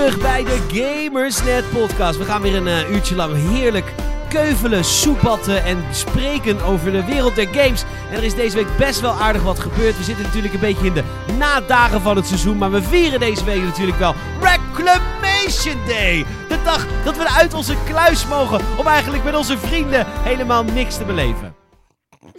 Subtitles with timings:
[0.00, 2.18] Terug bij de Gamersnet podcast.
[2.18, 3.92] We gaan weer een eh, uurtje lang heerlijk
[4.28, 7.84] keuvelen, soepatten en spreken over de wereld der games.
[8.10, 9.96] En er is deze week best wel aardig wat gebeurd.
[9.96, 11.02] We zitten natuurlijk een beetje in de
[11.38, 16.24] nadagen van het seizoen, maar we vieren deze week natuurlijk wel Reclamation Day.
[16.48, 20.96] De dag dat we uit onze kluis mogen om eigenlijk met onze vrienden helemaal niks
[20.96, 21.54] te beleven.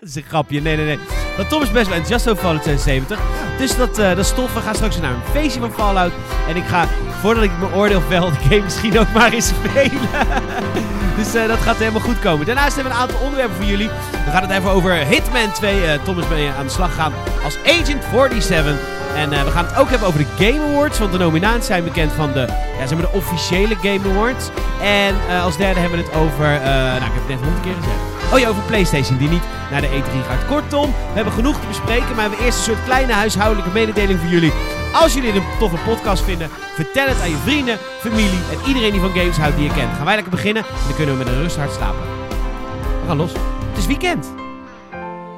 [0.00, 0.98] Dat is een grapje, nee, nee, nee.
[1.36, 3.45] Maar Tom is best wel enthousiast over Fallout 76.
[3.58, 4.54] Dus dat, eh, dat is tof.
[4.54, 6.12] We gaan straks naar een feestje van Fallout.
[6.48, 6.86] En ik ga,
[7.20, 10.08] voordat ik mijn oordeel vel, de game misschien ook maar eens spelen.
[11.18, 12.46] dus eh, dat gaat helemaal goed komen.
[12.46, 13.88] Daarnaast hebben we een aantal onderwerpen voor jullie.
[14.24, 15.84] We gaan het even over Hitman 2.
[15.84, 17.12] Eh, Tom is mee aan de slag gaan
[17.44, 18.76] als Agent 47.
[19.16, 20.98] En we gaan het ook hebben over de Game Awards.
[20.98, 22.46] Want de nominaties zijn bekend van de,
[22.78, 24.48] ja, zeg maar de officiële Game Awards.
[24.82, 28.15] En als derde hebben we het over, nou ik heb het net honderd keer gezegd.
[28.32, 30.46] Oh ja, over PlayStation die niet naar de E3 gaat.
[30.46, 32.06] Kortom, we hebben genoeg te bespreken.
[32.06, 34.52] Maar we hebben eerst een soort kleine huishoudelijke mededeling voor jullie.
[34.92, 38.92] Als jullie dit een toffe podcast vinden, vertel het aan je vrienden, familie en iedereen
[38.92, 39.92] die van games houdt die je kent.
[39.96, 42.00] Gaan wij lekker beginnen en dan kunnen we met een rusthart slapen.
[43.00, 43.32] We gaan los.
[43.68, 44.32] Het is weekend.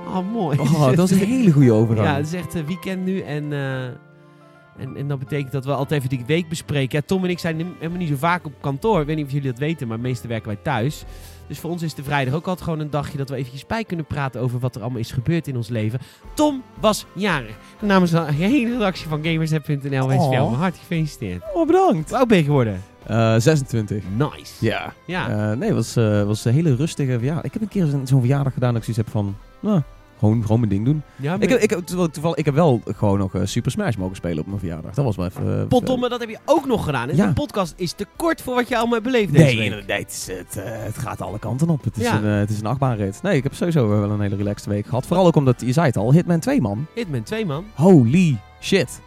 [0.07, 0.59] Oh, mooi.
[0.59, 2.09] Oh, dat is een hele goede overgang.
[2.09, 4.08] Ja, het is echt eh, weekend nu en, eh,
[4.79, 6.99] en, en dat betekent dat we altijd even die week bespreken.
[6.99, 9.01] Ja, Tom en ik zijn helemaal niet zo vaak op kantoor.
[9.01, 11.05] Ik weet niet of jullie dat weten, maar meestal werken wij thuis.
[11.47, 13.85] Dus voor ons is de vrijdag ook altijd gewoon een dagje dat we eventjes bij
[13.85, 16.01] kunnen praten over wat er allemaal is gebeurd in ons leven.
[16.35, 17.57] Tom was jarig.
[17.81, 20.65] Namens de hele redactie van Gamersnet.nl wens ik jou Oh.
[20.65, 21.43] gefeliciteerd.
[21.55, 22.09] Oh, bedankt.
[22.09, 22.83] Hoe oud ben je geworden?
[23.07, 24.03] Eh 26.
[24.17, 24.65] Nice.
[24.65, 24.93] Ja.
[25.07, 25.29] Ja.
[25.51, 27.45] Eh, nee, het was, eh, was een hele rustige verjaardag.
[27.45, 29.37] Ik heb een keer zo'n zo'n verjaardag gedaan dat ik zoiets heb van...
[29.61, 29.83] Nou,
[30.19, 31.03] gewoon, gewoon mijn ding doen.
[31.17, 34.17] ja Ik heb, ik, heb, toevallig, ik heb wel gewoon nog eh, Super Smash mogen
[34.17, 34.95] spelen op mijn verjaardag.
[34.95, 35.69] Dat was wel even...
[35.69, 37.09] Potdomme, dat heb je ook nog gedaan.
[37.09, 37.27] En Ja.
[37.27, 39.87] de podcast is te kort voor wat je allemaal hebt beleefd deze Nee, week.
[39.87, 41.85] nee het, is, het, eh, het gaat alle kanten op.
[41.85, 42.17] Het is, Ja.
[42.17, 43.23] een, het is een achtbaanrit.
[43.23, 45.07] Nee, ik heb sowieso wel een hele relaxed week gehad.
[45.07, 46.87] Vooral ook omdat, je zei het al, Hitman 2 man.
[46.95, 47.65] Hitman 2 man.
[47.75, 49.01] Holy shit.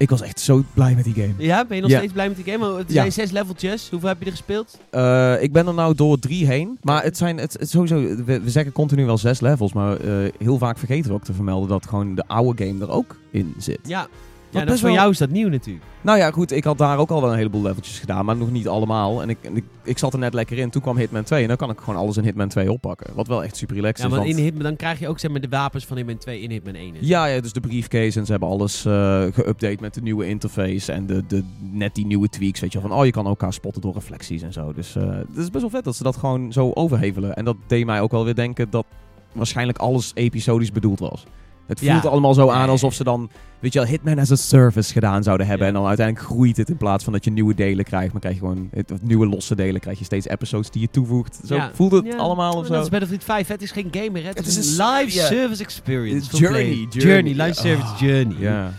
[0.00, 1.34] Ik was echt zo blij met die game.
[1.36, 1.96] Ja, ben je nog Ja.
[1.98, 2.76] steeds blij met die game?
[2.76, 2.94] Het Ja.
[3.00, 3.88] zijn zes leveltjes.
[3.90, 4.78] Hoeveel heb je er gespeeld?
[4.90, 6.78] Eh, ik ben er nou door drie heen.
[6.82, 8.00] Maar het zijn het, het sowieso.
[8.24, 9.72] We, we zeggen continu wel zes levels.
[9.72, 12.90] Maar eh, heel vaak vergeten we ook te vermelden dat gewoon de oude game er
[12.90, 13.78] ook in zit.
[13.82, 14.06] Ja.
[14.50, 15.84] Ja, dat voor wel- jou is dat nieuw natuurlijk.
[16.00, 16.52] Nou ja, goed.
[16.52, 18.24] Ik had daar ook al wel een heleboel leveltjes gedaan.
[18.24, 19.22] Maar nog niet allemaal.
[19.22, 20.70] En ik, ik, ik zat er net lekker in.
[20.70, 21.42] Toen kwam Hitman 2.
[21.42, 23.14] En dan kan ik gewoon alles in Hitman 2 oppakken.
[23.14, 24.10] Wat wel echt super relaxed Ja, is.
[24.10, 26.40] maar want- in Hitman, dan krijg je ook zeg maar, de wapens van Hitman 2
[26.40, 26.94] in Hitman 1.
[27.00, 30.92] Ja, ja, dus de briefcase en ze hebben alles eh geüpdate met de nieuwe interface
[30.92, 32.80] en de, de, net die nieuwe tweaks, weet je.
[32.80, 34.72] Van, oh, je kan elkaar spotten door reflecties en zo.
[34.72, 37.34] Dus eh, het is best wel vet dat ze dat gewoon zo overhevelen.
[37.34, 38.86] En dat deed mij ook wel weer denken dat
[39.32, 41.24] waarschijnlijk alles episodisch bedoeld was.
[41.66, 41.92] Het Ja.
[42.00, 45.22] voelt allemaal zo aan alsof ze dan, weet je wel, Hitman as a Service gedaan
[45.22, 45.66] zouden hebben.
[45.66, 45.72] Ja.
[45.72, 48.12] En dan uiteindelijk groeit het in plaats van dat je nieuwe delen krijgt.
[48.12, 48.70] Maar krijg je gewoon
[49.02, 51.40] nieuwe losse delen, krijg je steeds episodes die je toevoegt.
[51.46, 51.70] Zo Ja.
[51.74, 52.82] voelt het Ja, allemaal of Dat zo.
[52.82, 53.48] is Battlefield 5.
[53.48, 54.28] Het is geen gamer, hè.
[54.28, 56.36] het, Het is, is een live service experience.
[56.36, 57.02] Journey, play.
[57.02, 57.32] journey.
[57.46, 58.36] live service journey.
[58.38, 58.72] Ja.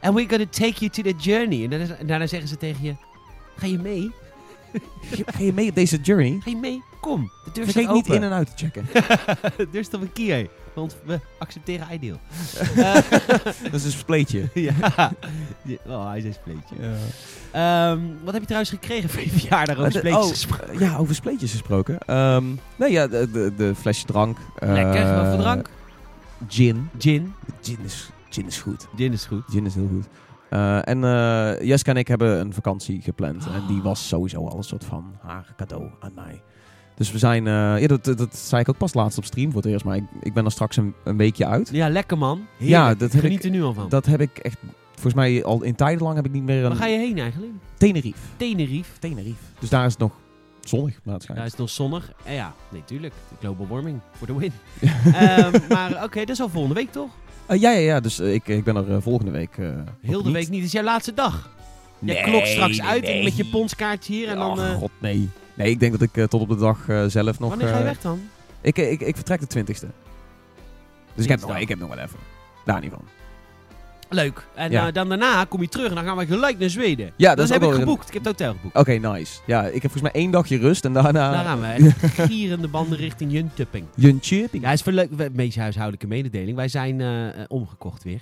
[0.00, 1.64] And we're gonna take you to the journey.
[1.64, 2.94] En daarna, en daarna zeggen ze tegen je,
[3.56, 4.10] ga je mee?
[5.34, 6.38] Ga je mee op deze journey?
[6.44, 6.82] Ga je mee?
[7.00, 8.86] Kom, de deur Vergeet staat niet in en uit te checken.
[9.56, 12.16] de deur staat op een key, want we accepteren ideal.
[13.62, 14.48] Dat is een spleetje.
[14.68, 15.12] ja.
[15.86, 16.74] Oh, hij is een spleetje.
[17.50, 20.78] Ehm, wat heb je trouwens gekregen voor je verjaardag over Eh, spleetjes oh, gesproken?
[20.78, 21.98] Ja, over spleetjes gesproken.
[21.98, 22.44] Ehm,
[22.76, 24.38] nee, ja, de, de, de flesje drank.
[24.58, 25.68] eh, Lekker, wat voor drank?
[26.48, 26.88] Gin.
[26.98, 27.34] Gin.
[27.62, 28.88] Gin is, gin is goed.
[28.96, 29.42] Gin is goed.
[29.50, 30.06] Gin is heel goed.
[30.48, 33.46] Eh, en eh Jessica en ik hebben een vakantie gepland.
[33.46, 36.42] En die was sowieso al een soort van haar cadeau aan mij.
[36.96, 39.62] Dus we zijn, eh, ja, dat, dat, zei ik ook pas laatst op stream voor
[39.62, 39.84] het eerst.
[39.84, 41.68] Maar ik, ik ben er straks een, een weekje uit.
[41.72, 42.46] Ja, lekker man.
[42.58, 43.88] Ja, dat ik heb geniet ik- er nu al van.
[43.88, 44.56] Dat heb ik echt,
[44.92, 47.18] volgens mij al in tijden lang heb ik niet meer Waar een ga je heen
[47.18, 47.52] eigenlijk?
[47.78, 48.18] Tenerife.
[48.36, 48.98] Tenerife.
[48.98, 49.42] Tenerife.
[49.58, 50.12] Dus daar is het nog
[50.60, 51.26] zonnig, het schijnt.
[51.36, 52.12] Daar is het nog zonnig.
[52.24, 53.14] En ja, nee, tuurlijk.
[53.40, 54.52] Global warming voor de win.
[55.14, 57.10] Ehm, maar oké, dat is al volgende week toch?
[57.46, 58.00] Eh, ja, ja, ja.
[58.00, 59.56] Dus eh, ik, ik ben er eh, volgende week.
[59.58, 59.68] eh,
[60.00, 60.56] Heel de week niet.
[60.58, 61.50] Het is jouw laatste dag.
[61.98, 64.28] Je Nee, klokt straks nee, uit met je ponskaartje hier.
[64.28, 65.28] En dan, Oh, eh, god, nee.
[65.54, 67.48] Nee, ik denk dat ik eh, tot op de dag eh, zelf nog...
[67.48, 68.20] wanneer ga je eh, weg dan?
[68.60, 69.86] Ik, ik, ik vertrek de 20ste.
[71.14, 72.18] Dus ik heb, nog, ik heb nog wel even.
[72.64, 73.04] Daar niet van.
[74.08, 74.46] Leuk.
[74.54, 74.90] En Ja.
[74.90, 77.12] dan daarna kom je terug en dan gaan we gelijk naar Zweden.
[77.16, 78.06] Ja, dat dat is heb ik een- geboekt.
[78.08, 78.76] Ik heb het hotel geboekt.
[78.76, 79.40] Oké, nice.
[79.46, 81.30] Ja, ik heb volgens mij één dagje rust en daarna...
[81.32, 81.90] Daar gaan we.
[82.28, 83.84] Gierende banden richting Jönköping.
[83.96, 84.62] Jönköping.
[84.62, 85.32] Ja, is voor leuk.
[85.32, 86.56] Meest huishoudelijke mededeling.
[86.56, 87.02] Wij zijn
[87.48, 88.20] omgekocht weer.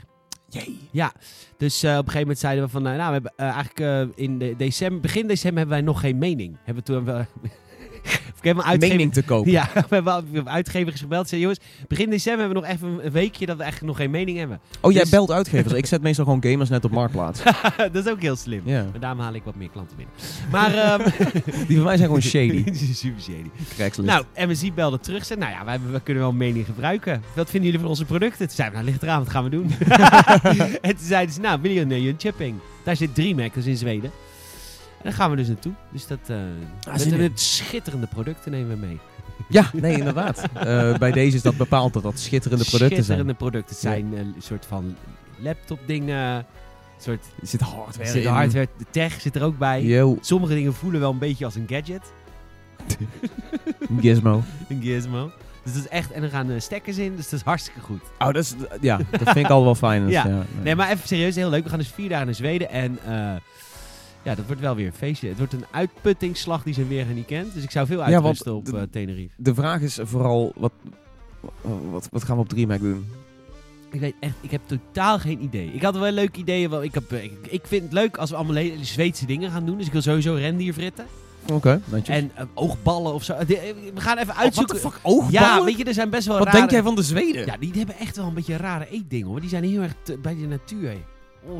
[0.50, 0.78] Jee.
[0.90, 1.12] Ja,
[1.56, 4.16] dus eh, op een gegeven moment zeiden we van, eh, nou, we hebben eh, eigenlijk
[4.16, 6.56] in de december, begin december hebben wij nog geen mening.
[6.64, 7.26] Hebben we toen
[8.40, 8.96] Ik heb een uitgever...
[8.96, 9.50] mening te kopen.
[9.50, 11.28] Ja, we hebben, uitgevers gebeld.
[11.28, 14.10] Zei, jongens, begin december hebben we nog even een weekje dat we eigenlijk nog geen
[14.10, 14.60] mening hebben.
[14.80, 15.74] Oh, jij Dus- belt uitgevers.
[15.82, 17.42] ik zet meestal gewoon gamers net op marktplaats.
[17.92, 18.62] dat is ook heel slim.
[18.64, 18.86] Ja.
[18.90, 20.14] Maar daarom haal ik wat meer klanten binnen.
[20.50, 21.10] Maar, ehm
[21.66, 22.64] Die van mij zijn gewoon shady.
[22.94, 23.50] Super shady.
[23.74, 24.08] Craigslist.
[24.10, 25.24] Nou, MSI belde terug.
[25.24, 27.22] Zei, nou ja, wij, we kunnen wel een mening gebruiken.
[27.34, 28.46] Wat vinden jullie van onze producten?
[28.46, 29.70] Toen zeiden we, nou ligt eraan, wat gaan we doen?
[30.80, 32.58] en toen zeiden ze, nou, willen jullie een chipping?
[32.82, 34.10] Daar zit DreamHack, dat is in Zweden.
[35.02, 35.72] En daar gaan we dus naartoe.
[35.92, 38.98] Dus dat, eh met, schitterende producten nemen we mee.
[39.48, 40.42] Ja, nee, inderdaad.
[40.54, 43.36] Eh, bij deze is dat bepaald dat dat schitterende producten schitterende zijn.
[43.36, 43.70] producten.
[43.74, 44.96] Het zijn eh, een soort van
[45.38, 46.34] laptop dingen.
[46.36, 46.44] Een
[46.98, 48.28] soort Er zit hardware zit in.
[48.30, 49.82] hardware, de tech zit er ook bij.
[49.82, 52.12] Yo, Sommige dingen voelen wel een beetje als een gadget.
[54.00, 54.42] gizmo.
[54.68, 55.30] Een gizmo.
[55.64, 58.00] Dus dat is echt, en er gaan stekkers in, dus dat is hartstikke goed.
[58.18, 60.02] Oh, dat is, ja, dat vind ik al wel fijn.
[60.04, 60.26] Dus, Ja.
[60.26, 60.42] ja.
[60.62, 61.62] Nee, maar even serieus, heel leuk.
[61.62, 62.98] We gaan dus vier dagen naar Zweden en
[64.22, 65.28] ja, dat wordt wel weer een feestje.
[65.28, 67.54] Het wordt een uitputtingsslag die zijn weer niet kent.
[67.54, 69.34] Dus ik zou veel Ja, uitrusten op eh, Tenerife.
[69.36, 70.72] De vraag is vooral, wat,
[71.90, 73.06] wat, wat gaan we op DreamHack doen?
[73.90, 75.72] Ik weet echt, ik heb totaal geen idee.
[75.72, 76.70] Ik had wel leuke ideeën.
[76.70, 79.66] Wel, ik, heb, eh, ik, ik vind het leuk als we allemaal Zweedse dingen gaan
[79.66, 79.76] doen.
[79.76, 81.06] Dus ik wil sowieso rendierfritten.
[81.52, 82.16] Oké, netjes.
[82.16, 83.36] En eh, oogballen of zo.
[83.46, 84.74] We gaan even Oh, uitzoeken.
[84.74, 85.32] the fuck, oogballen?
[85.32, 86.58] ja, weet je, er zijn best wel Wat rare...
[86.58, 87.46] denk jij van de Zweden?
[87.46, 89.40] Ja, die hebben echt wel een beetje rare eetdingen hoor.
[89.40, 90.96] Die zijn heel erg bij de natuur.
[91.42, 91.58] Oh.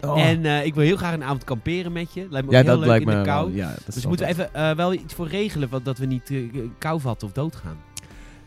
[0.00, 0.20] Oh.
[0.20, 2.26] En eh, ik wil heel graag een avond kamperen met je.
[2.30, 3.46] Lijkt me ja, ook heel dat leuk lijkt in me de kou.
[3.46, 3.56] wel.
[3.56, 6.30] Ja, dat dus moeten we even eh, wel iets voor regelen, want dat we niet
[6.30, 6.38] eh,
[6.78, 7.76] kou vatten of doodgaan.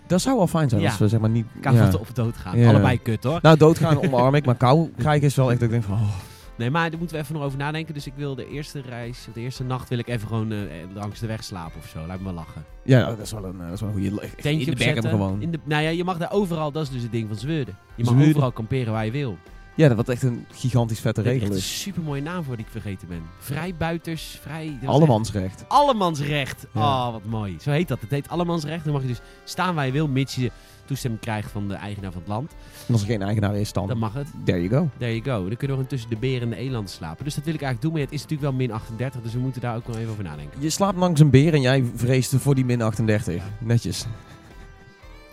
[0.08, 0.90] Dat zou wel fijn zijn Ja.
[0.90, 1.46] als we zeg maar niet...
[1.62, 1.82] Kou ja.
[1.82, 2.66] vatten of doodgaan.
[2.66, 3.40] Allebei kut hoor.
[3.42, 5.94] Nou, doodgaan omarm ik, maar kou krijgen is wel echt dat ik denk van...
[5.94, 6.16] Oh.
[6.56, 7.94] Nee, maar daar moeten we even nog over nadenken.
[7.94, 10.54] Dus ik wil de eerste reis, de eerste nacht wil ik even gewoon
[10.94, 12.06] langs de weg slapen of zo.
[12.08, 12.64] Laat me wel lachen.
[12.84, 14.30] Ja, dat is wel een, dat is wel een goede...
[14.42, 15.42] Tentje in de bergen gewoon.
[15.42, 17.78] In de, nou ja, je mag daar overal, dat is dus het ding van Zweden.
[17.96, 18.30] Je mag Zweden.
[18.30, 19.38] overal kamperen waar je wil.
[19.76, 22.44] Ja, dat wat echt een gigantisch vette Dat is regel echt een super mooie naam
[22.44, 23.22] voor die ik vergeten ben.
[23.40, 24.66] Vrijbuiters, vrij...
[24.66, 25.66] was echt- Allemansrecht.
[25.68, 26.66] Allemansrecht.
[26.74, 26.82] Ja.
[27.08, 27.56] Oh, wat mooi.
[27.62, 28.02] Zo heet dat.
[28.02, 28.84] Het heet allemansrecht.
[28.84, 30.52] Dan mag je dus staan waar je wil, mits je
[30.86, 32.52] toestemming krijgt van de eigenaar van het land.
[32.88, 33.88] En als er geen eigenaar is, dan...
[33.88, 34.28] Dan mag het.
[34.46, 34.90] There you go.
[34.98, 35.48] There you go.
[35.48, 37.24] Dan kunnen we gewoon tussen de beren en de elanden slapen.
[37.26, 37.92] Dus dat wil ik eigenlijk doen.
[37.92, 40.24] Maar het is natuurlijk wel min 38, dus we moeten daar ook nog even over
[40.24, 40.62] nadenken.
[40.62, 43.44] Je slaapt langs een beer en jij vreest voor die min 38.
[43.60, 44.06] Netjes.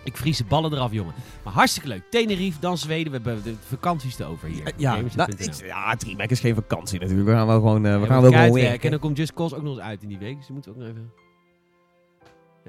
[0.06, 1.14] Ik vries de ballen eraf, jongen.
[1.44, 2.02] Maar hartstikke leuk.
[2.10, 3.12] Tenerife, dan Zweden.
[3.12, 4.72] We hebben de vakanties te over hier.
[4.76, 5.12] Ja, nou, ik,
[5.64, 5.94] ja,
[6.26, 7.28] is geen vakantie natuurlijk.
[7.28, 8.84] We gaan wel gewoon, eh, we Ja, gaan we wel gewoon werken.
[8.84, 10.36] En dan komt Just Cause ook nog eens uit in die week.
[10.36, 11.10] Dus die moeten we ook nog even...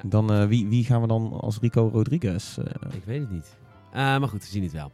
[0.09, 2.57] Dan, eh, wie, wie gaan we dan als Rico Rodriguez?
[2.57, 3.57] eh, Ik weet het niet.
[3.93, 4.91] Maar goed, we zien het wel.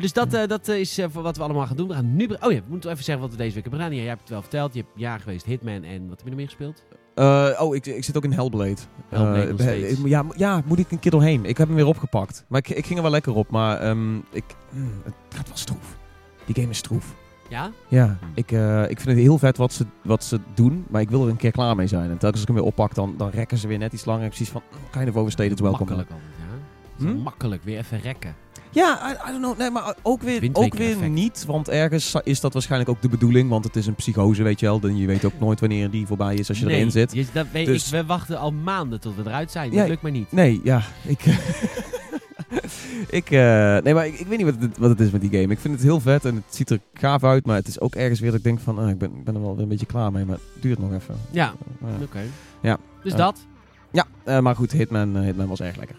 [0.00, 1.88] Dus dat, dat is wat we allemaal gaan doen.
[1.88, 2.24] We gaan nu...
[2.24, 3.96] Oh ja, we moeten even zeggen wat we deze week hebben gedaan.
[3.96, 4.74] Ja, jij hebt het wel verteld.
[4.74, 6.84] Je hebt jaar geweest Hitman en wat heb je nog meer gespeeld?
[7.14, 8.76] Eh, oh, ik, ik zit ook in Hellblade.
[9.08, 11.44] Hellblade Eh, ik- ja, ja, moet ik een keer doorheen.
[11.44, 12.44] Ik heb hem weer opgepakt.
[12.48, 13.50] Maar ik, ik ging er wel lekker op.
[13.50, 15.96] Maar ehm, ik, mm, het gaat wel stroef.
[16.44, 17.14] Die game is stroef.
[17.48, 17.70] Ja?
[17.88, 20.84] Ja, ik, eh, ik vind het heel vet wat ze, wat ze doen.
[20.88, 22.02] Maar ik wil er een keer klaar mee zijn.
[22.10, 24.20] En telkens als ik hem weer oppak, dan, dan rekken ze weer net iets langer.
[24.24, 25.94] Ik heb precies van, mm, kind of overstated welcome.
[25.96, 27.06] Makkelijk ja.
[27.06, 27.16] Hm?
[27.22, 28.34] Makkelijk, weer even rekken.
[28.74, 29.58] Ja, I, I don't know.
[29.58, 31.44] Nee, maar ook weer, ook weer niet.
[31.46, 33.48] Want ergens is dat waarschijnlijk ook de bedoeling.
[33.50, 34.80] Want het is een psychose, weet je wel.
[34.80, 37.12] Dan je weet ook nooit wanneer die voorbij is als je nee, erin zit.
[37.12, 39.70] je- dat weet, Dus- ik, we wachten al maanden tot we eruit zijn.
[39.72, 40.32] Ja, Dat lukt maar niet.
[40.32, 40.82] Nee, ja.
[41.02, 41.24] Ik,
[43.20, 45.30] ik, eh, nee, maar ik, ik weet niet wat het, wat het is met die
[45.30, 45.52] game.
[45.52, 47.46] Ik vind het heel vet en het ziet er gaaf uit.
[47.46, 48.78] Maar het is ook ergens weer dat ik denk van...
[48.78, 50.24] ah, ik, ben, ik ben er wel weer een beetje klaar mee.
[50.24, 51.14] Maar het duurt nog even.
[51.30, 51.52] Ja,
[51.82, 52.04] Uh, ja.
[52.04, 52.20] oké.
[52.62, 52.78] Ja.
[53.02, 53.18] Dus Ja.
[53.18, 53.46] dat.
[53.90, 54.72] ja, eh, maar goed.
[54.72, 55.96] Hitman, eh, Hitman was erg lekker.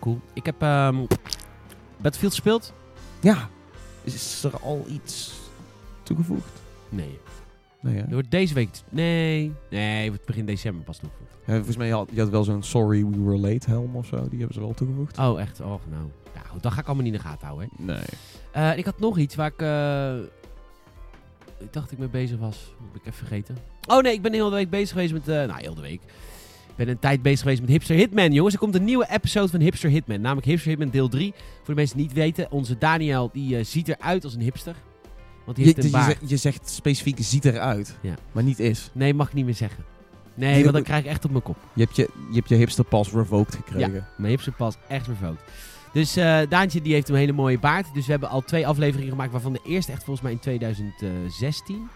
[0.00, 0.20] Cool.
[0.32, 0.96] Ik heb ehm
[2.02, 2.72] Battlefield gespeeld.
[3.20, 3.48] Ja.
[4.04, 5.32] Is er al iets
[6.02, 6.60] toegevoegd?
[6.88, 7.18] Nee.
[7.80, 8.02] Nee, hè?
[8.02, 8.68] Er wordt deze week...
[8.88, 9.52] Nee.
[9.70, 11.30] Nee, wordt begin december pas toegevoegd.
[11.46, 14.28] Ja, volgens mij had je had wel zo'n Sorry We Were Late helm of zo.
[14.28, 15.18] Die hebben ze wel toegevoegd.
[15.18, 15.60] Oh, echt?
[15.60, 16.10] Oh, nou.
[16.48, 16.62] Goed.
[16.62, 17.68] Dat ga ik allemaal niet in de gaten houden.
[17.76, 17.84] Hè.
[17.84, 18.04] Nee.
[18.50, 19.62] Eh, ik had nog iets waar ik...
[19.62, 20.16] eh,
[21.58, 22.74] ik dacht ik mee bezig was.
[22.92, 23.56] Heb ik even vergeten.
[23.86, 25.28] Oh nee, ik ben heel de week bezig geweest met...
[25.28, 26.00] eh, nou, heel de week.
[26.82, 28.54] Ik ben een tijd bezig geweest met Hipster Hitman, jongens.
[28.54, 30.20] Er komt een nieuwe episode van Hipster Hitman.
[30.20, 31.32] Namelijk Hipster Hitman deel 3.
[31.56, 32.50] Voor de mensen die het niet weten.
[32.50, 34.74] Onze Daniel, die eh, ziet eruit als een hipster.
[35.44, 36.18] Want die Je, heeft een dus je, baard.
[36.18, 37.98] zegt, je zegt specifiek ziet eruit.
[38.00, 38.14] Ja.
[38.32, 38.90] Maar niet is.
[38.92, 39.84] Nee, mag ik niet meer zeggen.
[40.34, 41.56] Nee, want dan krijg ik echt op mijn kop.
[41.72, 44.06] Je hebt je, je, hebt je hipster pas revoked gekregen.
[44.16, 45.40] Mijn hipster pas echt revoked.
[45.92, 47.94] Dus eh Daantje die heeft een hele mooie baard.
[47.94, 51.88] Dus we hebben al twee afleveringen gemaakt, waarvan de eerste echt volgens mij in 2016.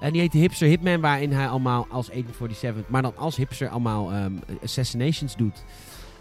[0.00, 3.68] En die heet de Hipster Hitman, waarin hij allemaal als 1847, maar dan als hipster
[3.68, 4.32] allemaal ehm,
[4.62, 5.64] assassinations doet.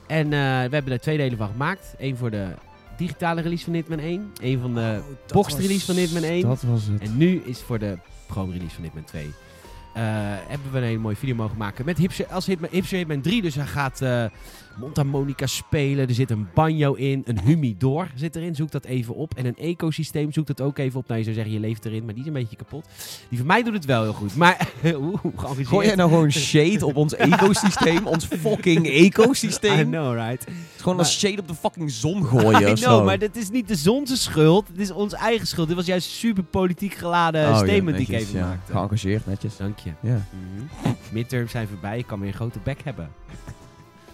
[0.07, 1.95] En eh, we hebben er twee delen van gemaakt.
[1.97, 2.47] Eén voor de
[2.97, 4.31] digitale release van Hitman 1.
[4.41, 6.41] Eén van de Oh, boxed was- release van Hitman 1.
[6.41, 7.01] Dat was het.
[7.01, 7.97] En nu is voor de
[8.29, 9.23] chrome release van Hitman 2.
[9.93, 10.01] eh,
[10.47, 11.85] hebben we een hele mooie video mogen maken.
[11.85, 13.41] Met Hipster, als Hip, Hipster Hitman 3.
[13.41, 14.25] Dus hij gaat eh
[14.77, 16.07] mondharmonica spelen.
[16.07, 17.21] Er zit een banjo in.
[17.25, 18.55] Een humidor zit erin.
[18.55, 19.33] Zoek dat even op.
[19.35, 20.31] En een ecosysteem.
[20.31, 21.07] Zoek dat ook even op.
[21.07, 22.05] Nou, je zou zeggen, je leeft erin.
[22.05, 22.85] Maar die is een beetje kapot.
[23.29, 24.35] Die van mij doet het wel heel goed.
[24.35, 25.19] Maar, oeh.
[25.63, 28.07] Gooi jij nou gewoon shade op ons ecosysteem?
[28.07, 29.89] ons fucking I ecosysteem?
[29.89, 30.45] know, right?
[30.45, 33.35] Het is gewoon Maar- als shade op de fucking zon gooien I know, maar dit
[33.35, 34.67] is niet de zonse schuld.
[34.67, 35.67] Het is onze eigen schuld.
[35.67, 38.47] Dit was juist super politiek geladen Oh, ja, statement die ik even ja.
[38.47, 38.71] maakte.
[38.71, 39.57] Geëngageerd, netjes.
[39.57, 39.91] Dank je.
[40.01, 40.93] Ja, Mhm.
[41.11, 41.97] Midterms zijn voorbij.
[41.97, 43.09] Ik kan weer een grote bek hebben.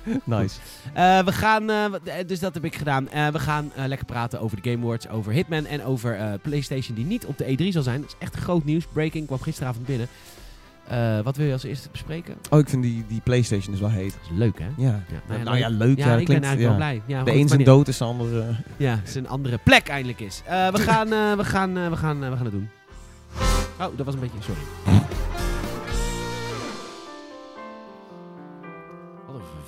[0.24, 0.60] nice.
[0.94, 3.04] Eh, we gaan, eh, eh, dus dat heb ik gedaan.
[3.32, 7.26] We gaan lekker praten over de Game Awards, over Hitman en over PlayStation die niet
[7.26, 8.02] op de E3 zal zijn.
[8.02, 8.86] Dat is echt groot nieuws.
[8.94, 10.08] Breaking kwam gisteravond binnen.
[11.24, 12.36] Wat wil je als eerste bespreken?
[12.50, 14.14] Oh, ik vind die, die Playstation dus wel heet.
[14.14, 14.68] Dat is leuk, hè?
[14.78, 15.04] Ja.
[15.12, 15.98] Ja, nou, nou ja, leuk.
[15.98, 17.02] Ja, Ja, ik klinkt, ben eigenlijk wel blij.
[17.06, 18.56] Ja, De een zijn dood is de andere...
[18.78, 20.42] Ja, is een andere plek eindelijk is.
[20.46, 22.70] We, gaan, we, gaan, we, gaan, we gaan het doen.
[23.80, 24.38] Oh, dat was een beetje...
[24.40, 25.08] Sorry.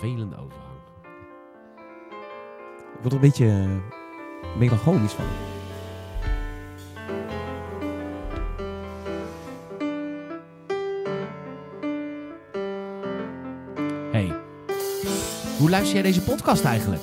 [0.02, 0.80] Vervelende overgang.
[2.94, 5.26] Ik word er een beetje eh, melancholisch van.
[14.12, 14.36] Hey,
[15.58, 17.02] hoe luister jij deze podcast eigenlijk?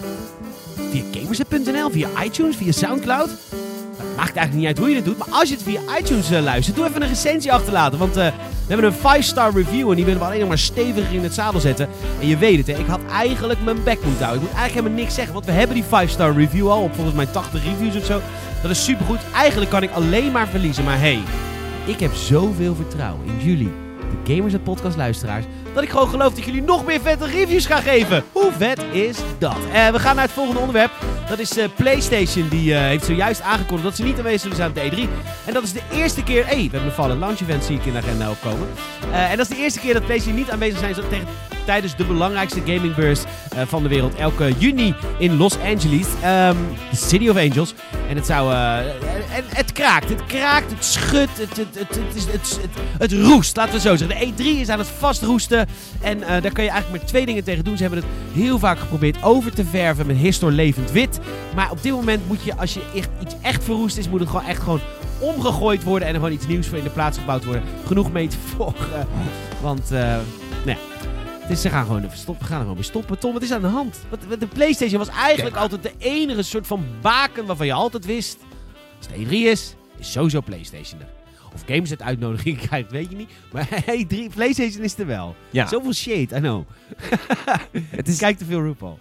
[0.91, 3.58] Via gamerset.nl, via iTunes, via Soundcloud?
[4.19, 6.43] Maakt eigenlijk niet uit hoe je het doet, maar als je het via iTunes eh,
[6.43, 7.99] luistert, doe even een recensie achterlaten.
[7.99, 8.27] Want eh,
[8.67, 11.35] we hebben een 5-star review en die willen we alleen nog maar steviger in het
[11.35, 11.89] zadel zetten.
[12.21, 14.43] En je weet het, hè, ik had eigenlijk mijn bek moeten houden.
[14.43, 17.17] Ik moet eigenlijk helemaal niks zeggen, want we hebben die 5-star review al op volgens
[17.17, 18.21] mij 80 reviews of zo.
[18.63, 19.21] Dat is supergoed.
[19.35, 21.19] Eigenlijk kan ik alleen maar verliezen, maar hey,
[21.85, 23.73] ik heb zoveel vertrouwen in jullie,
[24.25, 25.45] de Gamers en Podcast luisteraars,
[25.75, 28.25] dat ik gewoon geloof dat jullie nog meer vette reviews gaan geven.
[28.33, 29.57] Hoe vet is dat?
[29.73, 30.91] Eh, we gaan naar het volgende onderwerp.
[31.29, 32.49] Dat is eh, PlayStation.
[32.49, 35.09] Die eh, heeft zojuist aangekondigd dat ze niet aanwezig zullen zijn op de E3.
[35.47, 36.47] En dat is de eerste keer...
[36.47, 38.69] hey, we hebben een Fallen Launch Event zie ik in de agenda opkomen.
[39.13, 41.27] Eh, en dat is de eerste keer dat PlayStation niet aanwezig zijn tegen,
[41.69, 44.15] tijdens de belangrijkste gamingbeurs eh, van de wereld.
[44.15, 46.07] Elke juni in Los Angeles.
[46.23, 46.57] Ehm,
[46.91, 47.75] de City of Angels.
[48.09, 48.53] En het zou...
[48.53, 48.79] eh,
[49.37, 50.09] en, het kraakt.
[50.09, 50.71] Het kraakt.
[50.71, 51.39] Het schudt.
[51.39, 52.59] Het, het, het, het, het, het,
[52.99, 53.57] het roest.
[53.57, 54.37] Laten we zo zeggen.
[54.37, 55.69] De E3 is aan het vastroesten.
[56.01, 57.77] En eh, daar kan je eigenlijk maar twee dingen tegen doen.
[57.77, 61.21] Ze hebben het heel vaak geprobeerd over te verven met Histor levend wit.
[61.55, 64.29] Maar op dit moment moet je, als je echt, iets echt verroest is, moet het
[64.29, 64.81] gewoon echt gewoon
[65.19, 66.09] omgegooid worden.
[66.09, 67.63] En er gewoon iets nieuws voor in de plaats gebouwd worden.
[67.87, 69.07] Genoeg mee te volgen.
[69.61, 70.17] Want, eh,
[70.65, 70.79] nou
[71.51, 72.43] is, ze gaan gewoon even stoppen.
[72.45, 73.19] We gaan er gewoon weer stoppen.
[73.19, 73.99] Tom, wat is aan de hand?
[74.09, 78.39] Wat, de PlayStation was eigenlijk altijd de enige soort van baken waarvan je altijd wist.
[78.97, 81.18] Als het E3 is, is sowieso PlayStation er.
[81.55, 83.31] Of games het uitnodiging krijgt, weet je niet.
[83.53, 83.69] Maar
[84.05, 85.35] E3, PlayStation is er wel.
[85.51, 85.67] Ja.
[85.67, 86.65] Zoveel shit, I know.
[87.97, 88.19] Het is...
[88.19, 88.99] Kijk te veel RuPaul.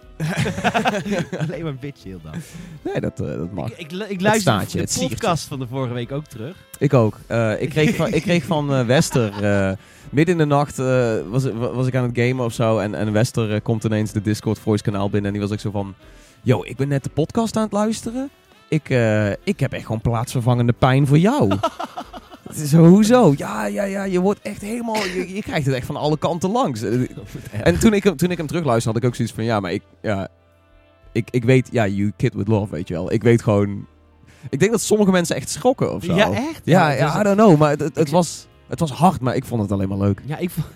[1.38, 2.34] Alleen maar bitch heel dan.
[2.82, 3.70] Nee, dat, eh, dat mag.
[3.70, 6.56] Ik, ik, ik luister staartje, de het podcast van de vorige week ook terug.
[6.78, 7.18] Ik ook.
[7.26, 9.32] Eh, ik, kreeg van, ik kreeg van eh, Wester...
[10.10, 10.76] midden in de nacht
[11.30, 12.78] was, was ik aan het gamen of zo.
[12.78, 15.26] En, en Wester komt ineens de Discord voice kanaal binnen.
[15.26, 15.94] En die was ook zo van...
[16.42, 18.30] Yo, ik ben net de podcast aan het luisteren.
[18.68, 18.88] Ik,
[19.44, 21.58] ik heb echt gewoon plaatsvervangende pijn voor jou.
[22.66, 23.34] Zo, hoezo?
[23.36, 24.04] Ja, ja, ja.
[24.04, 25.04] Je wordt echt helemaal...
[25.04, 26.82] Je, je krijgt het echt van alle kanten langs.
[27.62, 29.44] En toen ik, hem, toen ik hem terugluisterde, had ik ook zoiets van...
[29.44, 29.82] Ja, maar ik...
[30.02, 30.28] Ja,
[31.12, 31.68] ik, ik weet...
[31.72, 33.12] Ja, you kid with love, weet je wel.
[33.12, 33.86] Ik weet gewoon...
[34.50, 36.14] Ik denk dat sommige mensen echt schrokken of zo.
[36.14, 36.60] Ja, echt?
[36.64, 37.58] Ja, ja, I don't know.
[37.58, 40.22] Maar het, het, was, het was hard, maar ik vond het alleen maar leuk.
[40.24, 40.66] Ja, ik vond...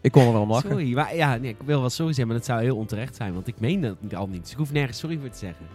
[0.00, 0.70] Ik kon er wel om lachen.
[0.70, 3.34] Sorry, maar ja, nee, ik wil wel sorry zeggen, maar dat zou heel onterecht zijn.
[3.34, 4.42] Want ik meen dat al niet.
[4.42, 5.66] Dus ik hoef nergens sorry voor te zeggen.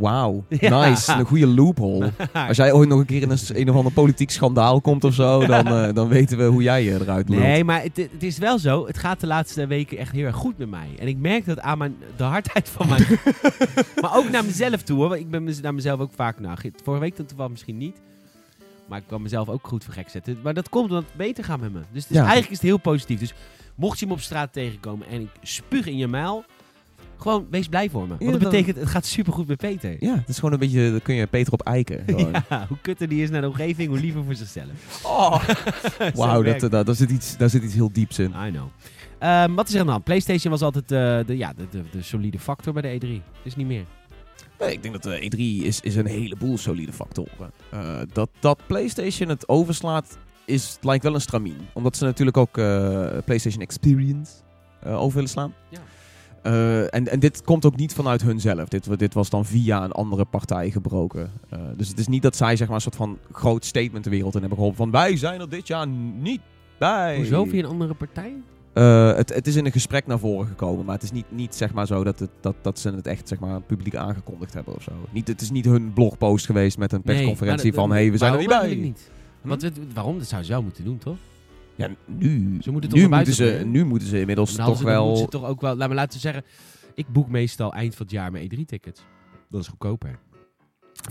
[0.00, 0.86] Wauw, Ja.
[0.88, 1.12] nice.
[1.12, 2.12] Een goede loophole.
[2.48, 5.14] Als jij ooit nog een keer in een, een of ander politiek schandaal komt of
[5.14, 7.40] zo, dan, eh, dan weten we hoe jij je eruit lult.
[7.42, 8.86] Nee, maar het, het is wel zo.
[8.86, 10.88] Het gaat de laatste weken echt heel erg goed met mij.
[10.98, 13.06] En ik merk dat aan mijn, de hardheid van mijn...
[14.00, 15.16] maar ook naar mezelf toe, hoor.
[15.16, 16.40] Ik ben mez- naar mezelf ook vaak...
[16.40, 17.96] Nou, ge- vorige week dan toevallig misschien niet.
[18.86, 20.38] Maar ik kan mezelf ook goed voor gek zetten.
[20.42, 21.78] Maar dat komt omdat het beter gaat met me.
[21.92, 22.22] Dus het is, Ja.
[22.22, 23.18] eigenlijk is het heel positief.
[23.20, 23.34] Dus
[23.74, 26.44] mocht je me op straat tegenkomen en ik spuug in je muil...
[27.16, 28.08] Gewoon, wees blij voor me.
[28.08, 29.96] Want dat dan- betekent, het gaat supergoed met Peter.
[30.00, 32.04] Ja, het is gewoon een beetje, daar kun je Peter op eiken.
[32.48, 35.00] Ja, hoe kutter die is naar de omgeving, hoe liever voor zichzelf.
[35.02, 35.44] Oh.
[36.14, 38.32] Wauw, dat, dat, daar, zit iets, daar zit iets heel dieps in.
[38.46, 38.66] I know.
[39.18, 40.04] Ehm, wat is er aan de hand?
[40.04, 43.22] PlayStation was altijd eh, de, ja, de, de, de solide factor bij de E3.
[43.42, 43.84] Is niet meer.
[44.58, 47.50] Nee, ik denk dat de E3 is, is een heleboel solide factoren.
[47.70, 51.68] Eh, dat, dat PlayStation het overslaat, is, lijkt wel een stramien.
[51.72, 54.32] Omdat ze natuurlijk ook eh, PlayStation Experience
[54.80, 55.54] eh, over willen slaan.
[55.68, 55.78] Ja.
[56.46, 58.68] Eh, en, en dit komt ook niet vanuit hunzelf.
[58.68, 61.30] Dit, dit was dan via een andere partij gebroken.
[61.48, 64.10] Eh, dus het is niet dat zij zeg maar, een soort van groot statement de
[64.10, 64.78] wereld in hebben geholpen.
[64.82, 65.86] Van wij zijn er dit jaar
[66.20, 66.40] niet
[66.78, 67.16] bij.
[67.16, 68.32] Hoezo via een andere partij?
[68.72, 71.54] Eh, het, het is in een gesprek naar voren gekomen, maar het is niet, niet
[71.54, 74.74] zeg maar zo dat, het, dat, dat ze het echt zeg maar, publiek aangekondigd hebben
[74.74, 74.92] of zo.
[75.10, 78.32] Niet, het is niet hun blogpost geweest met een persconferentie Nee, van hé, we zijn
[78.32, 78.74] er niet bij.
[78.74, 79.10] niet?
[79.42, 80.18] Want het- waarom?
[80.18, 81.16] Dat zou ze wel moeten doen, toch?
[81.76, 85.16] Ja, nu, Ze moeten toch nu, moeten ze, nu moeten ze inmiddels toch ze- wel...
[85.16, 85.76] ze toch ook wel...
[85.76, 86.44] Laat me laten zeggen,
[86.94, 89.00] ik boek meestal eind van het jaar mijn E3-tickets.
[89.50, 90.18] Dat is goedkoper.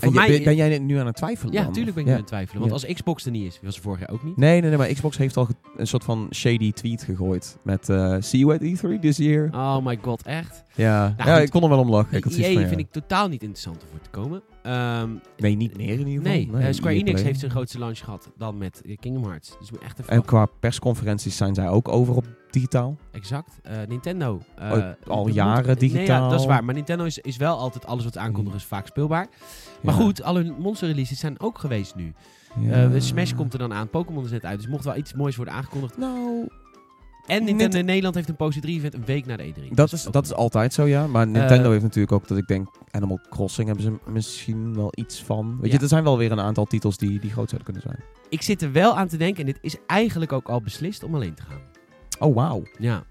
[0.00, 0.42] En je- mij...
[0.44, 2.14] ben, jij nu aan het twijfelen ja, natuurlijk ben ik Ja.
[2.14, 2.60] nu aan het twijfelen.
[2.68, 2.86] Want Ja.
[2.86, 4.36] als Xbox er niet is, was er vorig jaar ook niet.
[4.36, 7.58] Nee, nee, nee, maar Xbox heeft al een soort van shady tweet gegooid.
[7.62, 8.60] Met, eh see you at
[8.96, 9.48] E3 this year.
[9.52, 10.64] Oh my god, echt?
[10.74, 12.20] Ja, Nou, ja ik kon er wel om lachen.
[12.20, 12.86] Zoiets EA van, vind ja.
[12.86, 14.42] ik totaal niet interessant om voor te komen.
[14.62, 16.58] Ehm, Nee, niet meer in ieder geval.
[16.58, 19.56] nee, eh, Square Enix heeft zijn grootste launch gehad dan met eh, Kingdom Hearts.
[19.58, 22.96] Dus echt even En qua persconferenties zijn zij ook over op digitaal.
[23.12, 23.50] Exact.
[23.88, 24.40] Nintendo.
[25.06, 26.30] al jaren moet- Nee, ja, digitaal.
[26.30, 26.64] dat is waar.
[26.64, 29.26] Maar Nintendo is, is wel altijd alles wat aankondigen is vaak speelbaar.
[29.86, 30.00] Maar Ja.
[30.02, 32.12] goed, alle monster releases zijn ook geweest nu.
[32.60, 32.84] Ja.
[32.90, 33.88] Eh, Smash komt er dan aan.
[33.88, 34.58] Pokémon is net uit.
[34.58, 35.98] Dus mocht wel iets moois worden aangekondigd.
[35.98, 36.48] Nou,
[37.26, 39.68] En Nintendo Nint- in Nederland heeft een Post 3 event een week na de E3.
[39.74, 41.06] dat Dus is, dat is altijd zo, ja.
[41.06, 42.68] Maar Nintendo Eh, heeft natuurlijk ook dat ik denk...
[42.90, 45.56] Animal Crossing hebben ze misschien wel iets van.
[45.60, 45.76] Weet Ja.
[45.76, 48.04] je, er zijn wel weer een aantal titels die, die groot zouden kunnen zijn.
[48.28, 49.40] Ik zit er wel aan te denken.
[49.40, 51.60] En dit is eigenlijk ook al beslist om alleen te gaan.
[52.18, 52.62] Oh, wauw.
[52.78, 53.04] Ja.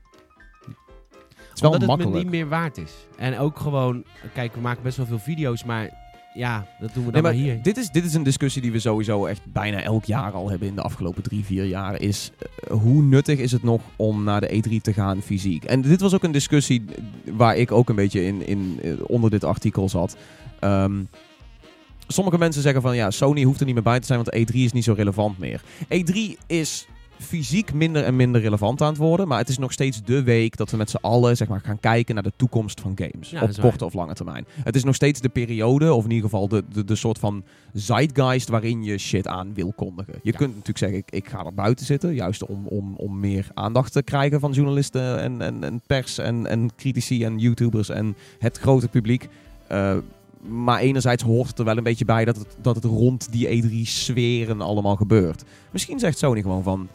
[0.64, 2.92] Het is wel Omdat het me niet meer waard is.
[3.18, 4.04] En ook gewoon...
[4.34, 5.64] Kijk, we maken best wel veel video's.
[5.64, 6.05] Maar
[6.36, 7.62] ja, dat doen we Nee, dan maar maar hier.
[7.62, 10.68] dit is, dit is een discussie die we sowieso echt bijna elk jaar al hebben
[10.68, 12.02] in de afgelopen drie, vier jaar.
[12.02, 15.64] Is eh, hoe nuttig is het nog om naar de E3 te gaan fysiek?
[15.64, 16.86] En dit was ook een discussie
[17.34, 20.18] waar ik ook een beetje in, in, eh, onder dit artikel zat.
[20.60, 21.04] Ehm,
[22.08, 24.56] sommige mensen zeggen van ja, Sony hoeft er niet meer bij te zijn, want E3
[24.56, 25.62] is niet zo relevant meer.
[25.90, 26.88] E3 is
[27.20, 30.58] fysiek minder en minder relevant aan het worden, maar het is nog steeds de week
[30.58, 33.30] dat we met z'n allen zeg maar, gaan kijken naar de toekomst van games.
[33.30, 34.46] Ja, op korte of lange termijn.
[34.64, 37.44] Het is nog steeds de periode, of in ieder geval de, de, de soort van
[37.74, 40.14] zeitgeist waarin je shit aan wil kondigen.
[40.24, 40.38] Je Ja.
[40.38, 43.92] kunt natuurlijk zeggen, ik, ik ga er buiten zitten, juist om, om, om meer aandacht
[43.92, 48.58] te krijgen van journalisten en, en, en pers en, en critici en YouTubers en het
[48.58, 49.28] grote publiek.
[49.68, 49.98] Eh,
[50.48, 53.48] maar enerzijds hoort het er wel een beetje bij dat het, dat het rond die
[53.64, 55.44] E3-sferen allemaal gebeurt.
[55.72, 56.88] Misschien zegt Sony gewoon van,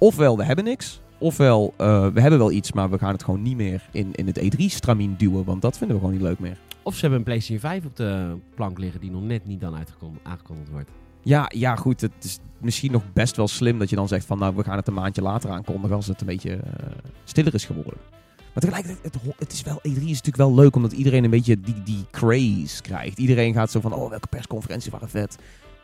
[0.00, 3.42] ofwel we hebben niks, ofwel eh, we hebben wel iets, maar we gaan het gewoon
[3.42, 6.56] niet meer in, in het E3-stramien duwen, want dat vinden we gewoon niet leuk meer.
[6.82, 9.76] Of ze hebben een PlayStation 5 op de plank liggen die nog net niet dan
[10.22, 10.90] aangekondigd wordt.
[11.22, 12.00] Ja, ja, goed.
[12.00, 14.76] Het is misschien nog best wel slim dat je dan zegt van nou, we gaan
[14.76, 16.86] het een maandje later aankondigen als het een beetje eh,
[17.24, 17.94] stiller is geworden.
[18.54, 21.82] Maar tegelijkertijd, het, is wel, E3 is natuurlijk wel leuk omdat iedereen een beetje die,
[21.82, 23.18] die craze krijgt.
[23.18, 25.38] Iedereen gaat zo van, oh, welke persconferenties waren vet.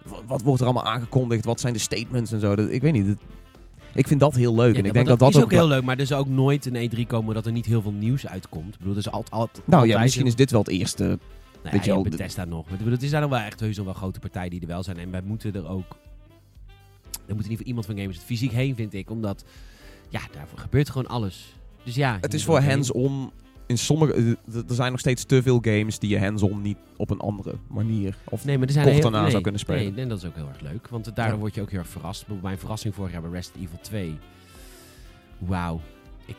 [0.04, 1.44] Wat, wat wordt er allemaal aangekondigd?
[1.44, 2.56] Wat zijn de statements en zo?
[2.56, 3.06] Dat, ik weet niet.
[3.06, 3.20] het-
[3.96, 4.72] ik vind dat heel leuk.
[4.74, 5.42] Ja, en ik denk dat dat is ook...
[5.42, 7.82] ook heel leuk, maar er zal ook nooit een E3 komen dat er niet heel
[7.82, 8.72] veel nieuws uitkomt.
[8.72, 11.18] Ik bedoel, er is altijd, altijd nou ja, misschien een- is dit wel het eerste.
[11.62, 12.68] Nou ja, je Bethesda nog.
[12.68, 14.82] Maar bedoel, Het is daar nog wel echt heus wel grote partijen die er wel
[14.82, 14.98] zijn.
[14.98, 15.96] En wij moeten er ook...
[17.26, 19.10] Er moet in ieder geval iemand van gamers het fysiek heen, vind ik.
[19.10, 19.44] Omdat,
[20.08, 21.54] ja, daarvoor gebeurt gewoon alles.
[21.84, 22.18] Dus ja...
[22.20, 23.30] Het is voor hands-on.
[23.66, 27.10] In sommige, eh, er zijn nog steeds te veel games die je hands-on niet op
[27.10, 28.16] een andere manier.
[28.28, 28.44] Of.
[28.44, 29.92] Nee, maar er zijn kort daarna nee, zou kunnen spelen.
[29.94, 30.88] Nee, en dat is ook heel erg leuk.
[30.88, 31.40] Want daardoor Ja.
[31.40, 32.26] word je ook heel erg verrast.
[32.26, 34.18] Bij Mijn verrassing vorig jaar bij Resident Evil 2.
[35.38, 35.80] Wauw.
[36.26, 36.38] Ik...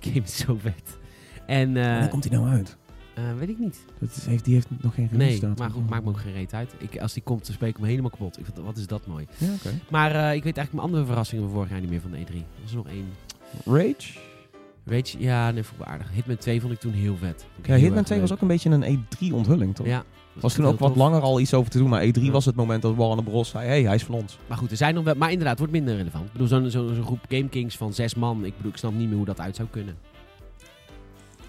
[0.00, 0.98] die game is zo vet.
[1.46, 1.76] En...
[1.76, 2.76] eh, Wanneer komt die nou uit?
[3.14, 3.84] eh, weet ik niet.
[3.98, 6.32] Dat is, heeft, die heeft nog geen release Nee, maar goed, maakt me ook geen
[6.32, 6.74] reet uit.
[6.78, 8.38] Ik, als die komt, dan spreek ik hem helemaal kapot.
[8.38, 9.26] Ik vind, wat is dat mooi.
[9.38, 9.70] Ja, oké.
[9.90, 12.16] Maar eh, ik weet eigenlijk mijn andere verrassingen van vorig jaar niet meer van de
[12.18, 12.20] E3.
[12.34, 13.06] Er er nog één.
[13.64, 14.18] Rage?
[14.90, 16.10] Rage, ja, nee, vond ik wel aardig.
[16.12, 17.46] Hitman 2 vond ik toen heel vet.
[17.62, 19.86] Ja, heel Hitman erg 2 was ook een beetje een E3-onthulling, toch?
[19.86, 20.02] Ja.
[20.40, 20.98] was toen ook wat tof.
[20.98, 22.30] langer al iets over te doen, maar E3 Ja.
[22.30, 23.48] was het moment dat Warner Bros.
[23.48, 24.38] zei, hey, hij is van ons.
[24.46, 25.14] Maar goed, er zijn nog wel...
[25.14, 26.26] Maar inderdaad, het wordt minder relevant.
[26.26, 28.44] Ik bedoel, zo'n zo'n zo'n groep Game Kings van zes man.
[28.44, 29.94] Ik bedoel, ik snap niet meer hoe dat uit zou kunnen.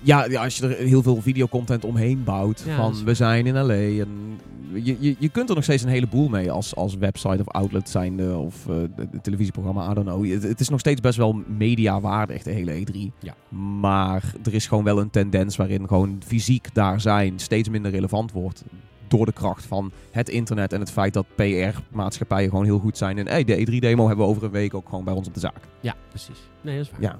[0.01, 3.53] Ja, ja, als je er heel veel videocontent omheen bouwt, Ja, van we zijn in
[3.53, 4.39] LA en
[4.73, 7.89] je, je, je kunt er nog steeds een heleboel mee als, als website of outlet
[7.89, 8.75] zijnde of eh,
[9.21, 10.31] televisieprogramma, I don't know.
[10.31, 12.97] Het, het is nog steeds best wel mediawaardig, de hele E3.
[13.19, 13.35] Ja.
[13.79, 18.31] Maar er is gewoon wel een tendens waarin gewoon fysiek daar zijn steeds minder relevant
[18.31, 18.63] wordt.
[19.07, 23.17] Door de kracht van het internet en het feit dat PR-maatschappijen gewoon heel goed zijn.
[23.17, 25.39] En hey, de E3-demo hebben we over een week ook gewoon bij ons op de
[25.39, 25.67] zaak.
[25.79, 26.39] Ja, precies.
[26.61, 27.01] Nee, dat is waar.
[27.01, 27.15] Ja.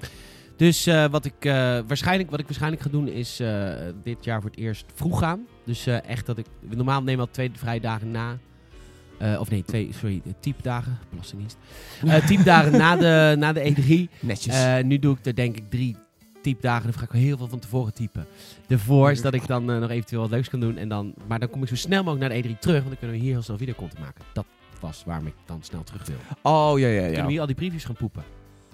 [0.56, 1.52] Dus eh, wat, ik, eh,
[1.86, 5.46] waarschijnlijk, wat ik waarschijnlijk ga doen is eh, dit jaar voor het eerst vroeg gaan.
[5.64, 6.46] Dus echt dat ik...
[6.60, 8.38] Normaal neem ik al twee vrije dagen na.
[9.38, 10.98] Of nee, twee, sorry, typdagen.
[11.10, 11.56] Belastingdienst.
[12.28, 14.20] Typdagen na de, na de E3.
[14.20, 14.82] Netjes.
[14.84, 15.96] Nu doe ik er denk ik drie
[16.42, 16.82] typdagen.
[16.90, 18.26] Dan ga ik wel heel veel van tevoren typen.
[18.68, 20.76] Ervoor, zodat ik dan nog eventueel wat leuks kan doen.
[20.76, 22.76] En dan, maar dan kom ik zo snel mogelijk naar de E3 terug.
[22.76, 24.24] Want dan kunnen we hier heel snel videocontent maken.
[24.32, 24.46] Dat
[24.80, 26.16] was waarom ik dan snel terug wil.
[26.42, 27.06] oh, ja, ja, Dan ja.
[27.06, 28.22] kunnen we hier al die previews gaan poepen.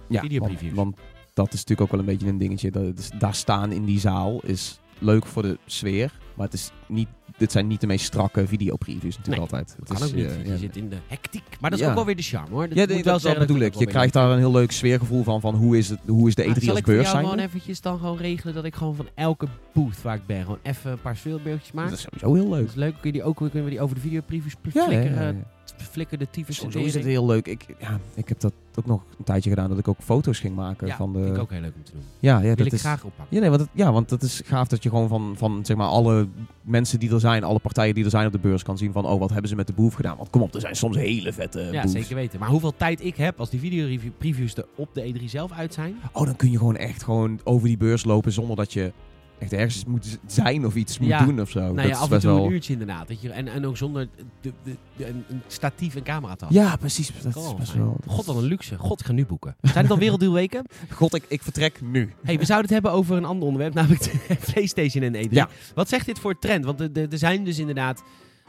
[0.08, 0.74] Ja, Videopreviews.
[0.74, 2.70] Want, want dat is natuurlijk ook wel een beetje een dingetje.
[2.70, 6.12] Dat, daar staan in die zaal is leuk voor de sfeer.
[6.34, 9.76] Maar het is niet, dit zijn niet de meest strakke videopreviews natuurlijk Nee, altijd.
[9.78, 10.46] Het kan is, ook niet.
[10.46, 10.56] je ja.
[10.56, 11.42] zit in de hectiek.
[11.60, 11.90] Maar dat is Ja.
[11.90, 12.68] ook wel weer de charme hoor.
[12.68, 13.74] Dat Ja, moet nee, wel dat, dat bedoel ik.
[13.74, 16.42] Je krijgt daar een heel leuk sfeergevoel van, van hoe, is het, hoe is de
[16.42, 16.50] leuk.
[16.50, 17.24] E3 Maar als zal ik beurs jou zijn.
[17.28, 20.58] gewoon eventjes dan gewoon regelen dat ik gewoon van elke booth waar ik ben gewoon
[20.62, 21.88] even een paar speelbeeldjes maak?
[21.88, 22.60] Dat is sowieso heel leuk.
[22.66, 22.92] Dat is leuk.
[23.00, 25.44] Kun je die ook kunnen we die over de videopreviews flikkeren?
[25.76, 25.90] Ja, ja.
[25.90, 27.46] Flikker de tyfus Sowieso is het heel leuk.
[27.46, 30.54] Ik, ja, ik heb dat ook nog een tijdje gedaan dat ik ook foto's ging
[30.54, 31.18] maken Ja, van de.
[31.22, 32.02] vind ik ook heel leuk om te doen.
[32.18, 32.80] Ja, ja, Wil dat ik is.
[32.80, 33.34] graag oppakken.
[33.36, 35.76] Ja, nee, want het, ja, want het is gaaf dat je gewoon van, van zeg
[35.76, 36.28] maar, alle
[36.62, 39.06] mensen die er zijn, alle partijen die er zijn op de beurs kan zien van,
[39.06, 40.16] oh, wat hebben ze met de boef gedaan?
[40.16, 41.92] Want kom op, er zijn soms hele vette Ja, boefs.
[41.94, 42.38] zeker weten.
[42.40, 45.96] Maar hoeveel tijd ik heb als die video-previews er op de E3 zelf uit zijn?
[46.12, 48.92] Oh, dan kun je gewoon echt gewoon over die beurs lopen zonder dat je
[49.38, 51.24] echt ergens moet zijn of iets moet Ja.
[51.24, 51.60] doen of zo.
[51.60, 52.44] nou dat ja, is af en toe wel...
[52.44, 53.08] een uurtje inderdaad.
[53.08, 54.08] Dat je, en, en ook zonder
[54.40, 56.62] de, de, de- een, een statief en camera te hebben.
[56.62, 57.06] Ja, precies.
[57.22, 57.96] Dat is best wel...
[58.06, 58.76] God, wat een luxe.
[58.78, 59.56] God, ik ga nu boeken.
[59.72, 60.64] Zijn het al werelddeelweken?
[60.90, 62.12] God, ik, ik vertrek nu.
[62.24, 65.30] hey, we zouden het hebben over een ander onderwerp, namelijk de PlayStation en E3.
[65.30, 65.48] Ja.
[65.74, 66.64] Wat zegt dit voor trend?
[66.64, 68.02] Want er- zijn dus inderdaad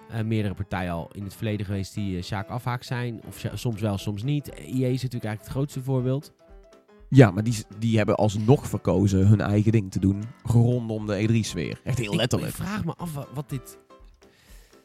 [0.10, 3.22] eh, meerdere partijen al in het verleden geweest die uh, Sjaak afhaak zijn.
[3.28, 4.48] Of soms wel, soms niet.
[4.50, 6.32] EA is natuurlijk eigenlijk het grootste voorbeeld.
[7.10, 11.82] Ja, maar die, die hebben alsnog verkozen hun eigen ding te doen rondom de E3-sfeer.
[11.84, 12.52] Echt heel letterlijk.
[12.52, 13.78] Ik, vraag me af wa- wat dit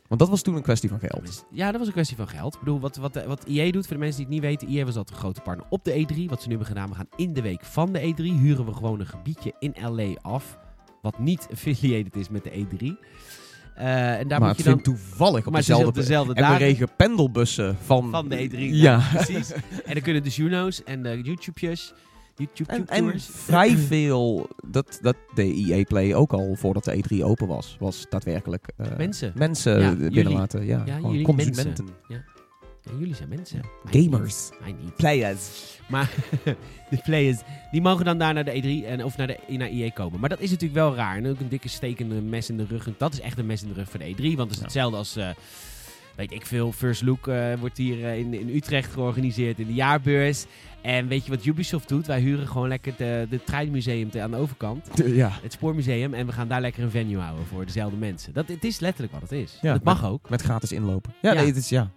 [0.08, 1.44] Want dat was toen een kwestie van geld.
[1.50, 2.54] Ja, dat was een kwestie van geld.
[2.54, 4.84] Ik bedoel, wat, wat, wat EA doet, voor de mensen die het niet weten, EA
[4.84, 6.24] was altijd een grote partner op de E3.
[6.28, 8.72] Wat ze nu hebben gedaan, we gaan in de week van de E3, huren we
[8.72, 10.58] gewoon een gebiedje in LA af,
[11.02, 12.87] wat niet affiliated is met de E3.
[13.74, 14.80] Eh, en daar maar moet het je dan...
[14.82, 15.87] toevallig op dezelfde...
[15.87, 18.10] op dezelfde en we regen pendelbussen van...
[18.10, 18.58] van de E3.
[18.58, 19.02] Ja.
[19.14, 19.52] precies.
[19.84, 21.92] En dan kunnen de Juno's en de YouTube's,
[22.37, 27.47] YouTube En, vrij veel, dat, dat deed EA Play ook al voordat de E3 open
[27.47, 29.33] was, was daadwerkelijk eh, Mensen.
[29.35, 30.33] mensen Ja, binnen jullie.
[30.33, 30.66] laten.
[30.66, 31.87] Ja, Ja, jullie consumenten.
[32.09, 32.25] Ja,
[32.99, 33.61] jullie zijn mensen.
[33.85, 34.51] Gamers.
[34.66, 34.97] niet.
[34.97, 35.79] Players.
[35.88, 36.11] Maar
[36.90, 37.38] de players,
[37.70, 40.20] die mogen dan daar naar de E3 en, of naar, de, naar EA komen.
[40.20, 41.16] Maar dat is natuurlijk wel raar.
[41.16, 42.87] En ook een dikke stekende mes in de rug.
[42.87, 44.37] En dat is echt een mes in de rug voor de E3.
[44.37, 45.29] Want het is hetzelfde als, eh,
[46.14, 49.74] weet ik veel, First Look eh, wordt hier eh, in, in Utrecht georganiseerd in de
[49.74, 50.44] jaarbeurs.
[50.81, 52.07] En weet je wat Ubisoft doet?
[52.07, 54.88] Wij huren gewoon lekker de, de treinmuseum te- aan de overkant.
[55.05, 55.31] ja.
[55.42, 56.14] Het spoormuseum.
[56.14, 58.33] En we gaan daar lekker een venue houden voor dezelfde mensen.
[58.33, 59.59] Dat, het is letterlijk wat het is.
[59.62, 60.31] Ja, dat mag ook.
[60.31, 61.12] Met gratis inlopen.
[61.22, 61.37] Ja, Ja.
[61.38, 61.90] nee, het is ja.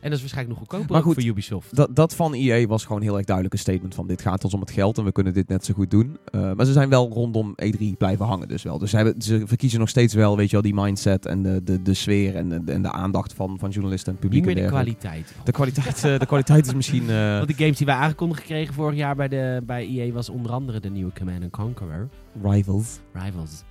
[0.00, 1.76] En dat is waarschijnlijk nog goedkoper Maar ook goed, voor Ubisoft.
[1.76, 4.54] Dat, dat van EA was gewoon heel erg duidelijk een statement van dit gaat ons
[4.54, 6.18] om het geld en we kunnen dit net zo goed doen.
[6.24, 8.78] Eh, maar ze zijn wel rondom E3 blijven hangen dus wel.
[8.78, 11.62] Dus ze, hebben, ze verkiezen nog steeds wel, weet je wel, die mindset en de,
[11.62, 14.44] de, de sfeer en de, en de aandacht van, van journalisten en publiek.
[14.44, 15.34] Niet meer de kwaliteit.
[15.44, 17.10] De kwaliteit, eh, de kwaliteit is misschien...
[17.10, 20.28] eh, Want de games die wij aangekondigd kregen vorig jaar bij, de, bij EA was
[20.28, 22.08] onder andere de nieuwe Command Conqueror.
[22.42, 23.00] rivals.
[23.12, 23.64] Rivals.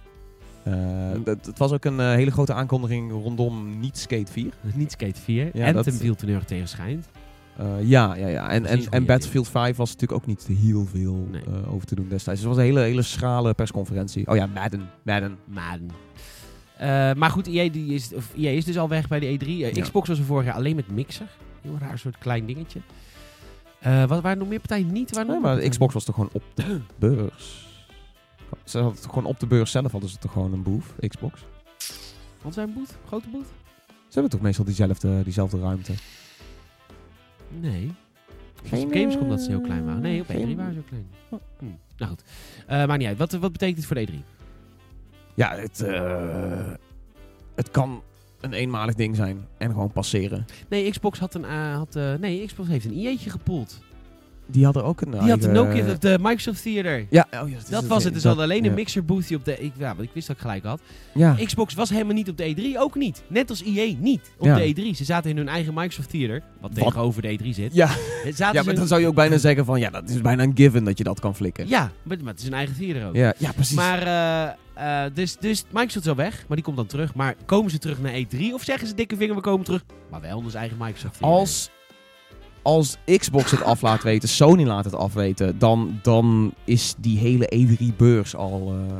[0.71, 4.53] Eh, dat- Het was ook een eh, hele grote aankondiging rondom niet Skate 4.
[4.73, 5.49] Niet Skate 4.
[5.53, 7.08] Ja, Anthem dat- viel ten erg tegen schijnt.
[7.58, 8.49] Eh, ja, ja, ja.
[8.49, 11.43] En, en, en Battlefield 5 was natuurlijk ook niet heel veel Nee.
[11.67, 12.39] over te doen destijds.
[12.41, 14.27] Dus het was een hele, hele schrale persconferentie.
[14.27, 14.89] Oh ja, Madden.
[15.03, 15.38] Madden.
[15.45, 15.89] Madden.
[17.17, 19.47] Maar goed, EA, die is, of EA is dus al weg bij de E3.
[19.47, 19.82] Eh, Ja.
[19.82, 21.27] Xbox was er vorig jaar alleen met Mixer.
[21.62, 22.80] Heel raar soort klein dingetje.
[24.08, 25.12] Wat waren nog meer partijen niet?
[25.15, 27.66] Waren Nee, maar Xbox was toch gewoon op de beurs?
[28.64, 31.46] Ze hadden het gewoon op de beurs zelf hadden ze toch gewoon een boef, Xbox?
[32.42, 32.98] Wat zijn boot?
[33.08, 33.46] Grote boot?
[33.88, 35.94] Ze hebben toch meestal diezelfde, diezelfde ruimte?
[37.50, 37.94] Nee.
[38.64, 40.02] Geen, Geen, op Gamescom dat ze heel eh, klein waren.
[40.02, 41.08] Nee, op geen- E3 waren ze heel klein.
[41.60, 41.66] Hm.
[41.98, 42.24] Nou goed.
[42.68, 43.18] Maakt niet uit.
[43.18, 44.16] Wat, wat betekent dit voor de E3?
[45.36, 46.72] Ja, het, eh,
[47.56, 48.02] het kan
[48.42, 50.46] een eenmalig ding zijn en gewoon passeren.
[50.70, 51.44] Nee, Xbox had een...
[51.74, 53.80] had, nee, Xbox heeft een IE'tje gepoeld.
[54.50, 57.06] Die hadden ook een Die had de eigen- Nokia, de, de Microsoft Theater.
[57.10, 58.14] Ja, oh, ja, Dat was het.
[58.14, 58.70] Dus hadden alleen ja.
[58.70, 59.60] een mixer boothje op de...
[59.60, 60.82] Ik, ja, want ik wist dat ik gelijk had.
[61.14, 63.24] Ja, Xbox was helemaal niet op de E3, ook niet.
[63.28, 64.96] Net als EA niet op de E3.
[64.96, 66.84] Ze zaten in hun eigen Microsoft Theater, wat, Wat?
[66.84, 67.74] tegenover de E3 zit.
[67.74, 67.90] ja.
[68.36, 69.80] Ja, maar dan zou je ook bijna zeggen van...
[69.80, 71.68] Ja, dat is bijna een given dat je dat kan flikken.
[71.68, 73.16] ja maar, maar het is een eigen theater ook.
[73.16, 73.76] ja, ja precies.
[73.76, 77.14] Maar, eh, eh, dus, dus Microsoft is wel weg, maar die komt dan terug.
[77.16, 79.84] Maar komen ze terug naar E3 of zeggen ze dikke vinger, we komen terug?
[80.12, 81.38] Maar wel onder zijn eigen Microsoft Theater.
[81.40, 81.70] als,
[82.67, 87.49] als Xbox het af laat weten, Sony laat het afweten, dan, dan is die hele
[87.56, 88.97] E3-beurs al, eh,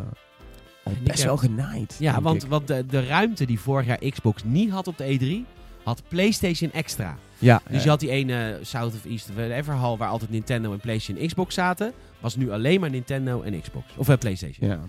[0.84, 1.95] al best wel genaaid.
[1.99, 2.49] Ja, want, ik.
[2.49, 5.47] want de, de ruimte die vorig jaar Xbox niet had op de E3,
[5.84, 7.17] had PlayStation extra.
[7.39, 10.80] Ja, Dus je had die ene South of East whatever hall waar altijd Nintendo en
[10.80, 11.93] PlayStation en Xbox zaten.
[12.19, 13.86] Was nu alleen maar Nintendo en Xbox.
[13.95, 14.69] Of uh, PlayStation.
[14.69, 14.80] ja.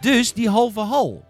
[0.00, 1.24] Dus die halve hal.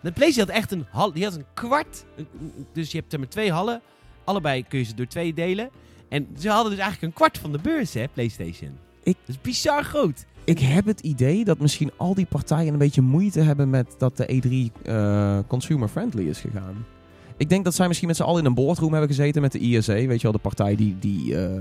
[0.00, 1.12] De PlayStation had echt een hal.
[1.12, 2.04] Die had een kwart.
[2.16, 2.26] een-
[2.72, 3.80] Dus je hebt er maar twee hallen.
[4.24, 5.70] Allebei kun je ze door twee delen.
[6.12, 8.70] En ze hadden dus eigenlijk een kwart van de beurs, hè, PlayStation.
[9.02, 10.24] Ik- Dat is bizar groot.
[10.44, 14.16] Ik heb het idee dat misschien al die partijen een beetje moeite hebben met dat
[14.16, 16.84] de E3 eh, consumer-friendly is gegaan.
[17.36, 19.58] Ik denk dat zij misschien met z'n allen in een boardroom hebben gezeten met de
[19.58, 19.92] ISA.
[19.92, 21.60] Weet je wel, de partij die, die, eh,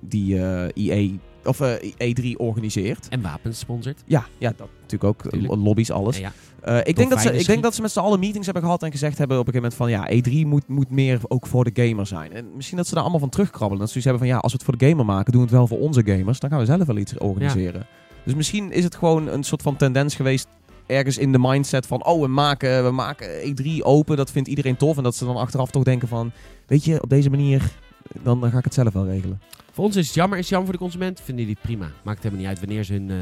[0.00, 1.10] die eh, EA
[1.46, 3.08] of eh, E3 organiseert.
[3.08, 4.02] En wapens sponsort.
[4.06, 5.30] Ja, ja, dat natuurlijk ook.
[5.30, 5.54] Tuurlijk.
[5.54, 6.18] Lobby's, alles.
[6.18, 8.64] Ja, Eh, ik, denk dat ze, ik denk dat ze met z'n allen meetings hebben
[8.64, 11.46] gehad en gezegd hebben op een gegeven moment van ja, E3 moet, moet meer ook
[11.46, 12.32] voor de gamer zijn.
[12.32, 13.78] En misschien dat ze daar allemaal van terugkrabbelen.
[13.78, 15.46] Dat ze zoiets hebben van ja, als we het voor de gamer maken, doen we
[15.46, 16.40] het wel voor onze gamers.
[16.40, 17.86] Dan gaan we zelf wel iets organiseren.
[18.24, 20.46] Dus misschien is het gewoon een soort van tendens geweest
[20.86, 24.76] ergens in de mindset van oh, we maken, we maken E3 open, dat vindt iedereen
[24.76, 24.96] tof.
[24.96, 26.32] En dat ze dan achteraf toch denken van
[26.66, 27.72] weet je, op deze manier,
[28.22, 29.40] dan, dan ga ik het zelf wel regelen.
[29.76, 30.38] Voor ons is het jammer.
[30.38, 31.20] Is het jammer voor de consument?
[31.20, 31.90] Vinden jullie het prima?
[32.04, 33.16] Maakt helemaal niet uit wanneer ze hun eh,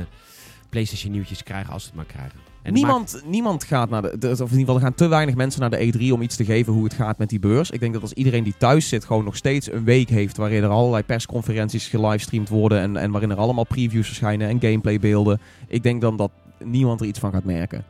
[0.69, 2.39] PlayStation nieuwtjes krijgen, als ze het maar krijgen.
[2.63, 5.71] Niemand, niemand gaat naar de, Of in ieder geval, er gaan te weinig mensen naar
[5.71, 7.71] de E3 om iets te geven hoe het gaat met die beurs.
[7.71, 10.63] Ik denk dat als iedereen die thuis zit gewoon nog steeds een week heeft waarin
[10.63, 15.41] er allerlei persconferenties gelivestreamd worden en, en waarin er allemaal previews verschijnen en gameplaybeelden.
[15.69, 16.31] Ik denk dan dat
[16.65, 17.85] niemand er iets van gaat merken.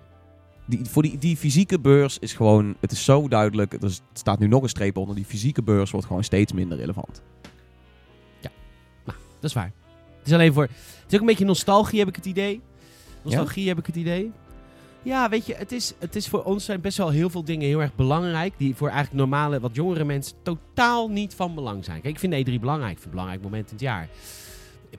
[0.66, 4.46] Die, voor die, die fysieke beurs is gewoon, het is zo duidelijk, er staat nu
[4.46, 7.22] nog een streep onder, die fysieke beurs wordt gewoon steeds minder relevant.
[9.44, 9.72] Dat is waar.
[10.18, 10.62] Het is alleen voor...
[10.62, 12.61] Het is ook een beetje nostalgie, heb ik het idee.
[13.22, 14.33] Nostalgie, heb ik het idee.
[15.02, 17.66] Ja, weet je, het is, het is voor ons zijn best wel heel veel dingen
[17.66, 18.54] heel erg belangrijk.
[18.57, 22.00] Die voor eigenlijk normale, wat jongere mensen totaal niet van belang zijn.
[22.00, 22.92] Kijk, ik vind de E3 belangrijk.
[22.92, 24.09] Ik vind het een belangrijk moment in het jaar.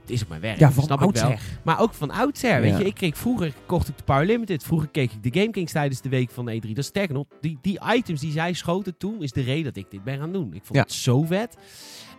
[0.02, 1.34] Het is op mijn werk, Ja, van snap ik wel.
[1.64, 2.84] Maar ook van oudsher, weet je.
[2.86, 4.64] Ik kreeg vroeger, kocht ik de Power Limited.
[4.64, 6.68] Vroeger keek ik de Game Kings tijdens de week van de E3.
[6.68, 9.76] Dat is sterker nog, die, die items die zij schoten toen, is de reden dat
[9.76, 10.54] ik dit ben gaan doen.
[10.54, 10.82] Ik vond Ja.
[10.82, 11.58] het zo vet.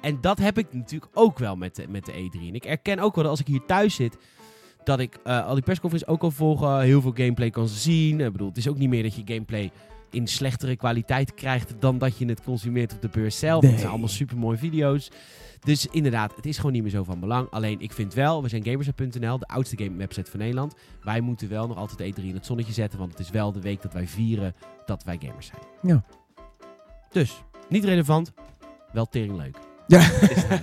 [0.00, 2.40] En dat heb ik natuurlijk ook wel met de, met de E3.
[2.48, 4.16] En ik erken ook wel dat als ik hier thuis zit,
[4.84, 6.80] dat ik eh, al die persconferenties ook al volgen.
[6.80, 8.20] Heel veel gameplay kan zien.
[8.20, 9.70] Ik bedoel, het is ook niet meer dat je gameplay
[10.10, 13.60] in slechtere kwaliteit krijgt dan dat je het consumeert op de beurs zelf.
[13.60, 13.78] Het Nee.
[13.78, 15.10] zijn allemaal super mooie video's.
[15.60, 17.50] Dus inderdaad, het is gewoon niet meer zo van belang.
[17.50, 20.74] Alleen, ik vind wel, we zijn gamers.nl, de oudste game website van Nederland.
[21.02, 23.60] Wij moeten wel nog altijd E3 in het zonnetje zetten, want het is wel de
[23.60, 24.54] week dat wij vieren
[24.86, 25.62] dat wij gamers zijn.
[25.82, 26.04] Ja.
[27.10, 28.32] Dus, niet relevant,
[28.92, 29.56] wel tering leuk.
[29.86, 30.10] Ja.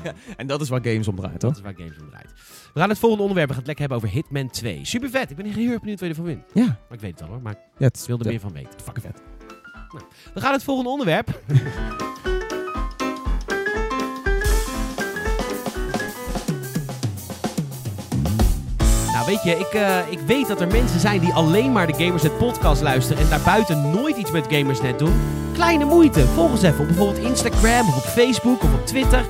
[0.38, 1.56] En dat is waar games om draait, Dat toch?
[1.56, 2.32] is waar games om draait.
[2.74, 4.86] We gaan het volgende onderwerp, we gaan het lekker hebben over Hitman 2.
[4.86, 6.52] Super vet, ik ben heel erg benieuwd wat je ervan vindt.
[6.54, 6.66] Ja.
[6.66, 8.80] Maar ik weet het al hoor, maar ja ik wil er ja, meer van weten.
[8.84, 9.22] Fucking vet.
[10.34, 11.42] We gaan het volgende onderwerp.
[19.24, 22.04] Nou, weet je, ik, eh, ik weet dat er mensen zijn die alleen maar de
[22.04, 25.14] Gamersnet podcast luisteren en daarbuiten nooit iets met Gamersnet doen.
[25.54, 26.28] Kleine moeite.
[26.28, 29.26] Volg ons even op bijvoorbeeld Instagram of op Facebook of op Twitter.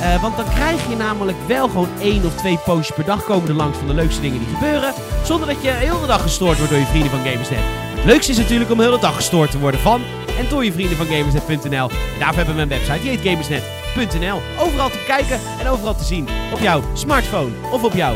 [0.00, 3.48] Eh, want dan krijg je namelijk wel gewoon één of twee postjes per dag komen
[3.48, 4.92] er langs van de leukste dingen die gebeuren.
[5.24, 7.64] Zonder dat je heel de dag gestoord wordt door je vrienden van Gamersnet.
[7.94, 10.02] Het leukste is natuurlijk om heel de dag gestoord te worden van
[10.38, 11.88] en door je vrienden van Gamersnet.nl.
[11.90, 13.58] En daarvoor hebben we een website,
[13.98, 14.40] die.
[14.58, 16.28] Overal te kijken en overal te zien.
[16.52, 18.14] Op jouw smartphone of op jouw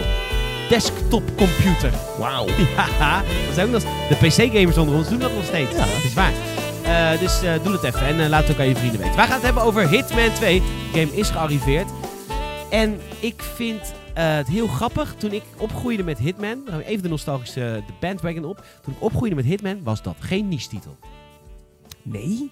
[0.68, 1.92] desktopcomputer.
[2.18, 2.46] Wauw.
[2.98, 5.70] Ja, dat is ook nog, de PC-gamers onder ons doen dat nog steeds.
[5.70, 5.78] Ja.
[5.78, 6.32] Dat is waar.
[6.88, 9.16] Eh, dus eh, doe het even en eh, laat het ook aan je vrienden weten.
[9.16, 10.60] Wij gaan het hebben over Hitman 2.
[10.60, 11.88] De game is gearriveerd.
[12.70, 15.14] En ik vind het heel grappig.
[15.18, 18.64] Toen ik opgroeide met Hitman, dan gaan we even de nostalgische de bandwagon op.
[18.82, 20.96] Toen ik opgroeide met Hitman, was dat geen niche-titel.
[22.02, 22.50] Nee?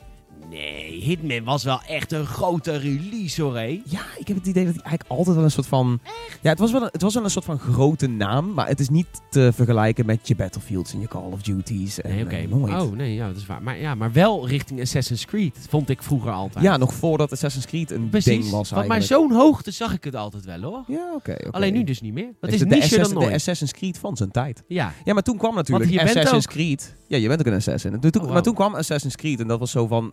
[0.50, 3.80] Nee, Hitman was wel echt een grote release hoor, hé.
[3.85, 6.00] Ja, ik heb het idee dat hij eigenlijk altijd wel een soort van...
[6.42, 8.80] Ja, het was, wel een, het was wel een soort van grote naam, maar het
[8.80, 12.00] is niet te vergelijken met je Battlefields en je Call of Duties.
[12.00, 12.46] En, Nee, oké.
[12.48, 12.82] nooit.
[12.82, 13.62] Oh, nee, ja, dat is waar.
[13.62, 16.64] Maar, ja, maar wel richting Assassin's Creed, vond ik vroeger altijd.
[16.64, 19.28] Ja, nog voordat Assassin's Creed een Precies, ding was want maar eigenlijk.
[19.30, 20.85] zo'n hoogte zag ik het altijd wel hoor.
[20.87, 21.37] Ja, oké.
[21.50, 22.26] Alleen nu dus niet meer.
[22.40, 23.35] Dat Weet is de niche dan Assassin- De nooit.
[23.35, 24.62] Assassin's Creed van zijn tijd.
[24.68, 26.94] Ja, Ja, maar toen kwam natuurlijk je bent Assassin's ook- Creed.
[27.09, 27.92] Ja, je bent ook een assassin.
[27.92, 28.32] En toen, Oh.
[28.32, 30.12] Maar toen kwam Assassin's Creed en dat was zo van...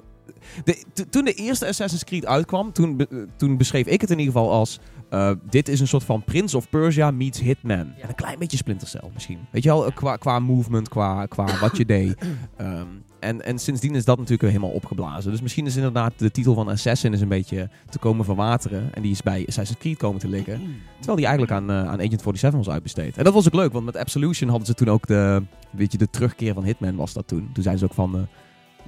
[0.64, 4.12] De, to- toen de eerste Assassin's Creed uitkwam, toen, be- eh, toen beschreef ik het
[4.12, 4.80] in ieder geval als...
[5.10, 7.78] eh, dit is een soort van Prince of Persia meets Hitman.
[7.80, 9.40] En een klein beetje Splinter Cell misschien.
[9.52, 12.16] Weet je wel, eh, qua, qua movement, qua, qua wat je deed.
[12.58, 12.88] Ehm,
[13.20, 15.32] en, en sindsdien is dat natuurlijk helemaal opgeblazen.
[15.32, 18.94] Dus misschien is inderdaad de titel van Assassin is een beetje te komen verwateren.
[18.94, 20.62] En die is bij Assassin's Creed komen te liggen.
[20.96, 23.18] Terwijl die eigenlijk aan, aan Agent 47 was uitbesteed.
[23.18, 25.98] En dat was ook leuk, want met Absolution hadden ze toen ook de, weet je,
[25.98, 27.50] de terugkeer van Hitman was dat toen.
[27.54, 28.28] Toen zeiden ze ook van,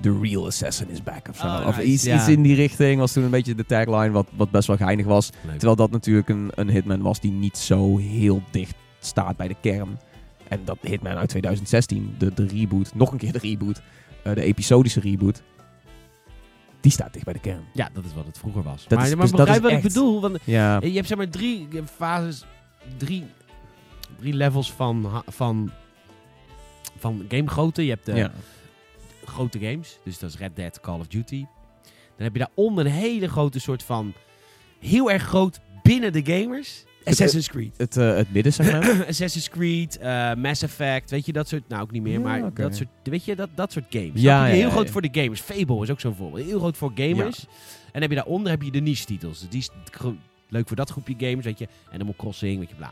[0.02, 1.46] the real assassin is back of zo.
[1.46, 2.16] Oh, of nice, iets, ja.
[2.16, 5.06] iets in die richting was toen een beetje de tagline, wat, wat best wel geinig
[5.06, 5.30] was.
[5.46, 5.52] Leuk.
[5.52, 9.56] Terwijl dat natuurlijk een, een Hitman was die niet zo heel dicht staat bij de
[9.62, 10.00] kern.
[10.48, 13.82] En dat Hitman uit 2016, de, de reboot, nog een keer de reboot,
[14.24, 15.42] eh, de episodische reboot,
[16.82, 17.62] die staat dicht bij de kern.
[17.74, 18.86] Ja, dat is wat het vroeger was.
[18.88, 20.22] Dat maar is- maar dus begrijp wat ik bedoel.
[20.22, 22.46] Want Ja, je hebt zeg maar drie fases,
[22.98, 23.24] drie,
[24.20, 25.72] drie levels van, van,
[26.98, 27.84] van gamegrootte.
[27.84, 28.32] Je hebt de ja.
[29.28, 31.46] Grote games, dus dat is Red Dead, Call of Duty.
[31.84, 34.14] Dan heb je daaronder een hele grote soort van,
[34.80, 36.84] heel erg groot binnen de gamers.
[37.04, 37.78] Assassin's Creed.
[37.78, 39.06] Het, eh, het middensegment.
[39.10, 42.54] Assassin's Creed, eh, Mass Effect, weet je, dat soort, nou ook niet meer, Ja, maar
[42.54, 44.22] dat soort, weet je, dat, dat soort games.
[44.22, 45.42] Ja, heel ja, groot voor de gamers.
[45.42, 46.46] Fable is ook zo'n voorbeeld.
[46.46, 47.40] Heel groot voor gamers.
[47.40, 49.50] En dan heb je daaronder heb je de niche titels.
[49.50, 49.70] Die is
[50.50, 51.68] leuk voor dat groepje gamers, weet je.
[51.94, 52.92] Animal Crossing, weet je, bla,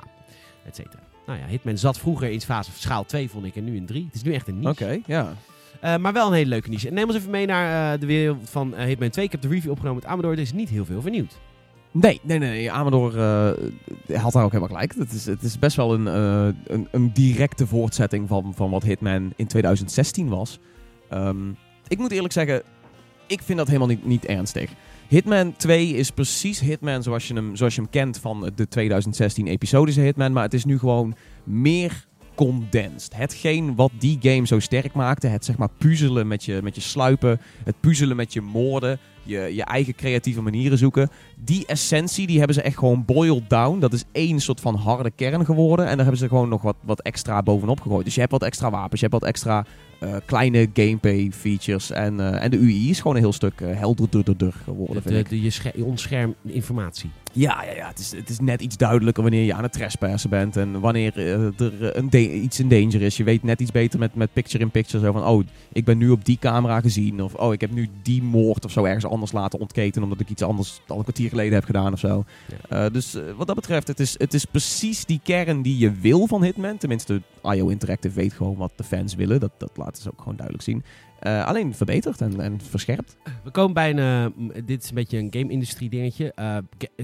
[0.66, 1.04] et cetera.
[1.26, 4.06] Nou ja, Hitman zat vroeger in fase schaal 2, vond ik, en nu in 3.
[4.06, 4.70] Het is nu echt een niche.
[4.70, 5.34] Oké, ja.
[5.84, 6.90] Uh, maar wel een hele leuke niche.
[6.90, 9.26] Neem ons even mee naar uh, de wereld van uh, Hitman 2.
[9.26, 10.32] Ik heb de review opgenomen met Amador.
[10.32, 11.40] Er is niet heel veel vernieuwd.
[11.92, 12.72] Nee, nee, nee.
[12.72, 13.18] Amador
[14.14, 14.96] had daar ook helemaal gelijk.
[14.96, 19.34] Het is, het is best wel een, een, een, directe voortzetting van, van wat Hitman
[19.36, 20.60] in 2016 was.
[21.14, 22.62] Um, ik moet eerlijk zeggen,
[23.28, 24.72] ik vind dat helemaal niet, niet ernstig.
[25.08, 29.48] Hitman 2 is precies Hitman zoals je hem, zoals je hem kent van de 2016
[29.48, 30.32] episodische Hitman.
[30.32, 33.16] Maar het is nu gewoon meer condensed.
[33.16, 36.82] Hetgeen wat die game zo sterk maakte, het zeg maar puzzelen met je, met je
[36.82, 41.10] sluipen, het puzzelen met je moorden, je, je eigen creatieve manieren zoeken.
[41.36, 43.80] Die essentie, die hebben ze echt gewoon boiled down.
[43.80, 45.86] Dat is één soort van harde kern geworden.
[45.86, 48.06] En daar hebben ze gewoon nog wat, wat extra bovenop gegooid.
[48.06, 49.66] Dus je hebt wat extra wapens, je hebt wat extra
[50.04, 51.92] uh, kleine gameplay features.
[51.92, 55.42] En, uh, en de UI is gewoon een heel stuk uh, helderder geworden, de, de,
[55.42, 57.10] je onscherm informatie.
[57.34, 57.88] Ja, ja, ja.
[57.88, 60.58] Het, is, het is net iets duidelijker wanneer je aan het trespassen bent.
[60.58, 63.18] En wanneer er een iets in danger is.
[63.18, 65.06] Je weet net iets beter met, met picture-in-picture.
[65.06, 65.44] Zo van, oh,
[65.74, 67.24] ik ben nu op die camera gezien.
[67.24, 70.04] Of, oh, ik heb nu die moord of zo ergens anders laten ontketen.
[70.04, 72.24] Omdat ik iets anders al een kwartier geleden heb gedaan of zo.
[72.70, 72.90] Ja.
[72.90, 76.44] dus wat dat betreft, het is, het is precies die kern die je wil van
[76.44, 76.78] Hitman.
[76.78, 79.40] Tenminste, IO Interactive weet gewoon wat de fans willen.
[79.40, 80.84] Dat, dat laten ze ook gewoon duidelijk zien.
[81.28, 83.18] Uh, alleen verbeterd en, en verscherpt.
[83.44, 84.34] We komen bij een.
[84.38, 86.34] Uh, dit is een beetje een game-industrie dingetje.
[86.40, 86.58] Uh,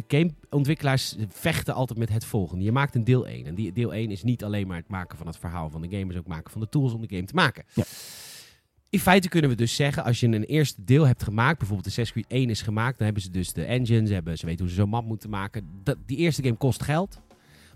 [0.07, 2.63] gameontwikkelaars vechten altijd met het volgende.
[2.63, 3.45] Je maakt een deel 1.
[3.45, 5.89] En die deel 1 is niet alleen maar het maken van het verhaal van de
[5.89, 7.63] game, maar ook maken van de tools om de game te maken.
[7.73, 7.83] Ja.
[8.89, 12.01] In feite kunnen we dus zeggen, als je een eerste deel hebt gemaakt, bijvoorbeeld de
[12.01, 14.59] Assassin's Creed 1 is gemaakt, dan hebben ze dus de engine, ze, hebben, ze weten
[14.59, 15.69] hoe ze zo'n map moeten maken.
[15.83, 17.21] Dat, die eerste game kost geld.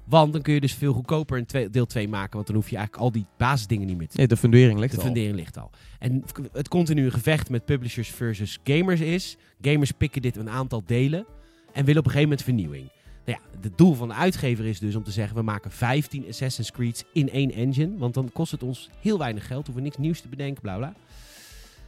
[0.04, 2.34] Want dan kun je dus veel goedkoper een twee, deel 2 maken.
[2.34, 4.92] Want dan hoef je eigenlijk al die basisdingen niet meer te Nee, de fundering ligt
[4.92, 5.04] de al.
[5.04, 5.70] De fundering ligt al.
[6.00, 9.38] En het continue gevecht met publishers versus gamers is...
[9.62, 11.26] Gamers pikken dit een aantal delen
[11.74, 12.90] en willen op een gegeven moment vernieuwing.
[13.26, 15.36] Nou ja, het doel van de uitgever is dus om te zeggen...
[15.36, 17.98] we maken 15 Assassin's Creeds in één engine.
[17.98, 19.66] Want dan kost het ons heel weinig geld.
[19.66, 20.94] Hoeven we niks nieuws te bedenken, bla bla.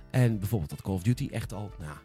[0.10, 1.72] En bijvoorbeeld dat Call of Duty echt al...
[1.80, 1.98] Nou,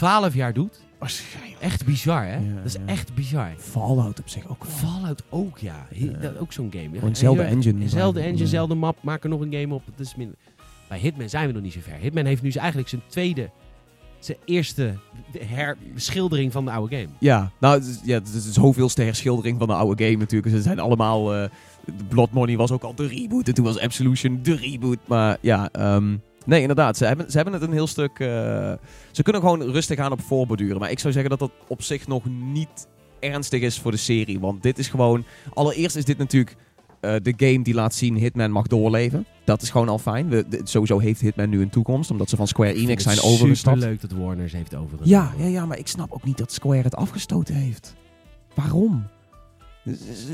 [0.00, 0.80] 12 jaar doet.
[0.98, 1.60] Waarschijnlijk.
[1.60, 2.34] Echt bizar, hè?
[2.36, 2.80] Ja, dat is ja.
[2.86, 3.50] echt bizar.
[3.58, 4.72] Fallout op zich ook wel.
[4.90, 5.86] Fallout ook, ja.
[5.94, 6.88] He- dat, ook zo'n game.
[6.94, 7.78] Gewoon dezelfde engine.
[7.78, 8.42] Dezelfde engine, Ja.
[8.44, 8.96] dezelfde map.
[9.02, 9.82] Maak er nog een game op.
[9.96, 10.36] Dat is minder.
[10.88, 11.94] Bij Hitman zijn we nog niet zo ver.
[12.00, 13.50] Hitman heeft nu eigenlijk zijn tweede,
[14.18, 14.94] zijn eerste
[15.38, 17.08] herbeschildering van de oude game.
[17.18, 20.54] Ja, nou, het is, ja, het is zoveelste herschildering van de oude game natuurlijk.
[20.54, 21.34] Ze zijn allemaal...
[21.34, 21.48] eh
[22.08, 23.48] Blood Money was ook al de reboot.
[23.48, 24.98] En toen was Absolution de reboot.
[25.06, 26.16] Maar ja, ehm,
[26.50, 26.96] nee, inderdaad.
[26.96, 28.18] Ze hebben, ze hebben het een heel stuk...
[28.18, 28.26] eh,
[29.10, 30.78] ze kunnen gewoon rustig aan op voorborduren.
[30.80, 32.86] Maar ik zou zeggen dat dat op zich nog niet
[33.20, 34.40] ernstig is voor de serie.
[34.40, 35.24] Want dit is gewoon...
[35.54, 36.56] Allereerst is dit natuurlijk
[37.00, 39.26] eh, de game die laat zien Hitman mag doorleven.
[39.44, 40.28] Dat is gewoon al fijn.
[40.28, 42.10] We, de- sowieso heeft Hitman nu een toekomst.
[42.10, 43.78] Omdat ze van Square Enix zijn overgestapt.
[43.78, 45.08] leuk dat Warner ze heeft overgenomen.
[45.08, 47.94] Ja, ja, ja, maar ik snap ook niet dat Square het afgestoten heeft.
[48.54, 49.06] Waarom?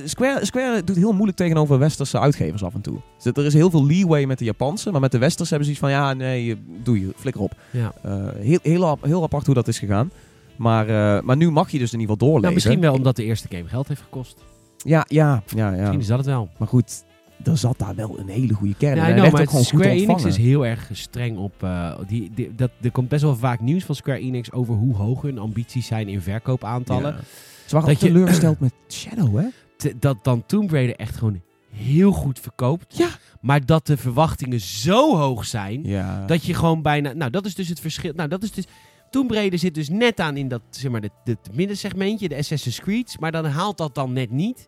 [0.05, 2.99] Square, Square doet heel moeilijk tegenover westerse uitgevers af en toe.
[3.23, 5.73] Dus er is heel veel leeway met de Japanse, maar met de westers hebben ze
[5.73, 7.53] iets van ja, nee, doe je, flikker op.
[7.71, 7.93] Ja.
[8.03, 10.11] Eh, heel, heel, ap- heel apart hoe dat is gegaan.
[10.57, 12.41] Maar, eh, maar nu mag je dus in ieder geval doorleven.
[12.43, 14.37] Nou, misschien wel omdat de eerste game geld heeft gekost.
[14.77, 15.77] Ja, ja, ja, ja.
[15.79, 16.49] Misschien is dat het wel.
[16.59, 17.05] Maar goed,
[17.45, 18.97] er zat daar wel een hele goede kern.
[18.97, 21.63] Ja, maar ook Square Enix is heel erg streng op...
[21.63, 24.95] eh, die, die- dat, er komt best wel vaak nieuws van Square Enix over hoe
[24.95, 27.13] hoog hun ambities zijn in verkoopaantallen.
[27.13, 27.21] Ja.
[27.67, 29.45] Ze waren Dat ook je- teleurgesteld met Shadow, hè?
[29.77, 31.41] Te- dat dan Tomb Raider echt gewoon
[31.73, 32.97] heel goed verkoopt.
[32.97, 33.09] Ja.
[33.41, 35.85] Maar dat de verwachtingen zo hoog zijn...
[35.85, 36.25] Ja.
[36.27, 37.13] Dat je gewoon bijna...
[37.13, 38.13] Nou, dat is dus het verschil.
[38.17, 38.65] Nou, dat is dus...
[39.11, 42.81] Tomb Raider zit dus net aan in dat, zeg maar, het, het middensegmentje, de Assassin's
[42.81, 43.17] Creed.
[43.21, 44.67] Maar dan haalt dat dan net niet.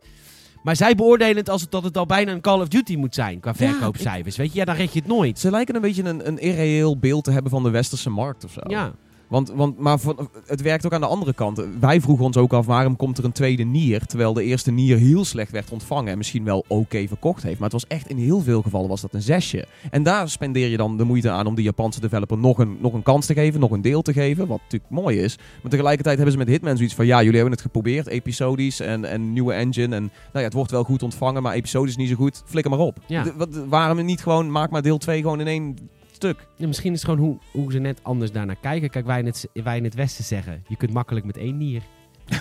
[0.62, 3.14] Maar zij beoordelen het als het, dat het al bijna een Call of Duty moet
[3.14, 4.37] zijn qua Ja, verkoopcijfers.
[4.37, 5.38] Weet je, ja, dan red je het nooit.
[5.38, 8.52] Ze lijken een beetje een, een irreëel beeld te hebben van de westerse markt of
[8.52, 8.61] zo.
[8.66, 8.92] Ja,
[9.28, 11.62] Want, want, maar van, het werkt ook aan de andere kant.
[11.80, 14.96] Wij vroegen ons ook af waarom komt er een tweede Nier, terwijl de eerste Nier
[14.96, 17.58] heel slecht werd ontvangen en misschien wel oké verkocht heeft.
[17.58, 19.66] Maar het was echt in heel veel gevallen was dat een zesje.
[19.90, 22.92] En daar spendeer je dan de moeite aan om die Japanse developer nog een, nog
[22.92, 25.36] een kans te geven, nog een deel te geven, wat natuurlijk mooi is.
[25.62, 29.04] Maar tegelijkertijd hebben ze met Hitman zoiets van, ja, jullie hebben het geprobeerd, episodisch en,
[29.04, 29.94] en nieuwe engine.
[29.96, 32.42] En nou ja, het wordt wel goed ontvangen, maar episodisch niet zo goed.
[32.46, 32.98] Flikker maar op.
[33.06, 33.22] Ja.
[33.22, 35.76] De- wat, waarom niet gewoon, maak maar deel 2 gewoon in één
[36.18, 36.46] stuk.
[36.57, 38.90] Ja, misschien is het gewoon hoe, hoe ze net anders daarnaar kijken.
[38.90, 41.83] Kijk, wij in, het, wij in het Westen zeggen, je kunt makkelijk met één nier.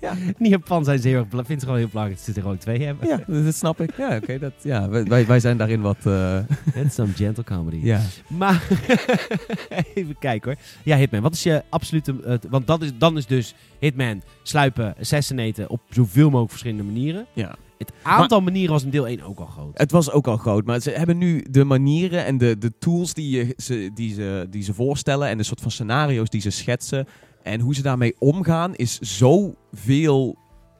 [0.00, 0.12] Ja.
[0.38, 2.58] In Japan zijn ze heel erg, vinden ze gewoon heel belangrijk dat ze er gewoon
[2.58, 3.08] twee hebben.
[3.08, 3.96] Ja, dat snap ik.
[3.96, 4.38] Ja, oké.
[4.38, 5.96] dat ja, wij- wij, zijn daarin wat...
[6.06, 6.38] eh,
[6.74, 7.76] That's some gentle comedy.
[7.82, 8.00] ja.
[8.28, 8.68] Maar
[9.94, 10.60] even kijken hoor.
[10.82, 11.20] Ja, Hitman.
[11.20, 12.14] Wat is je absolute...
[12.24, 17.26] eh, want dat is, dan is dus Hitman sluipen, assassinaten op zoveel mogelijk verschillende manieren.
[17.32, 17.54] ja.
[17.78, 19.78] Het aantal manieren was in deel 1 ook al groot.
[19.78, 23.14] Het was ook al groot, maar ze hebben nu de manieren en de, de tools
[23.14, 26.50] die, je, ze, die, ze, die ze voorstellen en de soort van scenario's die ze
[26.50, 27.06] schetsen
[27.42, 30.36] En hoe ze daarmee omgaan is zoveel...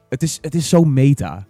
[0.09, 1.47] Het is, het is zo meta.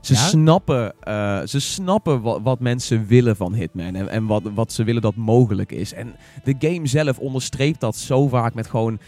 [0.00, 0.20] Ze Ja?
[0.20, 3.94] snappen, eh, ze snappen wat, wat mensen willen van Hitman.
[3.94, 5.92] En, en wat, wat ze willen dat mogelijk is.
[5.92, 8.98] En de game zelf onderstreept dat zo vaak met gewoon...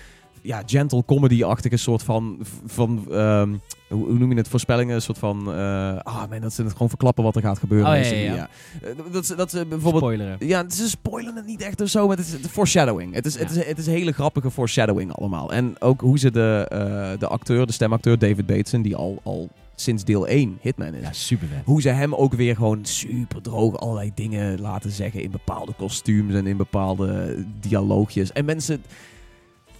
[0.42, 2.38] Ja, gentle comedy-achtige soort van...
[2.66, 3.48] van ehm,
[3.88, 4.48] hoe, hoe noem je het?
[4.48, 4.94] Voorspellingen.
[4.94, 5.52] Een soort van...
[5.52, 7.92] eh, ah man, dat ze het gewoon verklappen wat er gaat gebeuren.
[7.92, 8.48] Oh, ja, ja, ja.
[8.82, 10.02] Eh, Dat, ze- dat ze bijvoorbeeld...
[10.04, 10.36] Spoileren.
[10.40, 13.14] Ja, ze spoilen het niet echt of zo, maar het is is foreshadowing.
[13.14, 15.52] Het is, het, is, het is hele grappige foreshadowing allemaal.
[15.52, 19.48] En ook hoe ze de, eh, de acteur, de stemacteur David Bateson, die al, al
[19.74, 21.02] sinds deel 1 Hitman is.
[21.02, 21.64] Ja, super vet.
[21.64, 26.34] Hoe ze hem ook weer gewoon super droog allerlei dingen laten zeggen in bepaalde kostuums
[26.34, 28.32] en in bepaalde dialoogjes.
[28.32, 28.82] En mensen,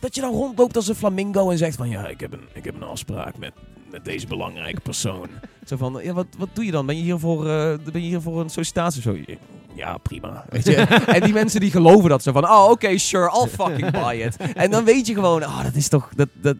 [0.03, 2.65] dat je dan rondloopt als een flamingo en zegt van ja, ik heb een, ik
[2.65, 3.53] heb een afspraak met,
[3.91, 5.29] met deze belangrijke persoon.
[5.69, 6.87] Zo van, ja, wat, wat doe je dan?
[6.87, 9.35] Ben je hier voor, eh, ben je hier voor een sollicitatie of zo?
[9.75, 10.45] Ja, prima.
[10.49, 10.75] Weet je?
[11.17, 14.37] en die mensen die geloven dat ze van, oh oké, sure, I'll fucking buy it.
[14.55, 16.57] En dan weet je gewoon, ah, dat is toch, dat, dat,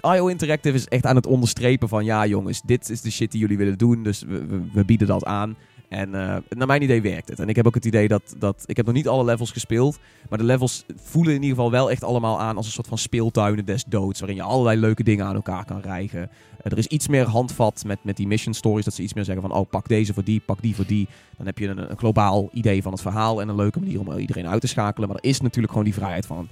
[0.00, 3.40] IO Interactive is echt aan het onderstrepen van, ja jongens, dit is de shit die
[3.40, 5.56] jullie willen doen, dus we, we, we bieden dat aan.
[5.94, 7.38] En eh, naar mijn idee werkt het.
[7.40, 8.62] En ik heb ook het idee dat, dat...
[8.66, 9.98] Ik heb nog niet alle levels gespeeld.
[10.28, 12.98] Maar de levels voelen in ieder geval wel echt allemaal aan als een soort van
[12.98, 14.20] speeltuinen des doods.
[14.20, 16.22] Waarin je allerlei leuke dingen aan elkaar kan rijgen.
[16.22, 18.84] Eh, er is iets meer handvat met, met die mission stories.
[18.84, 19.52] Dat ze iets meer zeggen van...
[19.52, 21.08] Oh, pak deze voor die, pak die voor die.
[21.36, 23.40] Dan heb je een, een globaal idee van het verhaal.
[23.40, 25.08] En een leuke manier om iedereen uit te schakelen.
[25.08, 26.48] Maar er is natuurlijk gewoon die vrijheid van...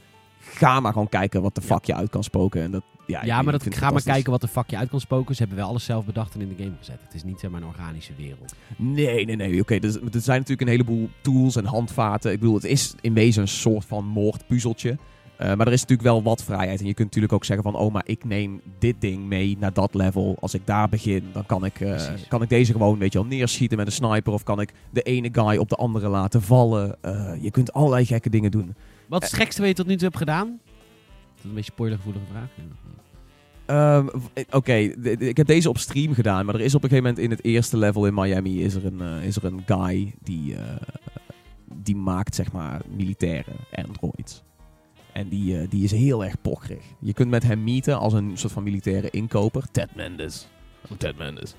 [0.55, 2.63] Ga maar gewoon kijken wat de fuck je uit kan spoken.
[2.63, 5.01] En dat, ja, Ja, maar dat, ga maar kijken wat de fuck je uit kan
[5.01, 5.35] spoken.
[5.35, 7.01] Ze hebben wel alles zelf bedacht en in de game gezet.
[7.05, 8.55] Het is niet zeg maar een organische wereld.
[8.77, 9.61] Nee, nee, nee.
[9.61, 12.33] Oké, dus, er zijn natuurlijk een heleboel tools en handvaten.
[12.33, 14.97] Ik bedoel, het is in wezen een soort van moordpuzzeltje.
[15.43, 16.81] Eh, maar er is natuurlijk wel wat vrijheid.
[16.81, 17.81] En je kunt natuurlijk ook zeggen van...
[17.81, 20.37] Oh, maar ik neem dit ding mee naar dat level.
[20.41, 23.29] Als ik daar begin, dan kan ik, eh, kan ik deze gewoon weet je wel,
[23.29, 24.33] neerschieten met een sniper.
[24.33, 26.97] Of kan ik de ene guy op de andere laten vallen.
[27.01, 28.75] Eh, je kunt allerlei gekke dingen doen.
[29.13, 30.47] Wat is het gekste wat je tot nu toe hebt gedaan?
[30.47, 32.49] Dat is een beetje spoilergevoelige vraag.
[33.67, 34.73] Ehm, v- Oké,
[35.19, 36.45] ik heb deze op stream gedaan.
[36.47, 38.63] Maar er is op een gegeven moment in het eerste level in Miami...
[38.65, 40.77] is er een, eh, is er een guy die, eh,
[41.75, 44.43] die maakt zeg maar militaire androids.
[45.13, 46.85] En die, eh, die is heel erg pocherig.
[47.01, 49.71] Je kunt met hem meeten als een soort van militaire inkoper.
[49.71, 50.49] Ted Mendes.
[50.91, 51.55] Oh, Ted Mendes.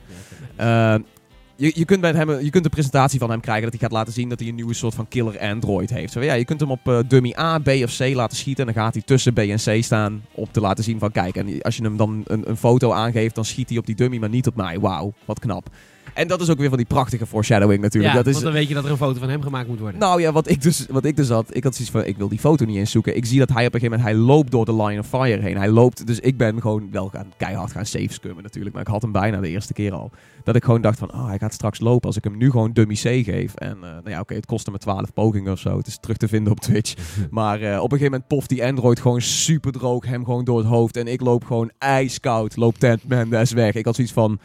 [1.63, 3.97] Je, je, kunt met hem, je kunt een presentatie van hem krijgen dat hij gaat
[3.97, 6.13] laten zien dat hij een nieuwe soort van killer android heeft.
[6.13, 8.73] Zo, ja, je kunt hem op eh, dummy A, B of C laten schieten en
[8.73, 11.35] dan gaat hij tussen B en C staan om te laten zien van kijk.
[11.35, 14.17] En als je hem dan een, een foto aangeeft, dan schiet hij op die dummy,
[14.17, 14.79] maar niet op mij.
[14.79, 15.69] Wauw, wat knap.
[16.13, 18.13] En dat is ook weer van die prachtige foreshadowing natuurlijk.
[18.13, 19.79] Ja, dat is, want dan weet je dat er een foto van hem gemaakt moet
[19.79, 19.99] worden.
[19.99, 22.27] nou ja, wat ik, dus, wat ik dus had, ik had zoiets van, ik wil
[22.27, 23.15] die foto niet eens zoeken.
[23.15, 25.41] Ik zie dat hij op een gegeven moment, hij loopt door de line of fire
[25.41, 25.57] heen.
[25.57, 28.73] Hij loopt, dus ik ben gewoon wel gaan, keihard gaan safe scummen natuurlijk.
[28.75, 30.11] Maar ik had hem bijna de eerste keer al.
[30.43, 32.71] Dat ik gewoon dacht van, oh, hij gaat straks lopen als ik hem nu gewoon
[32.73, 33.55] dummy C geef.
[33.55, 35.77] En eh, nou ja, oké, het kostte me 12 pogingen of zo.
[35.77, 36.93] Het is terug te vinden op Twitch.
[37.29, 40.57] maar eh, op een gegeven moment poft die Android gewoon super droog hem gewoon door
[40.57, 40.97] het hoofd.
[40.97, 43.73] En ik loop gewoon ijskoud, loopt Tent Mendes weg.
[43.73, 44.39] Ik had zoiets van,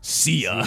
[0.00, 0.64] zie ya.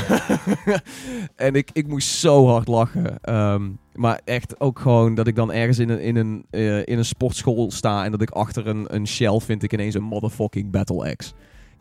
[1.36, 3.20] en ik, ik moest zo hard lachen.
[3.22, 6.98] Ehm, maar echt ook gewoon dat ik dan ergens in een, in een, eh, in
[6.98, 10.72] een sportschool sta en dat ik achter een, een shelf vind ik ineens een motherfucking
[10.72, 11.32] Battle Axe.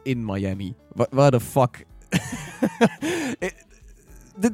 [0.02, 0.74] In Miami.
[0.94, 1.86] Wa- Waar de fuck...
[3.38, 3.64] Ik-
[4.36, 4.52] de-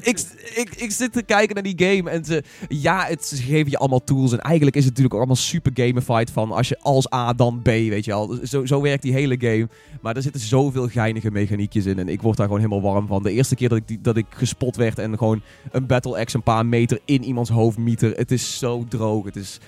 [0.00, 0.18] ik,
[0.54, 3.78] ik, ik zit te kijken naar die game en ze, ja, het, ze geven je
[3.78, 4.32] allemaal tools.
[4.32, 7.62] En eigenlijk is het natuurlijk ook allemaal super gamified van als je als A dan
[7.62, 8.38] B, weet je wel.
[8.42, 9.68] Zo, zo werkt die hele game.
[10.02, 13.22] Maar er zitten zoveel geinige mechaniekjes in en ik word daar gewoon helemaal warm van.
[13.22, 16.36] De eerste keer dat ik, die, dat ik gespot werd en gewoon een battle axe
[16.36, 18.16] een paar meter in iemands hoofd mieter.
[18.16, 19.24] Het is zo droog.
[19.24, 19.58] Het is,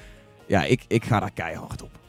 [0.46, 2.00] ja, ik, ik ga daar keihard op.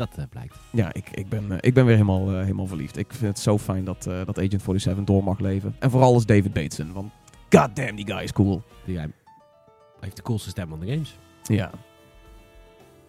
[0.00, 0.56] Dat eh, blijkt.
[0.70, 2.96] Ja, ik, ik, ben, eh, ik ben weer helemaal, eh, helemaal verliefd.
[2.96, 5.74] Ik vind het zo fijn dat, dat Agent 47 door mag leven.
[5.78, 7.12] En vooral als David Bateson, want
[7.50, 8.62] goddamn, die guy is cool.
[8.84, 9.10] Die guy
[10.00, 11.16] heeft de coolste stem van de games.
[11.42, 11.70] Ja.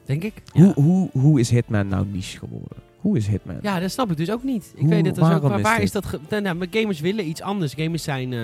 [0.05, 0.33] Denk ik.
[0.51, 2.77] Hoe, hoe, hoe is Hitman nou niche geworden?
[2.97, 3.57] Hoe is Hitman?
[3.61, 4.71] Ja, dat snap ik dus ook niet.
[4.75, 5.43] Ik Hoe- weet het dus ook.
[5.55, 5.83] is waar dit?
[5.83, 6.19] is dat?
[6.29, 7.73] nou, nou, maar gamers willen iets anders.
[7.73, 8.39] Gamers zijn, eh,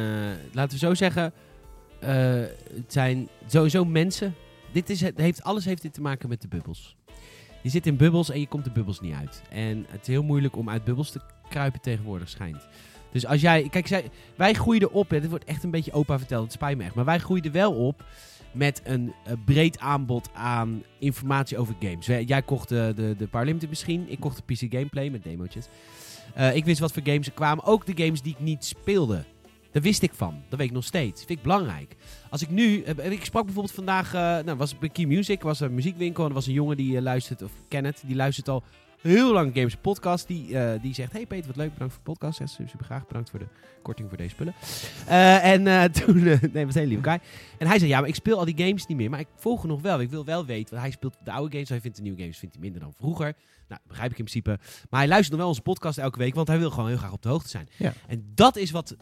[0.52, 1.34] laten we zo zeggen,
[2.00, 2.10] eh,
[2.74, 4.34] het zijn sowieso mensen.
[4.72, 6.96] Dit is het, heeft, alles heeft dit te maken met de bubbels.
[7.62, 9.42] Je zit in bubbels en je komt de bubbels niet uit.
[9.50, 12.68] En het is heel moeilijk om uit bubbels te kruipen tegenwoordig, schijnt.
[13.22, 16.18] Dus als jij, kijk, zij, wij groeiden op, hè, dit wordt echt een beetje opa
[16.18, 16.96] verteld, het spijt me echt.
[16.96, 18.04] Maar wij groeiden wel op
[18.52, 22.06] met een eh, breed aanbod aan informatie over games.
[22.06, 25.68] Jij kocht de, de, de Paralympic misschien, ik kocht de PC Gameplay met demootjes.
[26.34, 27.64] Eh, ik wist wat voor games er kwamen.
[27.64, 29.24] Ook de games die ik niet speelde.
[29.72, 30.42] Daar wist ik van.
[30.50, 31.24] Dat weet ik nog steeds.
[31.26, 31.96] Vind ik belangrijk.
[32.30, 32.82] Als ik nu...
[32.82, 34.12] eh, ik sprak bijvoorbeeld vandaag...
[34.14, 35.42] nou, was bij Key Music.
[35.42, 36.24] was een muziekwinkel.
[36.24, 37.42] En er was een jongen die luistert...
[37.42, 38.02] Of Kenneth.
[38.06, 38.64] Die luistert al
[39.02, 40.28] heel lang Games Podcast.
[40.28, 42.38] Die, eh, die zegt, hey Peter, wat leuk, bedankt voor de podcast.
[42.38, 43.48] Zegt ze, super graag, bedankt voor de
[43.82, 44.54] korting voor deze spullen.
[45.08, 47.20] Eh, en eh, toen, nee, was een hele lieve guy.
[47.58, 49.62] En hij zei, ja, maar ik speel al die games niet meer, maar ik volg
[49.62, 50.02] er nog wel.
[50.02, 52.38] Ik wil wel weten, want hij speelt de oude games, hij vindt de nieuwe games
[52.38, 53.34] vindt hij minder dan vroeger.
[53.68, 54.60] Nou, begrijp ik in principe.
[54.90, 57.12] Maar hij luistert nog wel onze podcast elke week, want hij wil gewoon heel graag
[57.12, 57.70] op de hoogte zijn.
[57.78, 57.94] Ja.
[58.08, 58.96] En dat is wat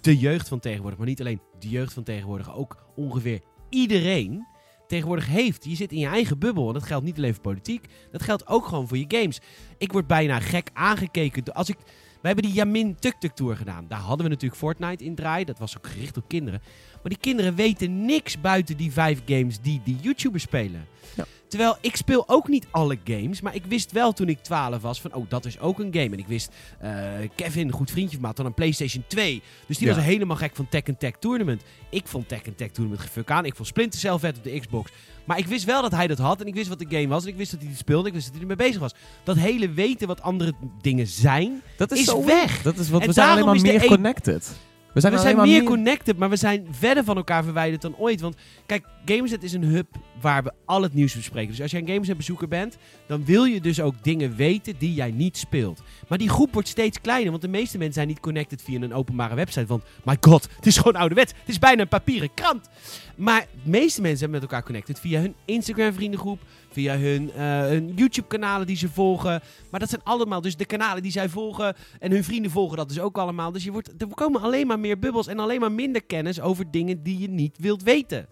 [0.00, 4.46] de jeugd van tegenwoordig, maar niet alleen de jeugd van tegenwoordig, ook ongeveer iedereen
[4.92, 5.64] tegenwoordig heeft.
[5.64, 8.46] Je zit in je eigen bubbel en dat geldt niet alleen voor politiek, dat geldt
[8.46, 9.40] ook gewoon voor je games.
[9.78, 11.54] Ik word bijna gek aangekeken.
[11.54, 11.76] Als ik,
[12.20, 13.84] we hebben die Yamin Tuk Tuk Tour gedaan.
[13.88, 15.44] Daar hadden we natuurlijk Fortnite in draai.
[15.44, 16.60] Dat was ook gericht op kinderen.
[16.92, 20.86] Maar die kinderen weten niks buiten die vijf games die die YouTubers spelen.
[21.16, 21.24] Ja.
[21.52, 25.00] Terwijl ik speel ook niet alle games, maar ik wist wel toen ik 12 was
[25.00, 26.04] van, oh, dat is ook een game.
[26.10, 26.92] En ik wist, eh,
[27.34, 29.42] Kevin, een goed vriendje van had dan een PlayStation 2.
[29.66, 29.94] Dus die Ja.
[29.94, 31.62] was helemaal gek van Tekken Tag Tournament.
[31.90, 33.44] Ik vond Tekken Tag Tournament gefuck aan.
[33.44, 34.90] Ik vond Splinter Cell vet op de Xbox.
[35.24, 37.22] Maar ik wist wel dat hij dat had en ik wist wat de game was.
[37.22, 38.08] En ik wist dat hij het speelde.
[38.08, 38.94] Ik wist dat hij ermee bezig was.
[39.24, 42.62] Dat hele weten wat andere dingen zijn, Dat is, is zo weg.
[42.62, 44.52] Dat is wat, En we zijn alleen maar meer connected.
[44.92, 47.96] We zijn, we zijn maar meer connected, maar we zijn verder van elkaar verwijderd dan
[47.96, 48.20] ooit.
[48.20, 48.36] Want
[48.66, 49.86] kijk, Gamersnet is een hub
[50.22, 51.50] waar we al het nieuws bespreken.
[51.50, 54.94] Dus als jij een Gamersnet bezoeker bent, dan wil je dus ook dingen weten die
[54.94, 55.82] jij niet speelt.
[56.08, 58.94] Maar die groep wordt steeds kleiner, want de meeste mensen zijn niet connected via een
[58.94, 59.66] openbare website.
[59.66, 61.32] Want, my god, het is gewoon ouderwets.
[61.38, 62.68] Het is bijna een papieren krant.
[63.16, 67.60] Maar de meeste mensen zijn met elkaar connected via hun Instagram vriendengroep, via hun, eh,
[67.60, 69.42] hun YouTube kanalen die ze volgen.
[69.70, 72.88] Maar dat zijn allemaal dus de kanalen die zij volgen en hun vrienden volgen dat
[72.88, 73.52] dus ook allemaal.
[73.52, 76.70] Dus je wordt, er komen alleen maar meer bubbels en alleen maar minder kennis over
[76.70, 78.26] dingen die je niet wilt weten.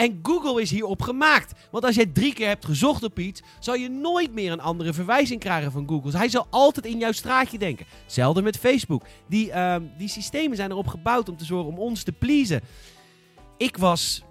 [0.00, 1.52] En Google is hierop gemaakt.
[1.70, 4.92] Want als jij drie keer hebt gezocht op iets, zal je nooit meer een andere
[4.92, 6.18] verwijzing krijgen van Google.
[6.18, 7.86] Hij zal altijd in jouw straatje denken.
[8.02, 9.06] Hetzelfde met Facebook.
[9.28, 12.60] Die, ehm, die systemen zijn erop gebouwd om te zorgen om ons te pleasen.
[13.56, 14.22] Ik was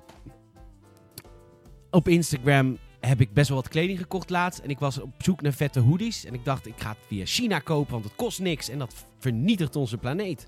[1.89, 4.59] op Instagram heb ik best wel wat kleding gekocht laatst.
[4.59, 6.25] En ik was op zoek naar vette hoodies.
[6.25, 8.69] En ik dacht, ik ga het via China kopen, want het kost niks.
[8.69, 10.47] En dat vernietigt onze planeet.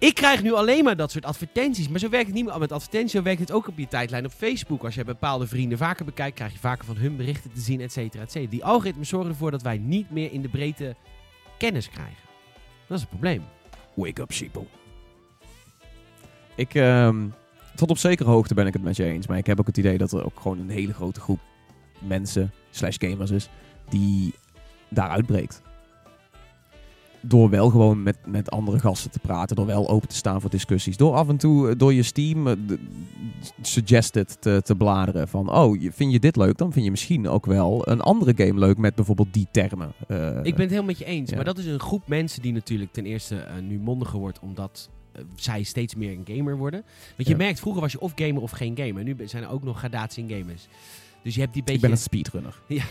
[0.00, 1.88] Ik krijg nu alleen maar dat soort advertenties.
[1.88, 3.12] Maar zo werkt het niet meer met advertenties.
[3.12, 4.84] Zo werkt het ook op je tijdlijn op Facebook.
[4.84, 7.92] Als je bepaalde vrienden vaker bekijkt, krijg je vaker van hun berichten te zien, et
[7.92, 8.50] cetera, et cetera.
[8.50, 10.96] Die algoritmes zorgen ervoor dat wij niet meer in de breedte
[11.58, 12.22] kennis krijgen.
[12.86, 13.42] Dat is het probleem.
[13.94, 14.66] Wake up, sheeple.
[16.54, 17.26] Ik, ehm,
[17.74, 19.26] tot op zekere hoogte ben ik het met je eens.
[19.26, 21.40] Maar ik heb ook het idee dat er ook gewoon een hele grote groep
[21.98, 23.48] mensen, slash gamers is,
[23.88, 24.34] die
[24.88, 25.62] daar uitbreekt.
[27.22, 29.56] Door wel gewoon met, met andere gasten te praten.
[29.56, 30.96] Door wel open te staan voor discussies.
[30.96, 32.54] Door af en toe eh, door je Steam eh,
[33.60, 35.28] suggested te, te bladeren.
[35.28, 36.58] Van, oh, vind je dit leuk?
[36.58, 39.92] Dan vind je misschien ook wel een andere game leuk met bijvoorbeeld die termen.
[40.08, 41.30] Eh, Ik ben het helemaal met je eens.
[41.30, 41.36] ja.
[41.36, 44.38] Maar dat is een groep mensen die natuurlijk ten eerste nu mondiger wordt.
[44.40, 44.88] Omdat
[45.34, 46.82] zij steeds meer een gamer worden.
[47.16, 47.36] Want je Ja.
[47.36, 49.04] merkt, vroeger was je of gamer of geen gamer.
[49.04, 50.68] Nu zijn er ook nog gradatie in gamers.
[51.22, 51.74] Dus je hebt die beetje...
[51.74, 52.54] Ik ben een speedrunner.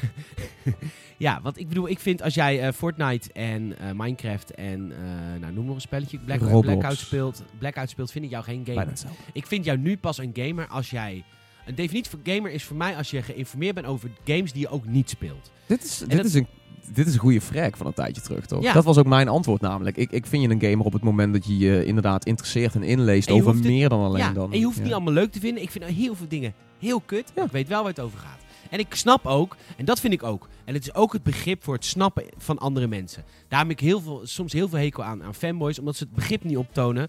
[1.17, 5.39] Ja, want ik bedoel, ik vind als jij eh, Fortnite en eh, Minecraft en eh,
[5.39, 6.65] nou, noem nog een spelletje, Black, Roblox.
[6.65, 8.93] Blackout speelt, Blackout speelt, vind ik jou geen gamer.
[9.33, 11.23] Ik vind jou nu pas een gamer als jij
[11.65, 14.69] een definitie voor gamer is voor mij als je geïnformeerd bent over games die je
[14.69, 15.51] ook niet speelt.
[15.65, 16.47] Dit is, dit dat- is een
[16.93, 18.63] dit is een goede frag van een tijdje terug, toch?
[18.63, 18.73] Ja.
[18.73, 19.97] Dat was ook mijn antwoord namelijk.
[19.97, 22.83] Ik, ik vind je een gamer op het moment dat je je inderdaad interesseert en
[22.83, 24.51] inleest En over het- meer dan alleen ja, dan...
[24.51, 25.63] en je hoeft het niet allemaal leuk te vinden.
[25.63, 27.31] Ik vind heel veel dingen heel kut.
[27.35, 28.37] Ik weet wel waar het over gaat.
[28.69, 30.47] En ik snap ook, en dat vind ik ook.
[30.65, 33.23] En het is ook het begrip voor het snappen van andere mensen.
[33.47, 36.13] Daar heb ik heel veel, soms heel veel hekel aan, aan fanboys, omdat ze het
[36.13, 37.07] begrip niet optonen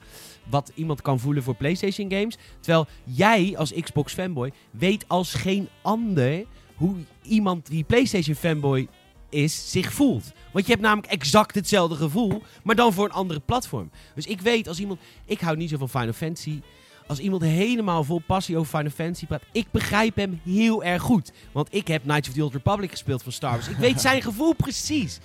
[0.51, 2.37] wat iemand kan voelen voor PlayStation games.
[2.61, 8.89] Terwijl jij als Xbox fanboy weet als geen ander hoe iemand die PlayStation fanboy
[9.31, 10.33] is zich voelt.
[10.53, 13.91] Want je hebt namelijk exact hetzelfde gevoel, maar dan voor een andere platform.
[14.15, 16.61] Dus ik weet als iemand, ik hou niet zo van Final Fantasy.
[17.07, 21.33] Als iemand helemaal vol passie over Final Fantasy praat, ik begrijp hem heel erg goed.
[21.53, 23.69] Want ik heb Knights of the Old Republic gespeeld van Star Wars.
[23.69, 25.19] Ik weet zijn gevoel precies.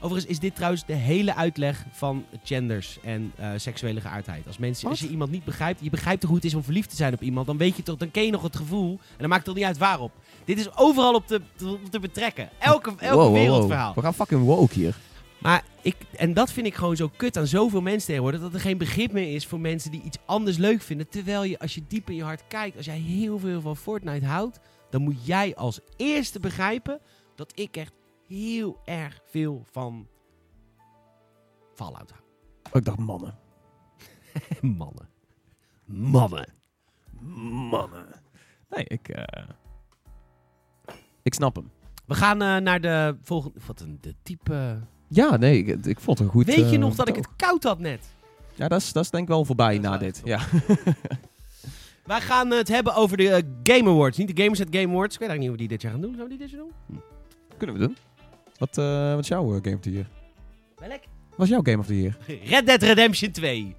[0.00, 4.46] Overigens is dit trouwens de hele uitleg van genders en eh, seksuele geaardheid.
[4.46, 6.90] Als, mensen, als je iemand niet begrijpt, je begrijpt toch hoe het is om verliefd
[6.90, 8.90] te zijn op iemand, dan weet je toch, dan ken je nog het gevoel.
[8.90, 10.12] En dan maakt het toch niet uit waarop.
[10.48, 12.50] Dit is overal op te, te, te betrekken.
[12.58, 13.32] Elke, elke Wow, wow, wow.
[13.32, 13.94] wereldverhaal.
[13.94, 14.96] We gaan fucking woke hier.
[15.38, 18.40] Maar ik, en dat vind ik gewoon zo kut aan zoveel mensen tegenwoordig.
[18.40, 21.08] Dat er geen begrip meer is voor mensen die iets anders leuk vinden.
[21.08, 24.26] Terwijl je, als je diep in je hart kijkt, als jij heel veel van Fortnite
[24.26, 24.58] houdt.
[24.90, 27.00] Dan moet jij als eerste begrijpen
[27.34, 27.92] dat ik echt
[28.26, 30.08] heel erg veel van
[31.74, 32.22] Fallout hou.
[32.72, 33.38] Ik dacht mannen.
[34.60, 35.08] Mannen.
[35.84, 36.54] Mannen.
[37.70, 38.06] Mannen.
[38.68, 39.08] Nee, ik...
[39.08, 39.44] eh,
[41.28, 41.70] Ik snap hem.
[42.06, 43.58] We gaan eh, naar de volgende...
[43.66, 44.78] Wat een de type...
[45.08, 46.46] Ja, nee, ik, ik vond het een goed...
[46.46, 48.06] Weet je eh, nog dat ik het koud had net?
[48.54, 50.20] Ja, dat is, dat is denk ik wel voorbij na dit.
[50.24, 50.40] Ja.
[52.04, 54.16] Wij gaan het hebben over de eh, Game Awards.
[54.16, 55.14] Niet de Gamers at Game Awards.
[55.14, 56.14] Ik weet eigenlijk niet hoe we die dit jaar gaan doen.
[56.14, 57.00] Gaan we die dit jaar doen?
[57.56, 57.96] Kunnen we doen.
[58.58, 60.06] Wat, eh, wat is jouw Game of the Year?
[60.78, 61.02] Welk?
[61.36, 62.16] Wat is jouw Game of the Year?
[62.44, 63.76] Red Dead Redemption 2.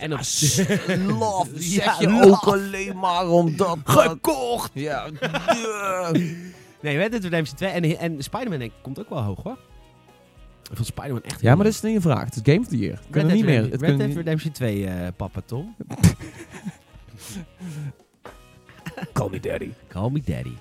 [0.00, 0.18] En op...
[1.18, 3.78] love zeg je ook alleen maar omdat...
[3.84, 4.70] Gekocht!
[4.74, 5.06] Ja.
[6.82, 7.70] Nee, Red Dead Redemption 2.
[7.70, 9.56] En, en Spider-Man denk ik, komt ook wel hoog hoor.
[10.70, 12.24] Ik vond Spider-Man echt ja, maar dat is niet een vraag.
[12.24, 12.98] Het is Game of the Year.
[13.10, 13.54] Red Dead, niet meer.
[13.54, 15.76] Redemption, Het Red kunnen Dead niet- Redemption 2, eh, papa Tom.
[19.12, 19.70] Call me daddy.
[19.88, 20.52] Call me daddy.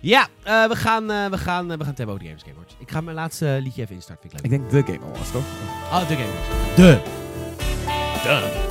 [0.00, 2.54] Ja, eh, we, gaan, eh, we, gaan, we gaan het hebben over de Gamers Game
[2.54, 2.76] Awards.
[2.78, 4.30] Ik ga mijn laatste liedje even instarten.
[4.30, 4.60] Vind ik leuk.
[4.60, 5.44] Ik denk de Game Awards, toch?
[5.92, 6.76] Oh, de Game Awards.
[6.76, 7.18] De.
[8.22, 8.69] De.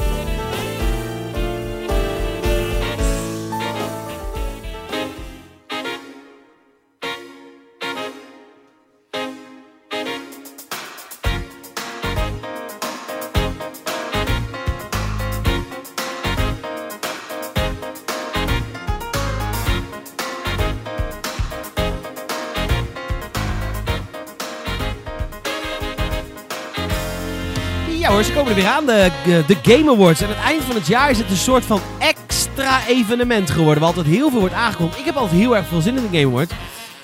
[28.60, 29.12] Weer aan, de,
[29.47, 30.22] de Game Awards.
[30.22, 33.80] En het eind van het jaar is het een soort van extra evenement geworden.
[33.80, 34.99] Waar altijd heel veel wordt aangekondigd.
[34.99, 36.51] Ik heb altijd heel erg veel zin in de Game Awards.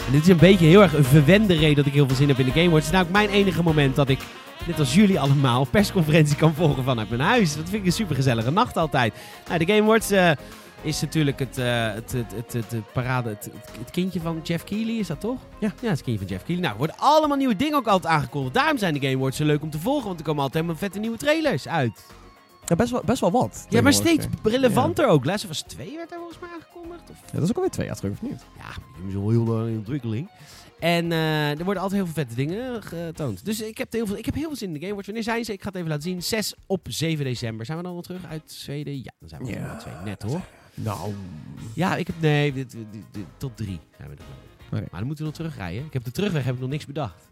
[0.05, 2.27] En dit is een beetje heel erg een verwende reden dat ik heel veel zin
[2.27, 2.85] heb in de Game Awards.
[2.85, 4.19] Het is namelijk mijn enige moment dat ik,
[4.65, 7.55] net als jullie allemaal, persconferentie kan volgen vanuit mijn huis.
[7.55, 9.13] Dat vind ik een supergezellige nacht altijd.
[9.47, 10.31] Nou, de Game Awards eh,
[10.85, 15.07] is natuurlijk het, eh, het, het, het, parade, het, het, kindje van Jeff Keighley, is
[15.07, 15.39] dat toch?
[15.59, 15.73] Ja.
[15.81, 16.69] Ja, het kindje van Jeff Keighley.
[16.69, 18.53] Nou, er worden allemaal nieuwe dingen ook altijd aangekondigd.
[18.53, 20.83] Daarom zijn de Game Awards zo leuk om te volgen, want er komen altijd helemaal
[20.83, 22.05] vette nieuwe trailers uit.
[22.67, 23.65] Ja, best wel, best wel wat.
[23.69, 25.25] Ja, maar steeds relevanter ook.
[25.25, 27.09] Last of Us 2 werd er volgens mij aangekondigd.
[27.09, 27.17] Of...
[27.25, 28.45] Ja, dat is ook alweer twee jaar terug, of niet?
[28.57, 30.29] Ja, die is al heel lang in ontwikkeling.
[30.79, 33.45] En eh, er worden altijd heel veel vette dingen getoond.
[33.45, 35.07] Dus ik heb, heel veel, ik heb heel veel zin in de Game Awards.
[35.07, 35.53] Wanneer zijn ze?
[35.53, 36.23] Ik ga het even laten zien.
[36.23, 37.65] 6 op 7 december.
[37.65, 38.97] Zijn we dan wel terug uit Zweden?
[38.97, 39.57] Ja, dan zijn we Ja.
[39.57, 39.77] ja.
[39.77, 39.93] twee.
[40.03, 40.41] Net hoor.
[40.75, 41.13] Nou...
[41.73, 42.15] Ja, ik heb...
[42.19, 44.21] Nee, dit, dit- dit- tot drie zijn we er.
[44.65, 44.79] Oké.
[44.91, 45.85] Maar dan moeten we nog terugrijden.
[45.85, 47.29] Ik heb de terugweg heb ik nog niks bedacht.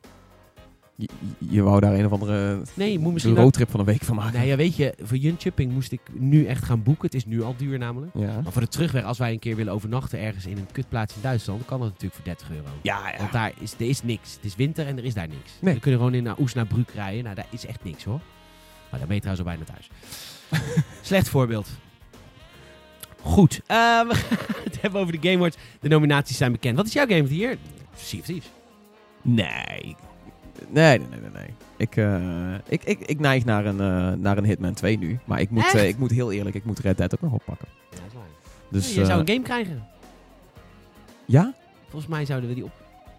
[0.96, 3.36] Je, je wou daar een of andere Nee, je moet misschien...
[3.36, 4.40] roadtrip van een week van maken.
[4.40, 7.06] Nee, ja, weet je, voor Jönköping moest ik nu echt gaan boeken.
[7.06, 8.12] Het is nu al duur namelijk.
[8.16, 8.42] Ja.
[8.42, 11.22] Maar voor de terugweg, als wij een keer willen overnachten ergens in een kutplaats in
[11.22, 12.68] Duitsland, dan kan dat natuurlijk voor 30 euro.
[12.82, 13.18] Ja, ja.
[13.18, 14.34] Want daar is, er is niks.
[14.34, 15.52] Het is winter en er is daar niks.
[15.60, 15.74] Nee.
[15.74, 17.24] We kunnen gewoon in naar Oesnabrück rijden.
[17.24, 18.20] Nou, daar is echt niks hoor.
[18.90, 19.90] Maar daar ben je trouwens al bijna thuis.
[21.02, 21.70] Slecht voorbeeld.
[23.24, 23.62] Goed.
[23.68, 25.58] eh, we gaan het hebben over de Game Awards.
[25.80, 26.76] De nominaties zijn bekend.
[26.78, 27.56] Wat is jouw Game of the Year?
[27.96, 28.50] Sea of Thieves.
[29.22, 29.96] Nee.
[30.70, 31.30] Nee, nee, nee, nee.
[31.34, 31.54] nee.
[31.78, 35.20] Ik, eh, ik, ik, ik neig naar een, eh, naar een Hitman 2 nu.
[35.26, 37.68] Maar ik moet, eh, ik moet heel eerlijk, ik moet Red Dead ook nog oppakken.
[38.70, 39.88] Dus, je zou een game krijgen.
[41.26, 41.54] ja?
[41.90, 42.72] Volgens mij zouden we die op...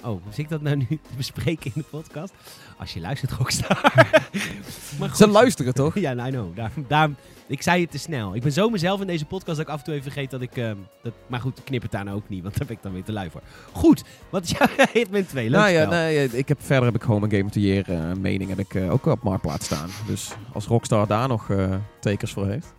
[0.05, 2.32] Oh, zit ik dat nou nu te bespreken in de podcast?
[2.78, 3.80] Als je luistert, Rockstar.
[4.98, 5.32] maar Ze goed.
[5.32, 5.98] luisteren toch?
[5.98, 6.57] Ja, nou, I know.
[6.57, 7.11] Daar, daar,
[7.47, 8.34] ik zei het te snel.
[8.34, 10.40] Ik ben zo mezelf in deze podcast dat ik af en toe even vergeet dat
[10.40, 10.57] ik...
[10.57, 12.92] ehm, dat, maar goed, knip het daar nou ook niet, want daar ben ik dan
[12.92, 13.42] weer te lui voor.
[13.72, 15.51] Goed, wat is jouw Hitman 2?
[15.51, 17.90] Leuk nou ja, nee, ik heb, verder heb ik gewoon mijn Game of the Year
[17.90, 19.88] eh, mening heb ik, eh, ook op Marktplaats staan.
[20.07, 22.74] Dus als Rockstar daar nog eh, tekens voor heeft.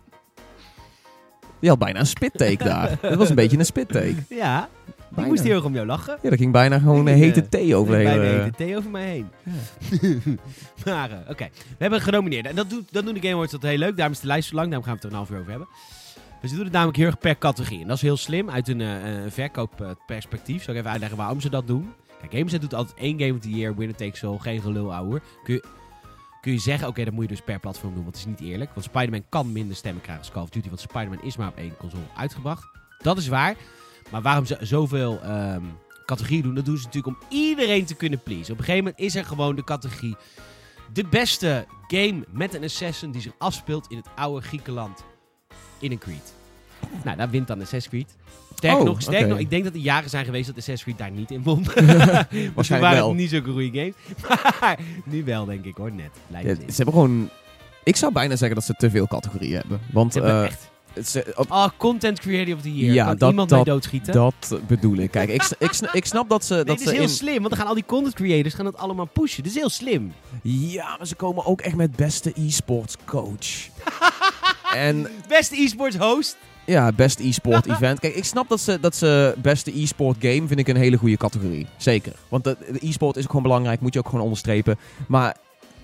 [1.60, 2.98] Die had bijna een spit-take daar.
[3.02, 4.16] Dat was een beetje een spit-take.
[4.28, 4.68] Ja,
[5.16, 5.30] Bijna.
[5.30, 6.18] moest heel erg om jou lachen.
[6.22, 8.20] Ja, dat ging bijna gewoon een Ik, hete eh, thee over de hele...
[8.20, 9.28] bijna heet de thee over mij heen.
[10.84, 11.48] maar, eh, oké.
[11.52, 12.46] We hebben genomineerd.
[12.46, 13.96] En dat, doet, dat doen de Game Awards dat heel leuk.
[13.96, 14.66] Daarom is de lijst zo lang.
[14.66, 15.68] Daarom gaan we het er een half uur over hebben.
[16.40, 17.80] Dus ze doen het namelijk heel erg per categorie.
[17.80, 20.62] En dat is heel slim uit een eh, eh, verkoopperspectief.
[20.62, 21.92] Zal ik even uitleggen waarom ze dat doen.
[22.20, 25.20] Kijk, Gameset doet altijd één Game of the Year, winner takes all, geen gelul, ouwe.
[25.44, 25.64] Kun je,
[26.40, 28.50] kun je zeggen, oké, dat moet je dus per platform doen, want het is niet
[28.50, 28.70] eerlijk.
[28.74, 31.56] Want Spider-Man kan minder stemmen krijgen als Call of Duty, want Spider-Man is maar op
[31.56, 32.68] één console uitgebracht.
[32.98, 33.56] Dat is waar.
[34.10, 35.62] Maar waarom ze zoveel ehm,
[36.06, 38.52] categorieën doen, dat doen ze natuurlijk om iedereen te kunnen pleasen.
[38.52, 40.16] Op een gegeven moment is er gewoon de categorie
[40.92, 45.04] de beste game met een assassin die zich afspeelt in het oude Griekenland
[45.78, 46.34] in een Creed.
[47.04, 48.16] Nou, daar wint dan Assassin's Creed.
[48.54, 49.28] Sterker Oh, nog, sterker oké.
[49.28, 51.64] nog, ik denk dat er jaren zijn geweest dat Assassin's Creed daar niet in won.
[52.54, 53.14] Waarschijnlijk waren wel.
[53.14, 53.94] niet zulke goede games.
[54.60, 56.10] Maar nu wel, denk ik hoor, net.
[56.28, 57.30] Ja, ze hebben gewoon...
[57.84, 59.80] Ik zou bijna zeggen dat ze te veel categorieën hebben.
[59.92, 60.70] Want Ze hebben eh, echt...
[61.36, 62.94] op, Oh, Content Creator of the Year.
[62.94, 64.12] Ja, kan dat- iemand dat- mij doodschieten?
[64.12, 65.10] dat bedoel ik.
[65.10, 66.54] Kijk, ik, ik, sn- ik snap dat ze...
[66.54, 68.54] Nee, dat dit is ze heel in, slim, want dan gaan al die content creators
[68.54, 69.42] gaan het allemaal pushen.
[69.42, 70.12] Dit is heel slim.
[70.42, 73.46] Ja, maar ze komen ook echt met beste e-sports coach.
[74.74, 76.36] en Beste e-sports host.
[76.64, 78.00] ja, best e-sport event.
[78.00, 81.16] Kijk, ik snap dat ze, dat ze beste e-sport game vind ik een hele goede
[81.16, 81.66] categorie.
[81.76, 82.12] Zeker.
[82.28, 84.78] Want e-sport is ook gewoon belangrijk, moet je ook gewoon onderstrepen.
[85.08, 85.36] Maar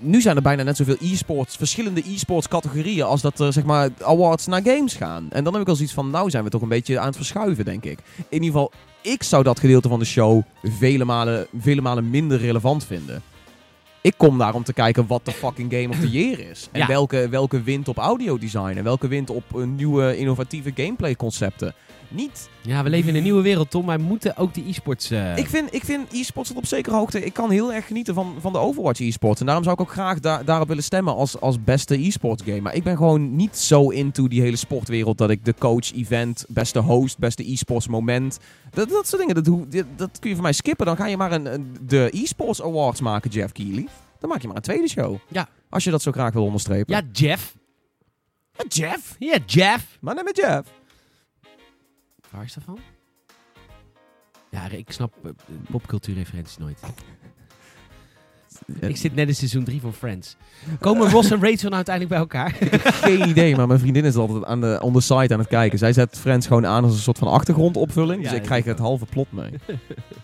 [0.02, 3.90] nu zijn er bijna net zoveel e-sports, verschillende e-sports categorieën als dat er zeg maar
[4.02, 5.26] awards naar games gaan.
[5.30, 7.16] En dan heb ik al zoiets van, nou zijn we toch een beetje aan het
[7.16, 7.98] verschuiven, denk ik.
[8.16, 12.38] In ieder geval, ik zou dat gedeelte van de show vele malen, vele malen minder
[12.38, 13.22] relevant vinden.
[14.00, 16.68] Ik kom daar om te kijken wat de fucking Game of the Year is.
[16.72, 16.86] En Ja.
[16.86, 18.76] welke, welke wint op audiodesign.
[18.76, 21.74] En welke wint op eh, nieuwe innovatieve gameplay concepten.
[22.14, 23.86] Niet Ja, we leven in een nieuwe wereld, Tom.
[23.86, 25.10] Wij moeten ook die e-sports...
[25.10, 27.24] eh, Ik vind, ik vind e-sports tot op zekere hoogte.
[27.24, 29.40] Ik kan heel erg genieten van, van de Overwatch e-sports.
[29.40, 32.60] En daarom zou ik ook graag da- daarop willen stemmen als, als beste e-sports game.
[32.60, 36.44] Maar ik ben gewoon niet zo into die hele sportwereld dat ik de coach, event,
[36.48, 38.38] beste host, beste e-sports moment.
[38.70, 40.86] Dat, dat soort dingen, dat, dat kun je voor mij skippen.
[40.86, 43.86] Dan ga je maar een, een- de e-sports awards maken, Jeff Keighley.
[44.20, 45.16] Dan maak je maar een tweede show.
[45.28, 45.48] Ja.
[45.68, 46.94] Als je dat zo graag wil onderstrepen.
[46.94, 47.56] Ja, Jeff.
[48.56, 49.16] Ja, Jeff.
[49.18, 49.98] Ja, Jeff.
[50.00, 50.62] Maar met Jeff.
[52.32, 52.78] Waar is dat van?
[54.50, 55.30] Ja, ik snap eh,
[55.70, 56.80] popcultuurreferenties nooit.
[58.80, 60.36] Ik zit net in seizoen 3 van Friends.
[60.80, 62.50] Komen Ross en Rachel nou uiteindelijk bij elkaar?
[62.92, 65.78] Geen idee, maar mijn vriendin is altijd aan de, on the side aan het kijken.
[65.78, 68.22] Zij zet Friends gewoon aan als een soort van achtergrondopvulling.
[68.22, 69.50] Ja, dus ik krijg het halve plot mee.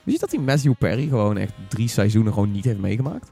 [0.02, 3.30] Weet je dat die Matthew Perry gewoon echt drie seizoenen gewoon niet heeft meegemaakt?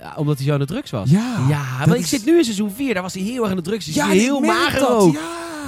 [0.00, 1.10] Ja, omdat hij zo aan de drugs was.
[1.10, 2.94] Ja, want ik is- zit nu in seizoen 4.
[2.94, 3.84] Daar was hij heel erg aan de drugs.
[3.84, 5.14] Dus ja, ik heel mager dat, ook.
[5.14, 5.20] Ja.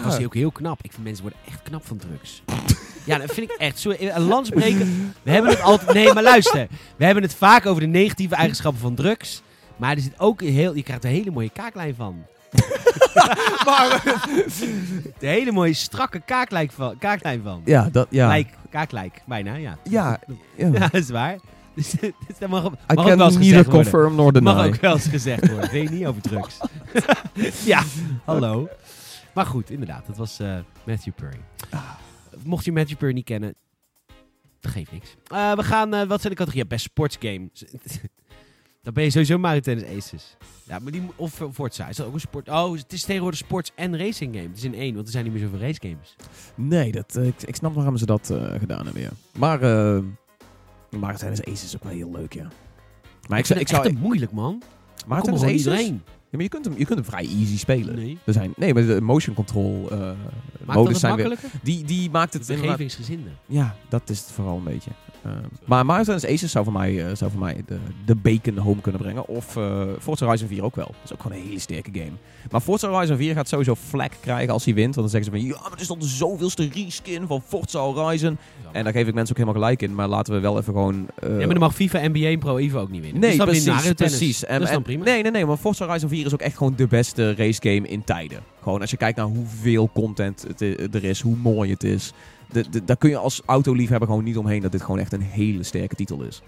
[0.04, 0.78] Was hij ook heel knap.
[0.82, 2.42] Ik vind mensen worden echt knap van drugs.
[3.10, 3.78] ja, dat vind ik echt.
[3.78, 5.14] Sorry, een lans breken.
[5.22, 5.92] We hebben het altijd...
[5.92, 6.68] Nee, maar luister.
[6.96, 9.42] We hebben het vaak over de negatieve eigenschappen van drugs.
[9.76, 10.74] Maar er zit ook een heel...
[10.74, 12.24] Je krijgt een hele mooie kaaklijn van.
[15.18, 16.98] de hele mooie strakke kaaklijn van.
[16.98, 17.62] Kaaklijn van.
[17.64, 18.28] Ja, dat, ja.
[18.28, 19.78] Lijk, kaaklijk, bijna, ja.
[19.88, 20.20] Ja,
[20.56, 20.66] ja.
[20.66, 21.38] Ja, dat is waar.
[21.80, 21.94] Dus,
[22.38, 24.44] dat mag, mag ook wel eens gezegd confirm nor deny.
[24.44, 25.70] Mag ook wel eens gezegd worden.
[25.70, 26.58] Weet niet over drugs.
[27.64, 27.82] ja,
[28.24, 28.68] hallo.
[29.34, 30.06] Maar goed, inderdaad.
[30.06, 31.40] Dat was eh, Matthew Perry.
[32.42, 33.54] Mocht je Matthew Perry niet kennen,
[34.60, 35.16] dat geeft niks.
[35.26, 36.68] Eh, we gaan, eh, wat zijn de categorieën?
[36.68, 37.48] Best sportsgame.
[38.82, 40.36] Dan ben je sowieso Mario Tennis Aces.
[40.64, 41.88] Ja, maar die, of Forza.
[41.88, 42.48] Is dat ook een sport?
[42.48, 44.48] Oh, het is tegenwoordig sports en racing game.
[44.48, 46.16] Het is in één, want er zijn niet meer zoveel race games.
[46.54, 48.26] Nee, dat, ik, ik snap nog waarom ze dat
[48.58, 49.10] gedaan hebben, ja.
[49.38, 49.60] Maar,
[50.98, 52.48] maar Tennis Ace is ook wel heel leuk, ja.
[53.28, 53.86] Maar ik, ik het zou...
[53.86, 54.62] echt moeilijk, man.
[55.06, 55.88] Maar Kom er Tennis gewoon Ace is...
[55.88, 56.02] iedereen.
[56.04, 57.94] Ja, maar je kunt, hem, je kunt hem vrij easy spelen.
[57.94, 58.18] Nee.
[58.24, 59.90] Er zijn, nee, maar de motion control Maakt
[60.66, 61.28] dat modus het zijn weer...
[61.28, 61.60] makkelijker?
[61.62, 62.64] Die, die maakt het inderdaad...
[62.66, 63.30] Begevingsgezinde.
[63.46, 64.90] Ja, dat is het vooral een beetje.
[65.26, 65.32] Uh,
[65.64, 68.80] maar Mario Tennis Aces zou voor mij, eh, zou voor mij de, de bacon home
[68.80, 69.26] kunnen brengen.
[69.28, 70.86] Of eh Forza Horizon 4 ook wel.
[70.86, 72.10] Dat is ook gewoon een hele sterke game.
[72.50, 74.94] Maar Forza Horizon 4 gaat sowieso flag krijgen als hij wint.
[74.94, 77.78] Want dan zeggen ze van, ja, maar het is dan de zoveelste reskin van Forza
[77.78, 78.38] Horizon.
[78.72, 79.94] En daar geef ik mensen ook helemaal gelijk in.
[79.94, 81.06] Maar laten we wel even gewoon...
[81.14, 83.20] eh, Ja, maar dan mag FIFA, NBA en Pro Evo ook niet winnen.
[83.20, 84.44] Nee, dus precies, precies.
[84.44, 85.04] En, dat is dan en- prima.
[85.04, 87.88] Nee, nee, nee, maar Forza Horizon 4 is ook echt gewoon de beste race game
[87.88, 88.40] in tijden.
[88.62, 90.60] Gewoon als je kijkt naar hoeveel content het,
[90.94, 92.12] er is, hoe mooi het is.
[92.52, 95.20] De, de, daar kun je als autoliefhebber gewoon niet omheen dat dit gewoon echt een
[95.20, 96.42] hele sterke titel is.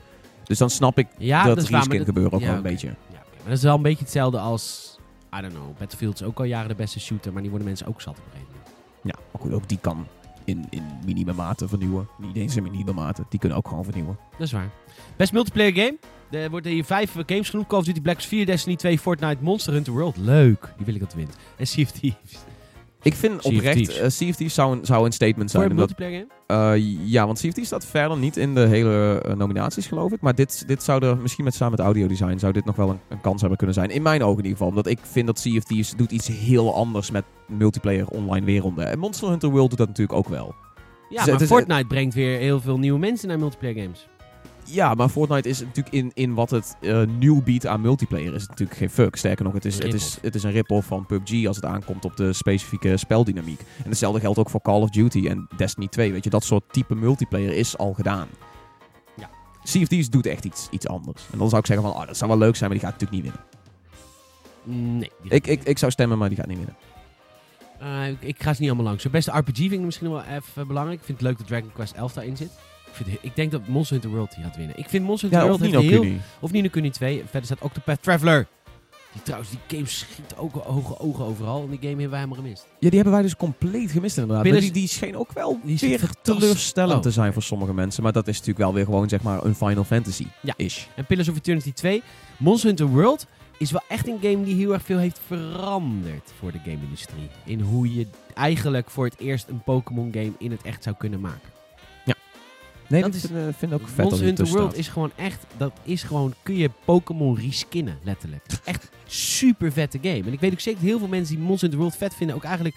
[0.45, 2.87] Dus dan snap ik ja, dat maar reskin dat- gebeuren ook ja, wel een beetje.
[2.87, 2.95] Ja.
[3.13, 4.97] Maar dat is wel een beetje hetzelfde als...
[5.39, 5.79] I don't know.
[5.79, 8.25] Battlefield is ook al jaren de beste shooter, maar die worden mensen ook zat op
[8.25, 8.75] een gegeven moment.
[9.03, 10.07] Ja, maar goed, ook die kan
[10.45, 12.09] in, in minime mate vernieuwen.
[12.19, 14.19] Niet eens in minime mate, die kunnen ook gewoon vernieuwen.
[14.31, 14.71] Dat is waar.
[15.17, 15.99] Best multiplayer game.
[16.31, 17.69] Er worden hier vijf eh, games genoemd.
[17.69, 20.17] Call of Duty Black Ops 4, Destiny 2, Fortnite, Monster Hunter World.
[20.17, 20.73] Leuk.
[20.77, 21.37] Die wil ik dat wint.
[21.57, 22.39] En Sea of Thieves.
[23.03, 25.65] Ik vind oprecht, Thieves zou een, zou een statement Voor zijn.
[25.73, 26.75] een omdat- multiplayer game?
[26.77, 30.21] Eh, ja, want Thieves staat verder niet in de hele eh, nominaties, geloof ik.
[30.21, 32.99] Maar dit, dit zou er, misschien met samen met audiodesign, zou dit nog wel een,
[33.09, 33.91] een kans hebben kunnen zijn.
[33.91, 34.69] In mijn ogen in ieder geval.
[34.69, 38.87] Omdat ik vind dat Thieves doet iets heel anders met multiplayer online werelden.
[38.91, 40.55] En Monster Hunter World doet dat natuurlijk ook wel.
[41.09, 44.09] Ja, Dus maar Fortnite brengt weer heel veel nieuwe mensen naar multiplayer games.
[44.73, 48.41] Ja, maar Fortnite is natuurlijk in, in wat het eh, nieuw biedt aan multiplayer is
[48.41, 49.17] het natuurlijk geen fuck.
[49.17, 51.65] Sterker nog, het is, Een het is, het is een rip-off van PUBG als het
[51.65, 53.61] aankomt op de specifieke speldynamiek.
[53.85, 56.13] En hetzelfde geldt ook voor Call of Duty en Destiny 2.
[56.13, 58.29] Weet je, dat soort type multiplayer is al gedaan.
[59.17, 59.31] Ja.
[59.63, 61.23] Sea of Thieves doet echt iets, iets anders.
[61.33, 63.01] En dan zou ik zeggen van, oh, dat zou wel leuk zijn, maar die gaat
[63.01, 64.99] natuurlijk niet winnen.
[64.99, 65.11] Nee.
[65.23, 66.77] Ik, ik, ik zou stemmen, maar die gaat niet winnen.
[67.79, 69.03] Eh, ik, ik ga ze niet allemaal langs.
[69.03, 70.99] De beste RPG vind ik misschien wel even belangrijk.
[70.99, 72.51] Ik vind het leuk dat Dragon Quest 11 daarin zit.
[72.99, 74.79] Ik, vind, ik denk dat Monster Hunter World die gaat winnen.
[74.79, 76.13] Ik vind Monster Hunter Ja, World heeft heel...
[76.41, 77.17] Of Nino Kuni 2.
[77.25, 78.47] Verder staat Octopath Traveler.
[79.13, 81.63] Die trouwens, die game schiet ook hoge ogen overal.
[81.63, 82.67] En die game hebben wij helemaal gemist.
[82.79, 84.43] Ja, die hebben wij dus compleet gemist inderdaad.
[84.43, 87.03] Pillars- Die, die scheen ook wel Die is weer teleurstellend Oh.
[87.03, 88.03] te zijn voor sommige mensen.
[88.03, 90.85] Maar dat is natuurlijk wel weer gewoon, zeg maar, een Final Fantasy-ish.
[90.97, 92.03] En Pillars of Eternity 2.
[92.37, 93.27] Monster Hunter World
[93.59, 97.29] is wel echt een game die heel erg veel heeft veranderd voor de game-industrie.
[97.45, 101.21] In hoe je eigenlijk voor het eerst een Pokémon game in het echt zou kunnen
[101.21, 101.51] maken.
[102.93, 104.79] Nee, Dat dat is- vind, eh, vind ik ook vet Monster Hunter World staat.
[104.79, 108.43] is gewoon echt, dat is gewoon, kun je Pokémon reskinnen, letterlijk.
[108.65, 110.23] Echt super vette game.
[110.27, 112.37] En ik weet ook zeker dat heel veel mensen die Monster Hunter World vet vinden,
[112.37, 112.77] ook eigenlijk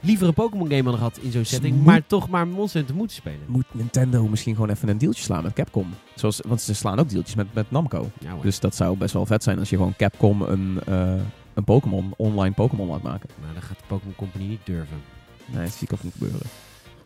[0.00, 2.96] liever een Pokémon game hadden gehad in zo'n setting, moet- maar toch maar Monster Hunter
[2.96, 3.40] moeten spelen.
[3.46, 5.94] Moet Nintendo misschien gewoon even een deeltje slaan met Capcom?
[6.14, 8.10] Zoals, want ze slaan ook deeltjes met, met Namco.
[8.18, 8.34] Ja.
[8.42, 11.14] Dus dat zou best wel vet zijn als je gewoon Capcom een, eh,
[11.54, 13.28] een Pokémon, online Pokémon laat maken.
[13.40, 14.96] Maar dat gaat de Pokémon Company niet durven.
[15.46, 16.40] Nee, dat zie ik ook niet gebeuren.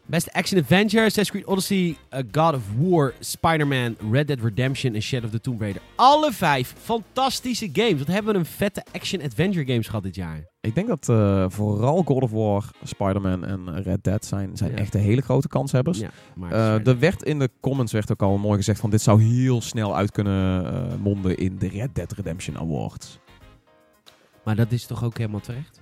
[0.06, 1.96] Beste Action Adventure, Assassin's Creed Odyssey,
[2.32, 5.82] God of War, Spider-Man, Red Dead Redemption en Shadow of the Tomb Raider.
[5.96, 7.98] Alle vijf fantastische games.
[7.98, 10.48] Wat hebben we een vette Action Adventure games gehad dit jaar.
[10.60, 14.76] Ik denk dat eh, vooral God of War, Spider-Man en Red Dead zijn, zijn Ja.
[14.76, 15.98] echt de hele grote kanshebbers.
[15.98, 19.00] Ja, maar Eh, er werd in de comments werd ook al mooi gezegd van dit
[19.02, 23.18] zou heel snel uit kunnen eh, monden in de Red Dead Redemption Awards.
[24.44, 25.80] maar dat is toch ook helemaal terecht?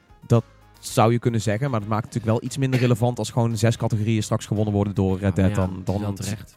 [0.79, 3.57] Zou je kunnen zeggen, maar dat maakt het natuurlijk wel iets minder relevant als gewoon
[3.57, 6.57] zes categorieën straks gewonnen worden door Red Dead ja, dan, dan terecht.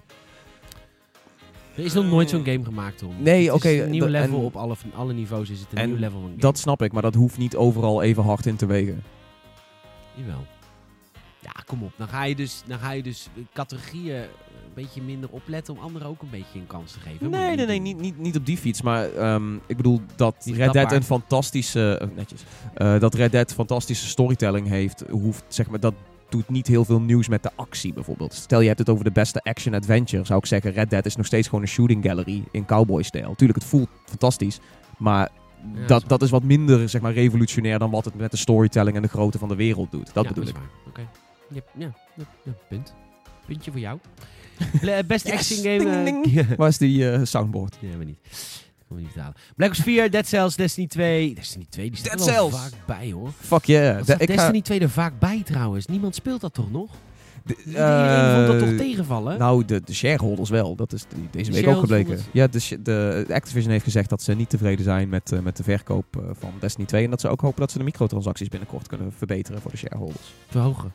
[1.75, 3.15] Er is nog nooit zo'n game gemaakt, Tom.
[3.19, 5.97] Nee, oké, een nieuw level en- op alle, alle niveaus is het een En nieuw
[5.97, 6.41] level van game.
[6.41, 9.03] Dat snap ik, maar dat hoeft niet overal even hard in te wegen.
[10.13, 10.45] Jawel.
[11.39, 11.91] Ja, kom op.
[11.97, 14.27] Dan ga je dus, dan ga je dus categorieën een
[14.73, 17.19] beetje minder opletten om anderen ook een beetje een kans te geven.
[17.19, 18.81] Dat Nee, nee, nee, niet, niet, niet op die fiets.
[18.81, 21.97] Maar ehm, ik bedoel dat Niet Red Dead een fantastische...
[21.97, 22.43] eh, netjes.
[22.73, 25.93] Eh, dat Red Dead fantastische storytelling heeft, hoeft, zeg maar, dat
[26.29, 28.33] doet niet heel veel nieuws met de actie bijvoorbeeld.
[28.33, 31.25] Stel je hebt het over de beste action-adventure, zou ik zeggen Red Dead is nog
[31.25, 33.35] steeds gewoon een shooting gallery in cowboy-stijl.
[33.35, 34.59] Tuurlijk, het voelt fantastisch,
[34.97, 35.29] maar
[35.73, 38.37] Ja, dat dat, is dat wat minder zeg maar, revolutionair dan wat het met de
[38.37, 40.13] storytelling en de grootte van de wereld doet.
[40.13, 40.55] Dat Ja, bedoel is ik.
[40.87, 41.07] Oké.
[41.77, 41.91] Ja,
[42.43, 42.93] ja, punt.
[43.45, 43.99] Puntje voor jou.
[45.07, 45.33] Best Yes.
[45.33, 45.89] action game.
[45.97, 46.55] eh, Ding, ding.
[46.55, 47.75] Waar is die eh, soundboard?
[47.79, 48.17] Ja, maar niet.
[48.23, 49.35] Dat kan we niet betalen.
[49.55, 51.33] Black Ops 4, Dead Cells, Destiny 2.
[51.35, 52.61] Destiny 2, die staat Dead er wel Cells.
[52.63, 53.29] vaak bij hoor.
[53.39, 53.89] Fuck yeah.
[53.97, 55.85] Wat De- staat ik ga- Destiny 2 er vaak bij trouwens?
[55.85, 56.91] Niemand speelt dat toch nog?
[57.45, 59.37] de- Iedereen vond dat eh, toch tegenvallen?
[59.39, 60.75] Nou, de, de shareholders wel.
[60.75, 62.19] Dat is die- deze De week ook gebleken.
[62.31, 65.57] Ja, de, de, de Activision heeft gezegd dat ze niet tevreden zijn met, eh, met
[65.57, 67.03] de verkoop eh, van Destiny 2.
[67.03, 70.33] En dat ze ook hopen dat ze de microtransacties binnenkort kunnen verbeteren voor de shareholders.
[70.47, 70.93] Verhogen.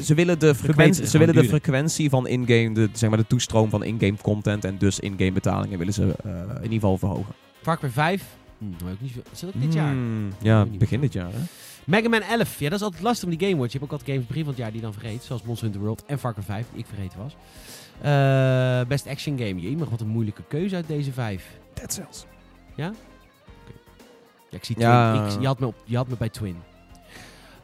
[0.00, 3.70] Ze willen de, frequentie, ze willen de frequentie van in-game, de, zeg maar de toestroom
[3.70, 7.34] van in-game content en dus in-game betalingen willen ze eh, in ieder geval verhogen.
[7.62, 8.24] Far Cry 5.
[8.58, 9.22] Hm, nou, ook niet veel.
[9.32, 9.90] Is dat ook dit jaar?
[9.90, 11.10] Hmm, ja, begin meer.
[11.10, 11.38] dit jaar hè?
[11.84, 12.58] Mega Man 11.
[12.58, 13.72] Ja, dat is altijd lastig met die Game Watch.
[13.72, 15.22] Je hebt ook altijd games begin van het jaar die je dan vergeet.
[15.22, 17.36] Zoals Monster Hunter World en Far Cry 5, die ik vergeten was.
[18.00, 19.60] Eh, best action game.
[19.60, 21.46] Jemig, wat een moeilijke keuze uit deze vijf.
[21.74, 22.26] Dead Cells.
[22.74, 22.92] Ja,
[24.50, 24.88] ik zie Twin.
[24.88, 25.26] Ja.
[25.26, 26.56] Ik, je, had me op, je had me bij Twin.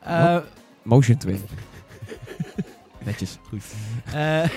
[0.01, 0.39] Eh,
[0.82, 1.41] Motion Twin.
[3.05, 3.39] Netjes.
[3.49, 3.62] Goed.
[4.07, 4.12] Eh,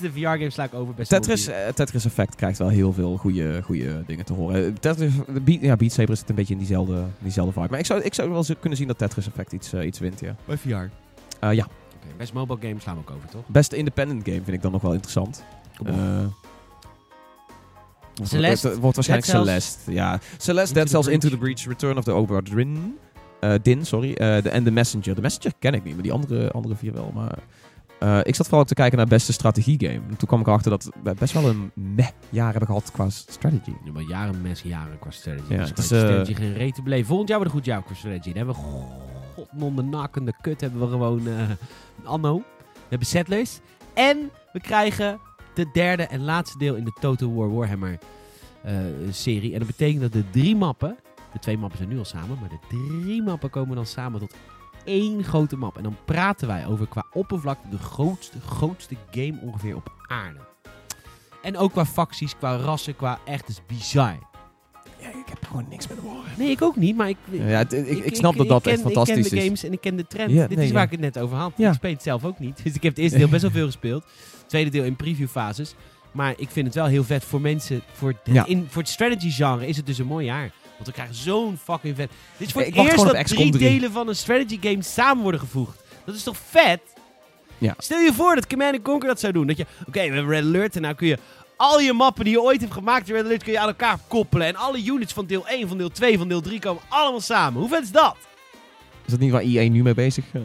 [0.00, 0.94] de VR-game sla ik over.
[0.94, 4.66] Best Tetris, eh, Tetris Effect krijgt wel heel veel goede, goede dingen te horen.
[4.66, 7.70] Eh, Tetris, de Beat, ja, Beat Saber zit een beetje in diezelfde, diezelfde vibe.
[7.70, 10.36] Maar ik zou, ik zou wel kunnen zien dat Tetris Effect iets, iets wint, ja.
[10.44, 10.68] Bij VR.
[11.40, 11.66] Eh, ja,
[12.16, 13.42] best mobile game slaan we ook over, toch?
[13.46, 15.44] beste independent game vind ik dan nog wel interessant.
[15.84, 16.24] Eh,
[18.22, 19.30] Celeste, Het wordt waarschijnlijk.
[19.30, 19.92] Celeste.
[19.92, 20.20] Ja.
[20.36, 22.98] Celeste, Dead Cells, Into the Breach, Return of the Obra Dinn.
[23.40, 24.12] Eh, Din, sorry.
[24.12, 25.14] Eh, de- en The Messenger.
[25.14, 27.10] The Messenger ken ik niet, maar die andere, andere vier wel.
[27.14, 27.38] Maar
[27.98, 29.92] eh, ik zat vooral ook te kijken naar beste strategiegame.
[29.94, 33.08] En toen kwam ik erachter dat we best wel een meh jaar hebben gehad qua
[33.10, 33.72] strategy.
[33.84, 35.52] Ja, maar jaren mes, jaren qua strategy.
[35.52, 37.06] Ja, dus het is, strategy geen reet te beleven.
[37.06, 38.32] Volgend jaar wordt een goed jaar qua strategy.
[38.32, 38.60] Dan hebben we
[39.34, 40.60] godnonde nakkende kut.
[40.60, 41.22] Hebben we gewoon
[42.04, 42.36] anno.
[42.72, 43.58] We hebben settlers.
[43.94, 45.18] En we krijgen
[45.54, 47.98] de derde en laatste deel in de Total War Warhammer
[49.10, 49.52] serie.
[49.52, 50.96] En dat betekent dat de drie mappen,
[51.32, 54.34] de twee mappen zijn nu al samen, maar de drie mappen komen dan samen tot
[54.84, 55.76] één grote map.
[55.76, 60.38] En dan praten wij over qua oppervlakte de grootste, grootste game ongeveer op aarde.
[61.42, 64.18] En ook qua facties, qua rassen, qua echt, is bizar.
[65.00, 66.24] Ja, ik heb gewoon niks met de war.
[66.36, 67.16] Nee, ik ook niet, maar ik...
[67.30, 69.44] Ja, ik, ik, snap dat dat ken, echt fantastisch Ik ken de is.
[69.44, 70.30] games en ik ken de trend.
[70.30, 70.86] Ja, Dit nee, is waar ja.
[70.86, 71.52] ik het net over had.
[71.56, 71.68] Ja.
[71.68, 72.60] Ik speel het zelf ook niet.
[72.64, 74.04] Dus ik heb het eerste deel best wel veel gespeeld.
[74.38, 75.74] Het tweede deel in previewfases.
[76.12, 77.82] Maar ik vind het wel heel vet voor mensen.
[77.92, 80.52] Voor het, in, voor het strategy genre is het dus een mooi jaar.
[80.80, 82.10] Want we krijgen zo'n fucking vet.
[82.36, 83.68] Dit is voor het eerst dat drie XCOM 3.
[83.68, 85.82] delen van een strategy game samen worden gevoegd.
[86.04, 86.80] Dat is toch vet?
[87.58, 87.74] Ja.
[87.78, 89.46] Stel je voor dat Command Conquer dat zou doen.
[89.46, 91.18] Dat je, oké, we hebben Red Alert en nou kun je
[91.56, 93.98] al je mappen die je ooit hebt gemaakt in Red Alert kun je aan elkaar
[94.08, 94.46] koppelen.
[94.46, 97.60] En alle units van deel 1, van deel 2, van deel 3 komen allemaal samen.
[97.60, 98.16] Hoe vet is dat?
[99.04, 100.40] Is dat niet waar EA nu mee bezig eh,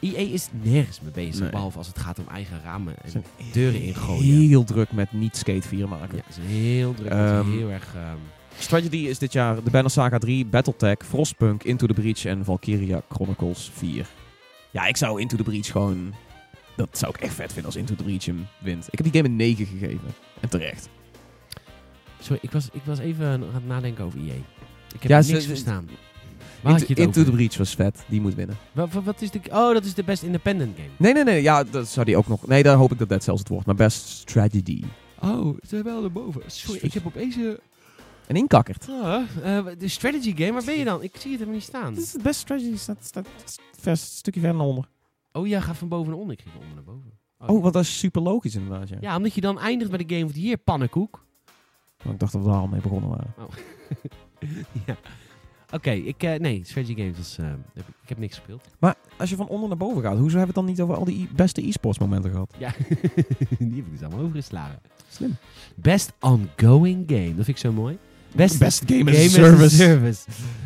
[0.00, 1.50] EA is nergens mee bezig, Nee.
[1.50, 4.48] behalve als het gaat om eigen ramen en zijn deuren ingooien.
[4.48, 6.16] heel druk met niet Skate 4 maken.
[6.16, 7.12] Ja, ze zijn heel druk.
[7.12, 7.94] Ze heel erg...
[7.94, 8.16] ehm,
[8.58, 13.02] Strategy is dit jaar de Banner Saga 3, Battletech, Frostpunk, Into the Breach en Valkyria
[13.10, 14.06] Chronicles 4.
[14.70, 16.14] Ja, ik zou Into the Breach gewoon...
[16.76, 18.86] Dat zou ik echt vet vinden als Into the Breach hem wint.
[18.90, 20.08] Ik heb die game een 9 gegeven.
[20.40, 20.88] En terecht.
[22.20, 24.34] sorry, ik was, ik was even aan het nadenken over EA.
[24.94, 25.88] Ik heb Ja, niks ze- verstaan.
[26.60, 28.04] Waar had Into, je het Into the Breach was vet.
[28.08, 28.56] Die moet winnen.
[28.72, 29.40] Wat, wat, wat is de...
[29.50, 30.88] Oh, dat is de best independent game.
[30.96, 31.42] Nee, nee, nee.
[31.42, 32.46] Ja, dat zou die ook nog...
[32.46, 33.66] Nee, daar hoop ik dat dat zelfs het wordt.
[33.66, 34.82] Maar best strategy.
[35.22, 36.42] Oh, ze zijn wel erboven.
[36.46, 37.36] Sorry, ik heb opeens...
[38.30, 38.88] een En inkakkerd.
[38.88, 41.02] Ah, eh, de strategy game, waar ben je dan?
[41.02, 41.94] Ik zie het helemaal niet staan.
[41.94, 42.76] Dit is het best strategy.
[42.76, 43.26] Staat, staat
[43.84, 44.88] een stukje verder naar onder.
[45.32, 46.36] Oh ja, ga van boven naar onder.
[46.36, 47.18] Ik ging van onder naar boven.
[47.38, 48.96] Oh, want dat is super logisch inderdaad, ja.
[49.00, 51.24] Ja, omdat je dan eindigt bij de Game of the Year, pannenkoek.
[52.04, 53.34] Oh, ik dacht dat we daar al mee begonnen waren.
[54.86, 54.96] ja.
[55.72, 58.68] Oké, ik, eh, nee, Strategy Games, was, eh, heb ik, ik heb niks gespeeld.
[58.78, 60.94] Maar als je van onder naar boven gaat, hoezo hebben we het dan niet over
[60.94, 62.54] al die e- beste e-sports momenten gehad?
[62.58, 62.72] Ja,
[63.58, 64.80] die heb ik dus allemaal overgeslagen.
[65.08, 65.36] Slim.
[65.76, 67.98] Best ongoing game, dat vind ik zo mooi.
[68.34, 69.76] Best, Best game as a game service.
[69.76, 70.24] service.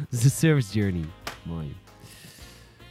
[0.08, 1.04] De service journey.
[1.42, 1.76] Mooi.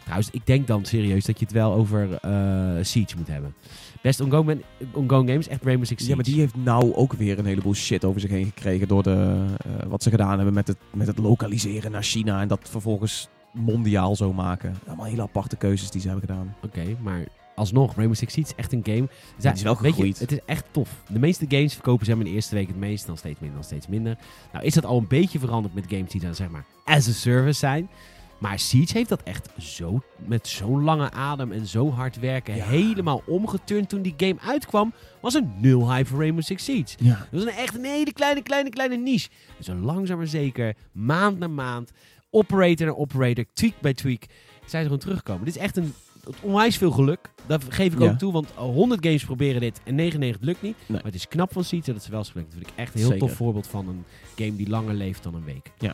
[0.04, 3.54] Trouwens, ik denk dan serieus dat je het wel over eh, Siege moet hebben.
[4.02, 4.64] Best ongoing,
[4.94, 6.10] ongoing games, echt Rainbow Six Siege.
[6.10, 9.04] Ja, maar die heeft nou ook weer een heleboel shit over zich heen gekregen door
[9.04, 12.60] de, eh, wat ze gedaan hebben met het, met het lokaliseren naar China en dat
[12.70, 14.76] vervolgens mondiaal zo maken.
[14.88, 16.56] Allemaal hele aparte keuzes die ze hebben gedaan.
[16.64, 17.26] Oké, maar
[17.56, 18.98] alsnog, Rainbow Six Siege is echt een game.
[19.02, 20.20] Ja, die is wel je, gegroeid.
[20.20, 20.90] het is echt tof.
[21.08, 23.68] De meeste games verkopen maar in de eerste week het meest, dan steeds minder, dan
[23.68, 24.18] steeds minder.
[24.54, 27.12] Nou is dat al een beetje veranderd met games die dan zeg maar as a
[27.12, 27.90] service zijn.
[28.40, 32.66] Maar Siege heeft dat echt zo, met zo'n lange adem en zo hard werken, Ja.
[32.66, 34.94] helemaal omgeturnd toen die game uitkwam.
[35.22, 36.96] Was er nul hype voor Rainbow Six Siege.
[37.00, 37.10] Ja.
[37.32, 39.30] Dat was een echt een hele kleine, kleine, kleine niche.
[39.58, 41.92] En zo langzaam maar zeker, maand na maand,
[42.30, 44.24] operator naar operator, tweak bij tweak,
[44.60, 45.46] zijn ze gewoon teruggekomen.
[45.46, 45.94] Dit is echt een
[46.42, 47.30] onwijs veel geluk.
[47.46, 48.10] Dat geef ik Ja.
[48.12, 50.76] ook toe, want 100 games proberen dit en 99 lukt niet.
[50.78, 50.98] Nee.
[50.98, 52.46] Maar het is knap van Siege dat ze wel spelen.
[52.50, 53.28] Dat vind ik echt een heel Zeker.
[53.28, 54.04] tof voorbeeld van een
[54.36, 55.72] game die langer leeft dan een week.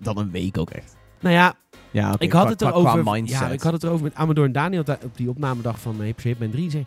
[0.00, 0.96] Dan een week ook echt.
[1.20, 1.54] Nou ja,
[1.90, 3.02] Ja, ik had qua- het erover.
[3.02, 3.14] Qua.
[3.16, 6.24] Ja, ik had het erover met Amador en Daniel da- op die opnamedag van Hyper
[6.24, 6.62] Hitman 3.
[6.62, 6.84] Die zei,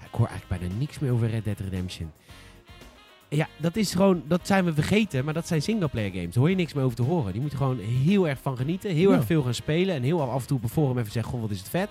[0.00, 2.10] ja, ik hoor eigenlijk bijna niks meer over Red Dead Redemption.
[3.28, 6.26] Ja, dat is gewoon, dat zijn we vergeten, maar dat zijn singleplayer games.
[6.34, 7.32] Daar hoor je niks meer over te horen.
[7.32, 9.16] Die moeten gewoon heel erg van genieten, heel Ja.
[9.16, 11.40] erg veel gaan spelen en heel af en toe op een forum even zeggen, goh,
[11.40, 11.88] wat is het vet.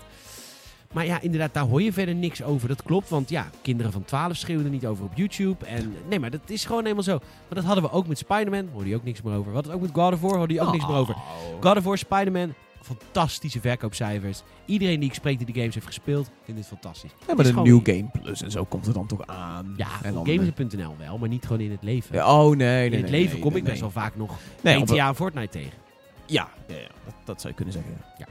[0.93, 2.67] Maar ja, inderdaad, daar hoor je verder niks over.
[2.67, 5.65] Dat klopt, want ja, kinderen van 12 schreeuwen er niet over op YouTube.
[5.65, 7.17] En nee, maar dat is gewoon helemaal zo.
[7.19, 9.47] Maar dat hadden we ook met Spider-Man, hoorde je ook niks meer over.
[9.49, 11.13] We hadden het ook met God of War, hoorde je ook niks meer over.
[11.15, 11.21] Oh.
[11.61, 12.53] God of War, Spider-Man,
[12.85, 14.43] fantastische verkoopcijfers.
[14.65, 17.11] Iedereen die ik spreek die de games heeft gespeeld, vindt dit fantastisch.
[17.19, 19.73] Ja, Het maar de New Game Plus en zo komt er dan toch aan.
[19.77, 22.15] Ja, Games.nl wel, maar niet gewoon in het leven.
[22.15, 24.37] Ja, oh, nee, nee, in het nee, leven nee, kom ik best wel vaak nog
[24.61, 25.77] Nee, GTA en Fortnite tegen.
[26.25, 27.97] Ja, ja, ja dat, dat zou je kunnen zeggen.
[28.17, 28.27] Ja.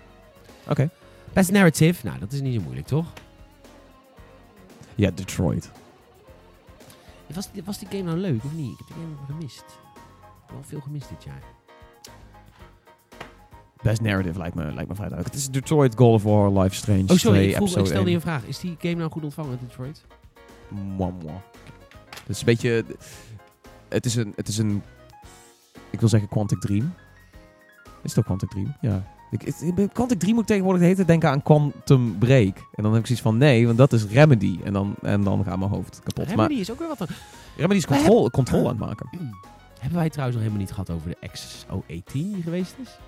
[0.69, 0.91] Oké.
[1.33, 3.13] Best narrative, nou dat is niet zo moeilijk toch?
[4.95, 5.71] Ja, Detroit.
[7.35, 8.73] Was die, was die game nou leuk of niet?
[8.73, 9.65] Ik heb die game gemist.
[9.65, 11.43] Ik heb wel veel gemist dit jaar.
[13.85, 15.27] Best narrative lijkt me, lijkt me vrij duidelijk.
[15.27, 17.03] Het is Detroit, God of War, Life Strange.
[17.03, 18.17] Oh sorry, 2, ik, vroeg, ik episode stelde je 1.
[18.17, 18.45] een vraag.
[18.45, 20.05] Is die game nou goed ontvangen, Detroit?
[20.69, 21.35] Mwah, mwah.
[22.09, 22.85] Het is een beetje...
[23.89, 24.33] Het is een...
[24.37, 24.83] Het is een
[25.91, 26.95] ik wil zeggen Quantic Dream.
[28.03, 28.77] Is het ook Quantic Dream?
[28.81, 29.03] Ja.
[29.31, 29.55] Ik,
[29.93, 32.57] Quantic Dream moet ik tegenwoordig de hele tijd denken aan Quantum Break.
[32.57, 34.59] En dan heb ik zoiets van, nee, want dat is Remedy.
[34.65, 36.27] En dan, en dan gaat mijn hoofd kapot.
[36.29, 37.09] Remedy Maar is ook weer wat dan.
[37.57, 39.09] Remedy is controle, controle aan het maken.
[39.81, 42.99] Hebben wij trouwens nog helemaal niet gehad over de XO18 die geweest is?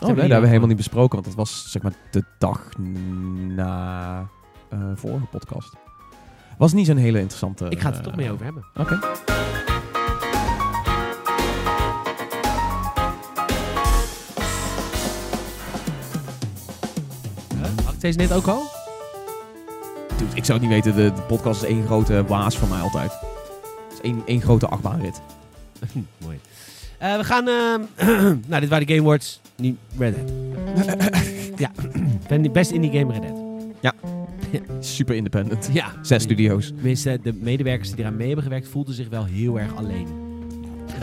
[0.00, 2.68] Oh nee, dat hebben we helemaal niet besproken, want dat was zeg maar de dag
[3.48, 4.28] na
[4.68, 5.72] eh vorige podcast.
[6.58, 7.66] Was niet zo'n hele interessante...
[7.68, 8.64] Ik ga het er eh, toch mee over hebben.
[8.76, 8.98] Oké.
[17.84, 18.62] Had ik deze net ook al?
[20.16, 22.80] Dude, ik zou het niet weten, de, de podcast is één grote waas voor mij
[22.80, 23.12] altijd.
[23.12, 25.20] Het is één, één grote achtbaanrit.
[26.24, 26.40] Mooi.
[27.00, 27.48] Eh, we gaan...
[27.48, 27.80] ehm,
[28.48, 29.40] nou, dit waren de Game Awards.
[29.56, 30.32] Niet Red Dead.
[31.64, 32.50] ja.
[32.52, 33.40] Best indie game Red Dead.
[34.80, 35.70] Super independent.
[35.72, 35.92] Ja.
[36.02, 36.66] Zes studio's.
[36.66, 40.29] Tenminste, de medewerkers die eraan mee hebben gewerkt voelden zich wel heel erg alleen.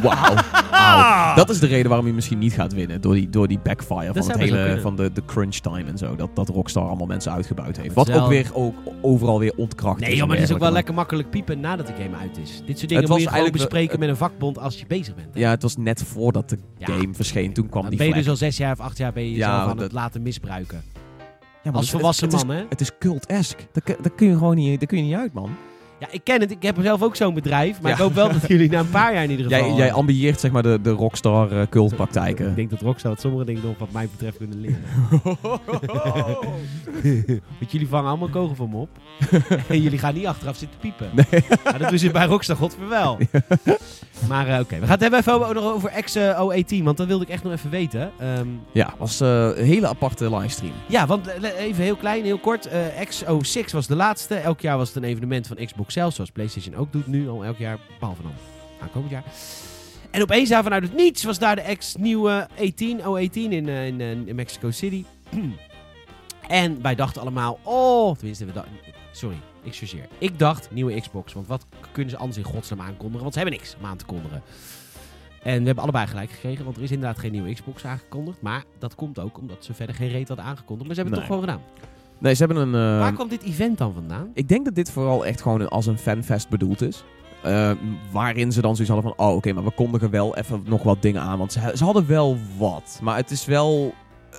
[0.01, 0.33] Wauw.
[0.71, 1.35] Wauw.
[1.35, 3.01] Dat is de reden waarom je misschien niet gaat winnen.
[3.01, 6.15] Door die, door die backfire van, het hele, van de, de crunch time en zo.
[6.15, 7.95] Dat, dat Rockstar allemaal mensen uitgebuit heeft.
[7.95, 10.19] het Wat ook weer ook, overal weer ontkracht Nee, is.
[10.19, 12.49] en maar het is ook wel lekker makkelijk piepen nadat de game uit is.
[12.49, 15.15] Dit soort Het dingen was moet je eigenlijk bespreken met een vakbond als je bezig
[15.15, 15.33] bent.
[15.33, 15.39] hè.
[15.39, 16.85] Ja, het was net voordat de Ja.
[16.85, 17.53] game verscheen.
[17.53, 18.23] Toen kwam Dan die ben je vlek.
[18.25, 20.81] dus al zes jaar of acht jaar ben je Ja, aan het het- laten misbruiken.
[21.63, 22.63] Ja, Als het- volwassen het, man, hè?
[22.69, 23.63] Het is cult-esque.
[24.01, 25.49] Dat, kun- je gewoon niet, dat kun je niet uit, man.
[25.99, 26.51] Ja, ik ken het.
[26.51, 27.81] Ik heb zelf ook zo'n bedrijf.
[27.81, 27.97] Maar Ja.
[27.97, 29.67] ik hoop wel dat jullie na een paar jaar in ieder geval...
[29.67, 32.55] Jij, jij ambieert zeg maar de, de Rockstar eh, Ik cultpraktijken.
[32.55, 34.81] denk dat Rockstar het sommige dingen nog wat mij betreft kunnen leren.
[37.59, 38.89] Want jullie vangen allemaal kogel van me op.
[39.67, 41.09] en jullie gaan niet achteraf zitten piepen.
[41.13, 41.43] Nee.
[41.63, 43.17] Ja, dat doen ze bij Rockstar godver wel.
[44.27, 46.83] Maar eh, oké, we gaan het hebben even over, nog over XO18.
[46.83, 48.11] Want dat wilde ik echt nog even weten.
[48.19, 50.73] Ehm, Ja, was eh, een hele aparte livestream.
[50.87, 52.65] ja, want eh, even heel klein, heel kort.
[52.65, 54.35] eh, XO6 was de laatste.
[54.35, 56.13] Elk jaar was het een evenement van Xbox zelf.
[56.13, 57.77] Zoals PlayStation ook doet nu al elk jaar.
[57.99, 58.31] Behalve dan
[58.81, 59.23] aankomend jaar.
[60.11, 64.01] En opeens daar vanuit het niets was daar de ex-nieuwe 18, O18 in, eh, in,
[64.01, 65.03] eh, in Mexico City.
[66.47, 68.71] en wij dachten allemaal, oh, tenminste, we dachten,
[69.11, 69.37] sorry,
[69.67, 70.07] ik chargeer.
[70.17, 73.21] Ik dacht, nieuwe Xbox, want wat kunnen ze anders in godsnaam aankondigen?
[73.21, 74.41] Want ze hebben niks om aan te kondigen.
[75.43, 78.41] En we hebben allebei gelijk gekregen, want er is inderdaad geen nieuwe Xbox aangekondigd.
[78.41, 80.85] Maar dat komt ook omdat ze verder geen reet hadden aangekondigd.
[80.87, 81.37] Maar ze hebben het Nee.
[81.39, 81.85] toch gewoon gedaan.
[82.19, 82.93] Nee, ze hebben een...
[82.95, 84.31] eh, Waar kwam dit event dan vandaan?
[84.33, 87.03] Ik denk dat dit vooral echt gewoon als een fanfest bedoeld is.
[87.43, 87.71] Eh,
[88.11, 91.01] waarin ze dan zoiets hadden van, oh oké, maar we kondigen wel even nog wat
[91.01, 91.37] dingen aan.
[91.37, 92.99] Want ze, ze hadden wel wat.
[93.03, 93.93] Maar het is wel,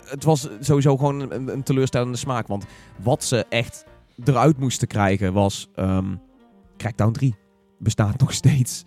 [0.05, 2.47] het was sowieso gewoon een teleurstellende smaak.
[2.47, 2.65] Want
[3.03, 3.85] wat ze echt
[4.25, 6.15] eruit moesten krijgen was ehm
[6.77, 7.35] Crackdown 3.
[7.79, 8.85] Bestaat nog steeds.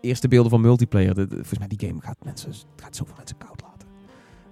[0.00, 1.14] Eerste beelden van multiplayer.
[1.14, 3.88] De- de- volgens mij die game gaat mensen, het gaat zoveel mensen koud laten.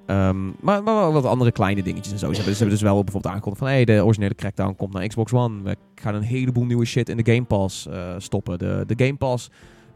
[0.07, 0.83] Ehm, maar,
[1.13, 2.27] wat andere kleine dingetjes en zo.
[2.29, 3.73] Ze hebben, ze hebben dus wel bijvoorbeeld aangekondigd van...
[3.73, 5.63] Hey, de originele Crackdown komt naar Xbox One.
[5.63, 8.59] We gaan een heleboel nieuwe shit in de Game Pass eh, stoppen.
[8.59, 9.51] De, de Game Pass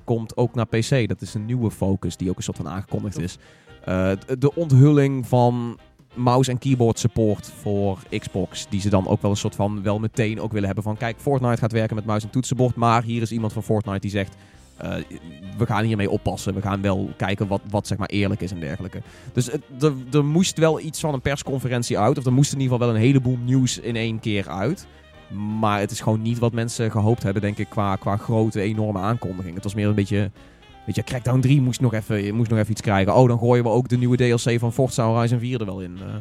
[0.05, 1.09] komt ook naar PC.
[1.09, 3.39] Dat is een nieuwe focus die ook een soort van aangekondigd is.
[3.85, 5.79] Eh, de onthulling van
[6.15, 8.67] mouse en keyboard support voor Xbox.
[8.69, 10.97] Die ze dan ook wel een soort van wel meteen ook willen hebben van...
[10.97, 12.75] Kijk, Fortnite gaat werken met muis en toetsenbord.
[12.75, 14.35] Maar hier is iemand van Fortnite die zegt...
[14.77, 14.95] eh,
[15.59, 16.55] we gaan hiermee oppassen.
[16.55, 19.03] We gaan wel kijken wat, wat zeg maar eerlijk is en dergelijke.
[19.33, 19.51] Dus
[19.81, 22.19] er- er moest wel iets van een persconferentie uit.
[22.19, 24.87] Of er moest in ieder geval wel een heleboel nieuws in één keer uit.
[25.59, 28.99] Maar het is gewoon niet wat mensen gehoopt hebben, denk ik, qua, qua grote, enorme
[28.99, 29.55] aankondiging.
[29.55, 30.31] Het was meer een beetje...
[30.87, 33.15] Weet je, Crackdown 3 moest nog, even, moest nog even iets krijgen.
[33.17, 35.99] Oh, dan gooien we ook de nieuwe DLC van Forza Horizon 4 er wel in.
[35.99, 36.15] Eh,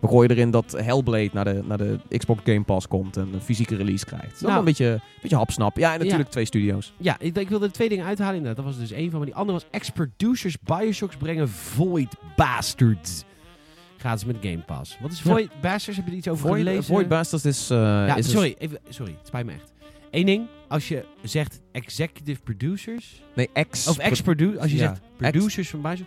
[0.00, 3.40] we gooien erin dat Hellblade naar de, naar de Xbox Game Pass komt en een
[3.40, 4.24] fysieke release krijgt.
[4.26, 4.58] Dat is Nou.
[4.58, 5.76] een beetje, een beetje hapsnap.
[5.76, 6.92] Ja, en natuurlijk twee studio's.
[6.96, 8.64] Ja, ik, ik wilde er twee dingen uithalen inderdaad.
[8.64, 9.18] Dat was dus één van.
[9.18, 13.24] Maar die andere was ex-producers Bioshocks brengen Void Bastards.
[13.98, 14.96] Gratis met Game Pass.
[15.00, 15.30] Wat is Ja.
[15.30, 15.96] Void Bastards?
[15.96, 16.84] Heb je er iets over Void, gelezen?
[16.84, 17.70] Void Bastards is...
[17.70, 19.12] eh, ja, is sorry, even, sorry.
[19.18, 19.72] Het spijt me echt.
[20.10, 20.46] Eén ding.
[20.68, 23.22] Als je zegt executive producers...
[23.34, 23.88] nee, ex...
[23.88, 24.60] Of ex-producers...
[24.60, 26.06] Als je Ja, zegt producers van Bioshock...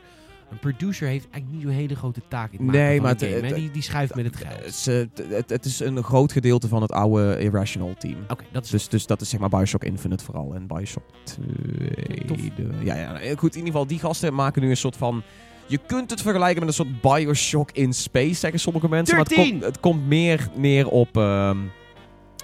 [0.52, 3.72] Een producer heeft eigenlijk niet zo'n hele grote taak in het Nee, maar game, die,
[3.72, 4.86] die schuift met het geld.
[5.30, 8.18] het, het is een groot gedeelte van het oude Irrational team.
[8.28, 8.70] Oké, dat is...
[8.70, 10.54] Dus, dus dat is zeg maar Bioshock Infinite vooral.
[10.54, 12.26] En Bioshock 2.
[12.26, 12.40] Tof.
[12.84, 13.52] Ja, ja, goed.
[13.52, 15.24] In ieder geval, die gasten maken nu een soort van...
[15.68, 19.16] Je kunt het vergelijken met een soort Bioshock in space, zeggen sommige mensen.
[19.16, 19.52] Maar het 13!
[19.52, 21.18] komt, het komt meer neer op...
[21.18, 21.58] ehm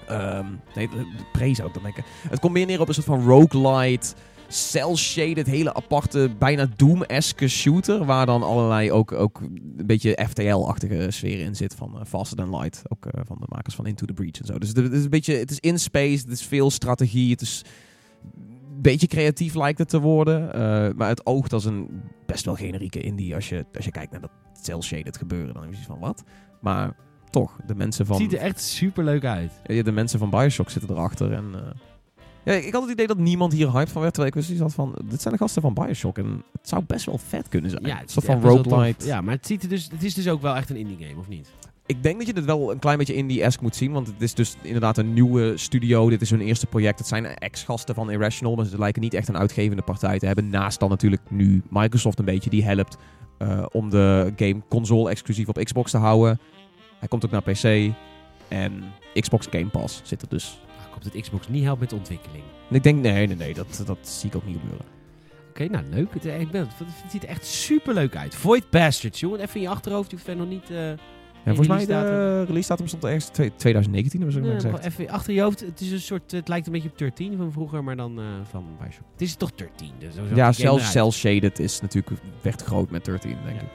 [0.07, 0.45] ehm
[0.75, 0.89] nee,
[1.31, 2.03] pre zou ik dan denken.
[2.29, 4.13] Het komt meer neer op een soort van roguelite,
[4.47, 8.05] cel-shaded, hele aparte, bijna Doom-esque shooter.
[8.05, 11.75] Waar dan allerlei ook, ook een beetje FTL-achtige sfeer in zit.
[11.75, 12.81] Van eh, Faster Than Light.
[12.87, 14.57] Ook eh, van de makers van Into the Breach en zo.
[14.57, 17.61] Dus het is een beetje, het is in space, het is veel strategie, het is
[18.75, 20.53] een beetje creatief lijkt het te worden.
[20.53, 20.59] eh,
[20.95, 23.35] maar het oogt als een best wel generieke indie.
[23.35, 24.31] Als je, als je kijkt naar dat
[24.61, 26.23] cel-shaded gebeuren, dan heb je van wat?
[26.61, 26.95] Maar
[27.39, 28.15] toch, de mensen van...
[28.15, 29.51] Het ziet er echt super leuk uit.
[29.65, 31.31] Ja, de mensen van Bioshock zitten erachter.
[31.33, 31.61] En, eh,
[32.43, 34.13] ja, ik had het idee dat niemand hier hyped van werd.
[34.13, 36.17] Terwijl ik zoiets had van, dit zijn de gasten van Bioshock.
[36.17, 37.85] En het zou best wel vet kunnen zijn.
[37.85, 39.05] Ja, het soort van roguelite.
[39.05, 41.19] Ja, maar het, ziet er dus, het is dus ook wel echt een indie game,
[41.19, 41.49] of niet?
[41.85, 43.91] Ik denk dat je dit wel een klein beetje indie-esque moet zien.
[43.91, 46.09] Want het is dus inderdaad een nieuwe studio.
[46.09, 46.99] Dit is hun eerste project.
[46.99, 48.55] Het zijn ex-gasten van Irrational.
[48.55, 50.49] Maar ze lijken niet echt een uitgevende partij te hebben.
[50.49, 52.49] Naast dan natuurlijk nu Microsoft een beetje.
[52.49, 52.97] Die helpt
[53.37, 56.39] eh, om de game console exclusief op Xbox te houden.
[56.99, 57.93] Hij komt ook naar PC.
[58.47, 58.83] En
[59.13, 60.59] Xbox Game Pass zit er dus.
[60.77, 62.43] Nou, komt het Xbox niet helpt met de ontwikkeling.
[62.69, 63.53] En ik denk, nee, nee, nee.
[63.53, 64.85] Dat, dat zie ik ook niet gebeuren.
[65.49, 66.13] Oké, nou leuk.
[66.13, 68.35] Het, ik ben, het ziet er echt super leuk uit.
[68.35, 69.39] Void Bastards, jongen.
[69.39, 70.11] Even in je achterhoofd.
[70.11, 70.69] Je hoeft nog niet...
[70.69, 70.97] eh, Ja,
[71.45, 74.85] volgens mij release de release datum stond ergens twee- 2019, hebben ze nee, gezegd.
[74.85, 75.59] even achter je hoofd.
[75.59, 76.31] Het is een soort...
[76.31, 79.05] Het lijkt een beetje op 13 van vroeger, maar dan eh, van Bioshock.
[79.11, 79.91] Het is toch 13?
[79.99, 80.81] Dus Ja, zelfs eruit.
[80.91, 83.61] cel shaded is natuurlijk werd groot met 13, denk Ja.
[83.61, 83.71] ik.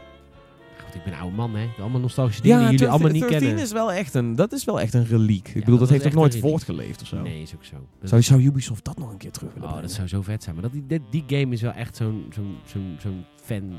[0.90, 1.68] Goed, ik ben een oude man, hè.
[1.80, 3.64] Allemaal nostalgische dingen die jullie 13 allemaal niet 13 kennen.
[3.64, 5.48] is wel echt een, dat is wel echt een reliek.
[5.48, 7.22] ik bedoel, dat, heeft ook nooit voortgeleefd of zo.
[7.22, 7.76] Nee, is ook zo.
[8.00, 9.88] Dat Zou, zou Ubisoft dat nog een keer terug willen Oh, brengen?
[9.88, 10.54] dat zou zo vet zijn.
[10.54, 13.78] Maar dat, die, die, game is wel echt zo'n zo'n zo'n zo'n fan...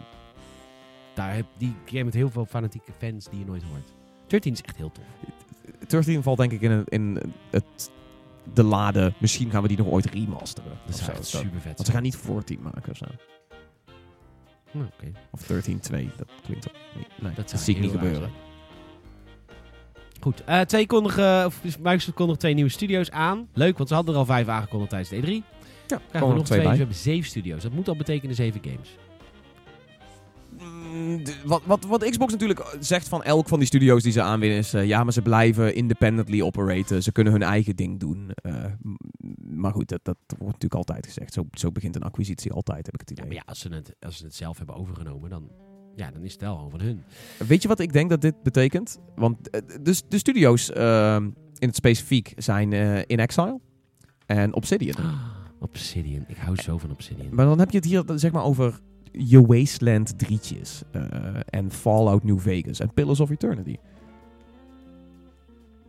[1.13, 3.93] Daar heb, die game met heel veel fanatieke fans die je nooit hoort.
[4.27, 5.05] 13 is echt heel tof.
[5.87, 7.91] 13 valt denk ik in, in het,
[8.53, 9.13] de lade.
[9.17, 10.71] Misschien gaan we die nog ooit remasteren.
[10.85, 13.05] Dat zou super vet Want ze gaan niet 14 maken of zo.
[14.71, 15.11] Nou, oké.
[15.31, 15.47] Of 13-2,
[16.17, 16.75] dat klinkt ook.
[17.21, 18.19] Nee, dat, zou zie ik niet gebeuren.
[18.19, 18.31] zijn.
[20.21, 23.47] Goed, eh, twee kondigen, of Microsoft kondigt twee nieuwe studio's aan.
[23.53, 25.43] Leuk, want ze hadden er al vijf aangekondigd tijdens de E3.
[25.87, 27.61] Ja, Krijgen we nog twee, twee dus we hebben zeven studio's.
[27.61, 28.89] Dat moet al betekenen zeven games.
[31.45, 34.73] Wat, wat, wat Xbox natuurlijk zegt van elk van die studio's die ze aanwinnen is...
[34.73, 37.03] eh, ja, maar ze blijven independently operaten.
[37.03, 38.31] Ze kunnen hun eigen ding doen.
[38.31, 38.65] Eh,
[39.37, 41.33] maar goed, dat, dat wordt natuurlijk altijd gezegd.
[41.33, 43.27] Zo, zo begint een acquisitie altijd, heb ik het Ja, idee.
[43.27, 45.49] maar ja, als ze, het, als ze het zelf hebben overgenomen, dan,
[45.95, 47.03] ja, dan is het wel gewoon van hun.
[47.47, 48.97] Weet je wat ik denk dat dit betekent?
[49.15, 51.23] Want eh, de, de studio's ehm,
[51.57, 52.73] in het specifiek zijn
[53.07, 53.59] In Exile
[54.25, 54.95] en Obsidian.
[55.59, 56.23] Obsidian.
[56.27, 57.35] Ik hou zo van Obsidian.
[57.35, 58.79] Maar dan heb je het hier zeg maar over
[59.11, 60.81] je Wasteland 3'tjes.
[60.91, 61.01] eh,
[61.49, 63.75] en Fallout New Vegas en Pillars of Eternity.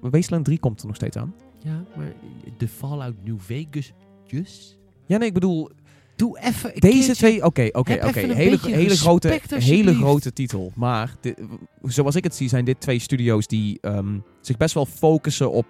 [0.00, 1.34] Wasteland 3 komt er nog steeds aan.
[1.58, 2.12] Ja, maar
[2.58, 3.92] de Fallout New Vegas,
[4.26, 4.78] just...
[5.06, 5.70] Ja, nee, ik bedoel,
[6.16, 10.72] Doe even deze twee, oké, oké, oké, hele, grote, hele grote titel.
[10.74, 11.40] Maar dit-
[11.82, 15.66] zoals ik het zie, zijn dit twee studio's die ehm, zich best wel focussen op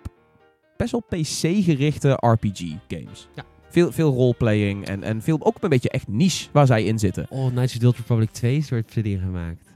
[0.76, 3.28] best wel PC-gerichte RPG-games.
[3.34, 3.44] Ja.
[3.72, 7.26] Veel, veel roleplaying en, en veel, ook een beetje echt niche waar zij in zitten.
[7.28, 9.66] Oh, Knights of the Old Republic 2 is door Obsidian gemaakt.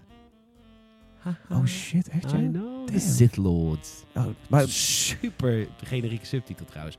[1.19, 1.61] Haha.
[1.61, 2.51] Oh shit, echt ja?
[2.87, 2.99] The.
[2.99, 4.05] Sith Lords.
[4.15, 6.99] Oh, maar Super generieke subtitel trouwens.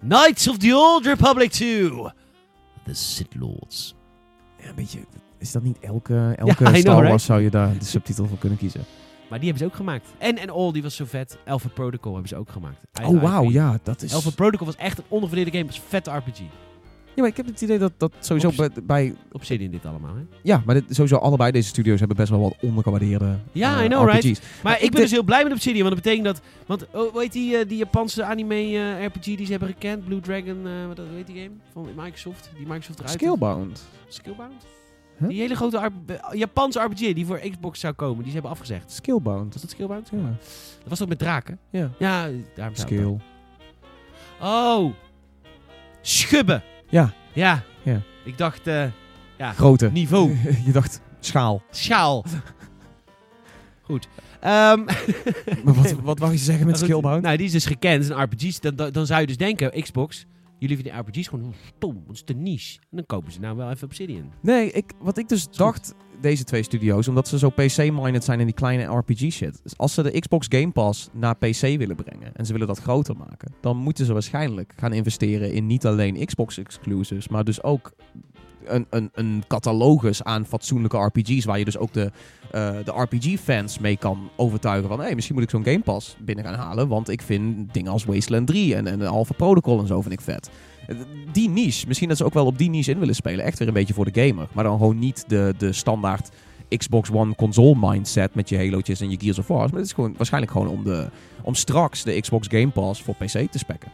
[0.00, 1.90] Knights of the Old Republic 2.
[2.84, 3.94] The Sith Lords.
[4.62, 4.98] ja, een beetje,
[5.38, 7.20] is dat niet elke, elke know, Star Wars right?
[7.20, 8.84] zou je daar de subtitel voor kunnen kiezen?
[9.28, 10.08] Maar die hebben ze ook gemaakt.
[10.18, 11.38] En, en All, die was zo vet.
[11.46, 12.78] Alpha Protocol hebben ze ook gemaakt.
[13.04, 14.14] Oh wauw, ja, dat is...
[14.14, 15.66] Alpha Protocol was echt een onderverdeelde game.
[15.66, 16.38] was een vette RPG.
[17.14, 20.20] Ja, maar ik heb het idee dat dat sowieso bij, bij Obsidian dit allemaal, hè?
[20.42, 23.88] ja, maar dit, sowieso allebei deze studio's hebben best wel wat ondergewaardeerde Ja, eh, I
[23.88, 24.22] know, RPG's.
[24.22, 24.42] right?
[24.62, 26.40] Maar ik ik ben dus heel blij met Obsidian, want dat betekent dat...
[26.66, 30.04] Want, oh, hoe heet die, eh, die Japanse anime eh, RPG die ze hebben gekend?
[30.04, 31.50] Blue Dragon, wat heet die game?
[31.72, 32.50] Van Microsoft?
[32.56, 33.14] Die Microsoft eruit...
[33.14, 33.84] Skillbound.
[34.08, 34.66] Skillbound?
[35.18, 35.28] Huh?
[35.28, 38.92] Die hele grote eh, Japanse RPG die voor Xbox zou komen, die ze hebben afgezegd.
[38.92, 39.52] Skillbound.
[39.52, 40.08] Was dat Skillbound?
[40.12, 40.18] Ja.
[40.78, 41.58] Dat was ook met draken?
[41.70, 41.90] ja.
[41.98, 43.16] Ja, daar Skill.
[44.40, 44.92] Oh!
[46.00, 46.62] Schubben!
[46.88, 47.12] Ja.
[47.32, 47.62] Ja.
[47.82, 48.00] Ja.
[48.24, 48.84] Ik dacht, eh,
[49.38, 49.90] ja, Grote.
[49.92, 50.36] niveau.
[50.66, 51.62] je dacht schaal.
[51.72, 52.24] Sjaal.
[53.82, 54.08] Goed.
[54.40, 54.84] Ehm,
[55.64, 57.22] Maar wat, wat wou je zeggen met Skillbound?
[57.22, 58.10] Nou, die is dus gekend.
[58.10, 58.28] Een.
[58.60, 60.26] Dan, dan, dan zou je dus denken, Xbox,
[60.58, 62.02] jullie vinden RPG's gewoon stom.
[62.06, 62.78] Dat is te niche.
[62.80, 64.32] En dan kopen ze nou wel even Obsidian.
[64.42, 68.46] Nee, ik, wat ik dus dacht, deze twee studio's, omdat ze zo PC-minded zijn in
[68.46, 69.60] die kleine RPG-shit.
[69.62, 72.78] Dus als ze de Xbox Game Pass naar PC willen brengen en ze willen dat
[72.78, 77.92] groter maken, dan moeten ze waarschijnlijk gaan investeren in niet alleen Xbox-exclusives, maar dus ook
[78.64, 82.10] een, een, een catalogus aan fatsoenlijke RPG's, waar je dus ook de,
[82.56, 86.44] eh, de RPG-fans mee kan overtuigen van, hé, misschien moet ik zo'n Game Pass binnen
[86.44, 90.00] gaan halen, want ik vind dingen als Wasteland 3 en, en Alpha Protocol en zo
[90.00, 90.50] vind ik vet.
[90.86, 90.96] Eh,
[91.32, 93.44] Die niche, misschien dat ze ook wel op die niche in willen spelen.
[93.44, 94.48] Echt weer een beetje voor de gamer.
[94.52, 96.30] Maar dan gewoon niet de, de standaard
[96.76, 99.58] Xbox One console mindset met je Halo'tjes en je Gears of War.
[99.58, 101.08] Maar het is gewoon, waarschijnlijk gewoon om, de,
[101.42, 103.90] om straks de Xbox Game Pass voor PC te spekken.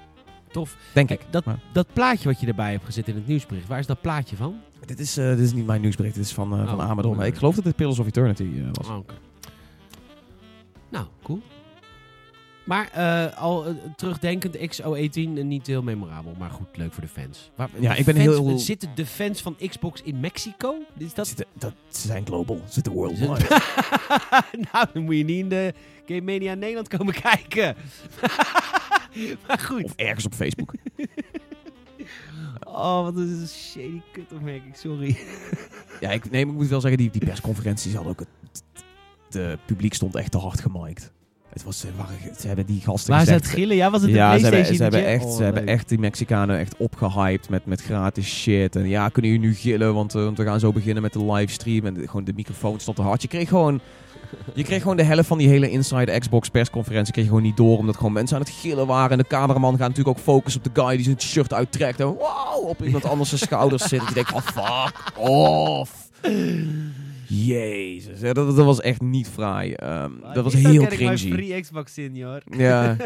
[0.52, 0.76] Tof.
[0.92, 1.20] Denk ik.
[1.30, 4.00] Dat, Maar- dat plaatje wat je erbij hebt gezet in het nieuwsbericht, waar is dat
[4.00, 4.60] plaatje van?
[4.86, 7.16] Dit is, eh, dit is niet mijn nieuwsbericht, dit is van, eh van Oh, Amador.
[7.16, 8.88] Maar ik geloof dat dit Pillars of Eternity eh, was.
[8.88, 8.98] Oh.
[10.88, 11.40] Nou, cool.
[12.64, 12.90] Maar
[13.36, 13.64] al
[13.96, 17.50] terugdenkend, XO18 eh, niet heel memorabel, maar goed, leuk voor de fans.
[17.54, 20.74] Waar, Ja, de ik ben fans- heel- Zitten de fans van Xbox in Mexico?
[20.98, 21.26] Is dat...
[21.26, 23.46] Zitten- dat, zijn global, ze zitten worldwide.
[24.72, 25.74] nou, dan moet je niet in de
[26.06, 27.76] Game Mania Nederland komen kijken.
[29.48, 29.84] maar goed.
[29.84, 30.72] Of ergens op Facebook.
[32.66, 35.16] Oh, wat een shady kutopmerking, sorry.
[36.01, 38.18] ja, ik, nee, maar ik moet wel zeggen, die, die persconferenties hadden ook...
[38.18, 38.62] Het,
[39.30, 41.12] de publiek stond echt te hard gemiked.
[41.52, 43.76] Het was, ze, waren, ze hebben die gasten Waar ze het gillen?
[43.76, 45.74] Ja, was het de ja, ze hebben, ze, hebben echt, Oh, ze hebben leuk.
[45.74, 48.76] echt die Mexicanen echt opgehyped met, met gratis shit.
[48.76, 51.24] En ja, kunnen jullie nu gillen, want, eh, want we gaan zo beginnen met de
[51.24, 51.86] livestream.
[51.86, 53.22] En de- gewoon de microfoon stond te hard.
[53.22, 53.80] Je kreeg gewoon...
[54.54, 57.56] Je kreeg gewoon de helft van die hele Inside Xbox persconferentie kreeg je gewoon niet
[57.56, 57.78] door.
[57.78, 59.10] Omdat gewoon mensen aan het gillen waren.
[59.10, 62.00] En de cameraman gaat natuurlijk ook focussen op de guy die zijn shirt uittrekt.
[62.00, 63.98] En wow, op iemand anders zijn schouders zit.
[63.98, 66.10] Dat je denkt van fuck off.
[67.34, 69.72] Jezus, ja, dat, dat was echt niet fraai.
[69.72, 71.16] Ehm, dat was heel cringy.
[71.16, 72.42] free Xbox, senior.
[72.50, 72.96] Ja.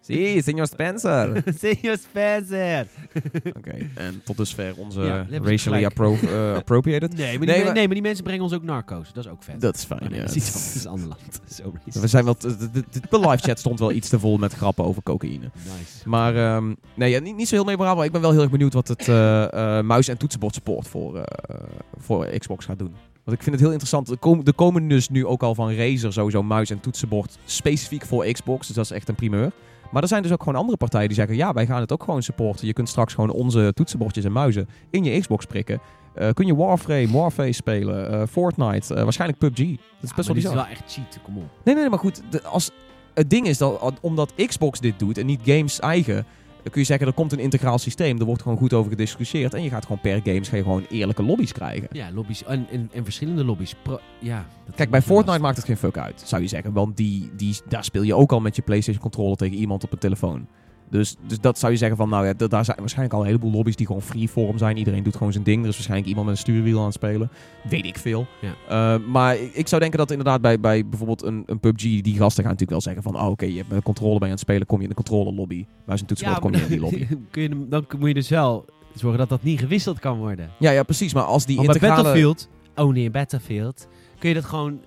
[0.00, 1.42] Zie, Senior Spencer.
[1.60, 2.86] senior Spencer.
[3.58, 7.16] Oké, en tot dusver onze Ja, racially appro eh, appropriated.
[7.16, 9.12] Nee maar, Nee, die, maar- nee, maar die mensen brengen ons ook narco's.
[9.12, 9.60] Dat is ook vet.
[9.60, 10.20] Dat is fijn, ja.
[10.20, 11.94] dat is iets van, dat is een ander land.
[11.94, 14.84] We zijn wel, de, de, de live chat stond wel iets te vol met grappen
[14.84, 15.50] over cocaïne.
[15.54, 16.08] Nice.
[16.08, 18.04] Maar ehm, nee, ja, niet, niet zo heel memorabel.
[18.04, 21.16] Ik ben wel heel erg benieuwd wat het eh, eh, muis- en toetsenbord support voor,
[21.18, 21.56] eh,
[21.98, 22.94] voor Xbox gaat doen.
[23.26, 24.10] Want ik vind het heel interessant.
[24.10, 28.04] Er komen, er komen dus nu ook al van Razer sowieso muis- en toetsenbord specifiek
[28.04, 28.66] voor Xbox.
[28.66, 29.52] Dus dat is echt een primeur.
[29.90, 31.36] Maar er zijn dus ook gewoon andere partijen die zeggen...
[31.36, 32.66] ja, wij gaan het ook gewoon supporten.
[32.66, 35.80] Je kunt straks gewoon onze toetsenbordjes en muizen in je Xbox prikken.
[36.14, 39.56] Eh, kun je Warframe, Warface spelen, eh, Fortnite, eh, waarschijnlijk PUBG.
[39.58, 39.76] Dat is
[40.08, 40.54] Ja, best wel dit is bizar.
[40.54, 41.44] wel echt cheat, kom op.
[41.64, 42.22] Nee, nee, maar goed.
[42.30, 42.70] De, als,
[43.14, 46.26] het ding is dat omdat Xbox dit doet en niet games eigen,
[46.66, 48.18] dan kun je zeggen er komt een integraal systeem.
[48.18, 49.54] Er wordt gewoon goed over gediscussieerd.
[49.54, 51.88] En je gaat gewoon per games ga je gewoon eerlijke lobby's krijgen.
[51.92, 52.44] Ja, lobby's.
[52.44, 53.74] En, en, en verschillende lobby's.
[53.82, 55.42] Pro- ja, Kijk, bij Fortnite lastig.
[55.44, 56.72] maakt het geen fuck uit, zou je zeggen.
[56.72, 59.92] Want die, die, daar speel je ook al met je PlayStation controller tegen iemand op
[59.92, 60.46] een telefoon.
[60.90, 63.26] Dus, dus dat zou je zeggen van, nou ja, da- daar zijn waarschijnlijk al een
[63.26, 64.76] heleboel lobby's die gewoon freeform zijn.
[64.76, 65.62] Iedereen doet gewoon zijn ding.
[65.62, 67.30] Er is waarschijnlijk iemand met een stuurwiel aan het spelen.
[67.68, 68.26] Weet ik veel.
[68.40, 68.94] Ja.
[68.94, 72.44] Eh, maar ik zou denken dat inderdaad bij, bij bijvoorbeeld een, een PUBG, die gasten
[72.44, 74.48] gaan natuurlijk wel zeggen van, oh, oké, je hebt een controller ben je aan het
[74.48, 75.66] spelen, kom je in de controller lobby.
[75.86, 77.06] Maar een toetsenbord kom je in die lobby.
[77.30, 78.64] kun je, dan moet je dus wel
[78.94, 80.50] zorgen dat dat niet gewisseld kan worden.
[80.58, 81.14] Ja, ja, precies.
[81.14, 82.02] Maar als die Want bij integrale...
[82.02, 83.88] Battlefield, oh nee, Battlefield,
[84.18, 84.80] kun je dat gewoon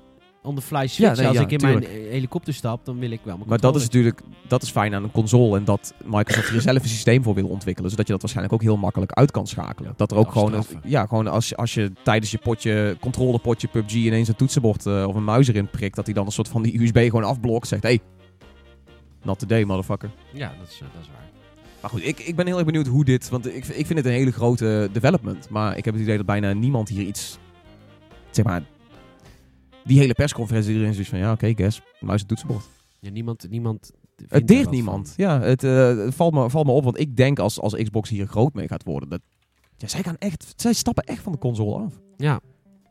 [0.43, 1.17] on the fly switchen.
[1.17, 1.87] nee, Als ja, ik in tuurlijk.
[1.87, 4.93] mijn helikopter stap, dan wil ik wel mijn Maar dat is natuurlijk dat is fijn
[4.93, 5.57] aan een console.
[5.57, 7.89] En dat Microsoft er zelf een systeem voor wil ontwikkelen.
[7.89, 9.93] Zodat je dat waarschijnlijk ook heel makkelijk uit kan schakelen.
[9.97, 13.67] Dat er ook gewoon, een, ja, gewoon als, je- als je tijdens je potje, controlepotje
[13.67, 15.95] PUBG ineens een toetsenbord eh, of een muis erin prikt.
[15.95, 17.67] Dat hij dan een soort van die USB gewoon afblokt.
[17.67, 17.99] Zegt, hey,
[19.23, 20.09] not today motherfucker.
[20.33, 21.27] Ja, dat is, eh, dat is waar.
[21.81, 23.29] Maar goed, ik, ik ben heel erg benieuwd hoe dit...
[23.29, 25.49] Want ik, ik vind het een hele grote development.
[25.49, 27.37] Maar ik heb het idee dat bijna niemand hier iets...
[28.31, 28.63] Zeg maar...
[29.85, 31.19] Die hele persconferentie iedereen is van...
[31.19, 31.81] Ja, oké, guess.
[31.99, 32.65] Muis en toetsenbord.
[32.99, 33.91] Ja, niemand, niemand
[34.27, 35.07] Het deert niemand.
[35.15, 35.25] van.
[35.25, 36.83] Ja, het, eh, het valt, me, valt me op.
[36.83, 39.09] Want ik denk als, als Xbox hier groot mee gaat worden...
[39.09, 39.21] Dat,
[39.77, 41.99] ja, zij, gaan echt, zij stappen echt van de console af.
[42.17, 42.39] Ja.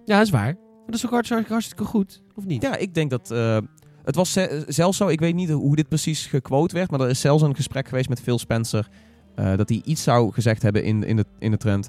[0.05, 0.55] ja, dat is waar.
[0.55, 2.63] Maar dat is ook hartstikke, hartstikke goed, of niet?
[2.63, 3.31] Ja, ik denk dat...
[3.31, 3.59] eh,
[4.05, 7.09] het was ze- zelfs zo, ik weet niet hoe dit precies gequote werd, maar er
[7.09, 8.89] is zelfs een gesprek geweest met Phil Spencer.
[9.35, 11.89] eh, dat hij iets zou gezegd hebben in, in, de, in de trend.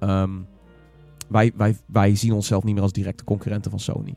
[0.00, 0.30] ehm,
[1.28, 4.14] wij, wij, wij zien onszelf niet meer als directe concurrenten van Sony.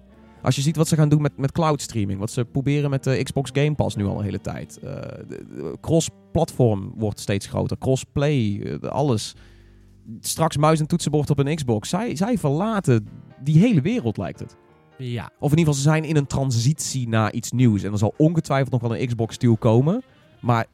[0.48, 3.04] Als je ziet wat ze gaan doen met, met cloud streaming, wat ze proberen met
[3.04, 4.78] de Xbox Game Pass nu al een hele tijd.
[4.78, 4.92] Eh,
[5.28, 9.36] de Cross-platform wordt steeds groter, crossplay, eh, alles.
[10.20, 11.90] Straks muis en toetsenbord op een Xbox.
[11.90, 13.08] Zij, zij verlaten
[13.44, 14.56] die hele wereld, lijkt het.
[14.98, 15.30] Ja.
[15.40, 17.84] Of in ieder geval, ze zijn in een transitie naar iets nieuws.
[17.84, 20.04] En er zal ongetwijfeld nog wel een Xbox-deal komen.
[20.42, 20.66] Maar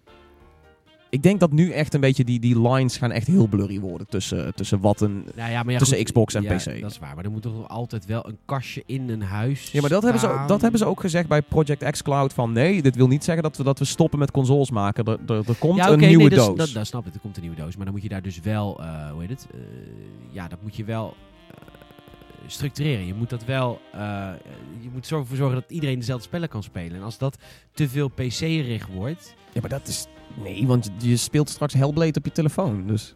[1.14, 4.08] ik denk dat nu echt een beetje die, die lines gaan echt heel blurry worden
[4.08, 5.26] tussen, tussen wat een...
[5.36, 6.82] Nou ja, maar ja, Tussen goed, Xbox en ja, PC.
[6.82, 9.82] Dat is waar, maar er moet toch altijd wel een kastje in een huis Ja,
[9.82, 12.34] maar dat hebben, ze, dat hebben ze ook gezegd bij Project X Cloud.
[12.34, 15.06] Van nee, dit wil niet zeggen dat we, dat we stoppen met consoles maken.
[15.06, 16.58] Er, er, er komt een nieuwe nee, dat, doos.
[16.58, 17.76] Dat, dat snap ik, er komt een nieuwe doos.
[17.76, 19.48] Maar dan moet je daar dus wel, eh, hoe heet het?
[19.52, 19.60] Eh,
[20.32, 21.16] ja, dat moet je wel
[21.50, 21.56] eh,
[22.48, 23.06] structureren.
[23.06, 23.80] Je moet dat wel,
[24.82, 26.98] je moet ervoor zorgen dat iedereen dezelfde spellen kan spelen.
[26.98, 27.38] En als dat
[27.72, 30.08] te veel PC-rig wordt, Ja, maar dat is...
[30.44, 32.88] Nee, want je, speelt straks Hellblade op je telefoon.
[32.88, 33.16] Dus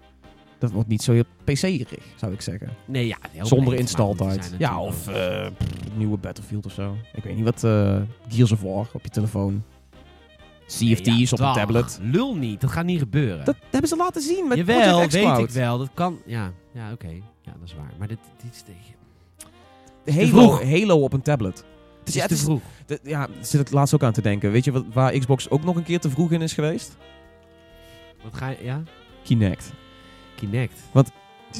[0.59, 2.69] dat wordt niet zo heel PC-rig, zou ik zeggen.
[2.85, 3.17] nee ja.
[3.41, 4.45] Zonder breed, install maar die tijd.
[4.45, 6.95] zijn Ja, of eh, pff, nieuwe Battlefield of zo.
[7.13, 7.63] Ik weet niet wat.
[7.63, 9.63] eh Gears of War op je telefoon.
[10.65, 11.99] CFT's Nee, ja, op een tablet.
[12.01, 13.45] Lul niet, dat gaat niet gebeuren.
[13.45, 15.77] Dat hebben ze laten zien met Jawel, Project weet ik wel.
[15.77, 17.07] Dat kan, ja, ja oké.
[17.41, 17.91] Ja, dat is waar.
[17.97, 18.95] Maar dit, dit is tegen...
[20.03, 20.63] te Halo.
[20.65, 21.63] Halo op een tablet.
[21.99, 22.61] Het is, te het is- vroeg.
[22.87, 24.51] De- ja, zit het laatst ook aan te denken.
[24.51, 26.97] Weet je wat, waar Xbox ook nog een keer te vroeg in is geweest?
[28.23, 28.83] Wat ga je, ja?
[29.23, 29.71] Kinect.
[30.35, 30.79] Kinect.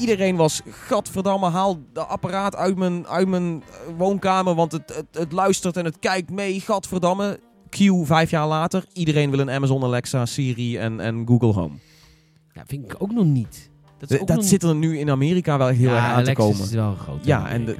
[0.00, 5.06] Iedereen was, gadverdamme, haal de apparaat uit mijn, uit mijn eh, woonkamer, want het, het,
[5.12, 7.40] het luistert en het kijkt mee, gadverdamme.
[7.68, 11.74] Q vijf jaar later, iedereen wil een Amazon Alexa, Siri en, en Google Home.
[12.52, 13.70] Ja, vind ik ook nog niet.
[13.98, 16.16] Dat, is De- ook dat nog zit er nu in Amerika wel heel ja, erg
[16.16, 16.60] aan te komen.
[16.60, 17.24] is wel groot.
[17.24, 17.76] Ja, en de.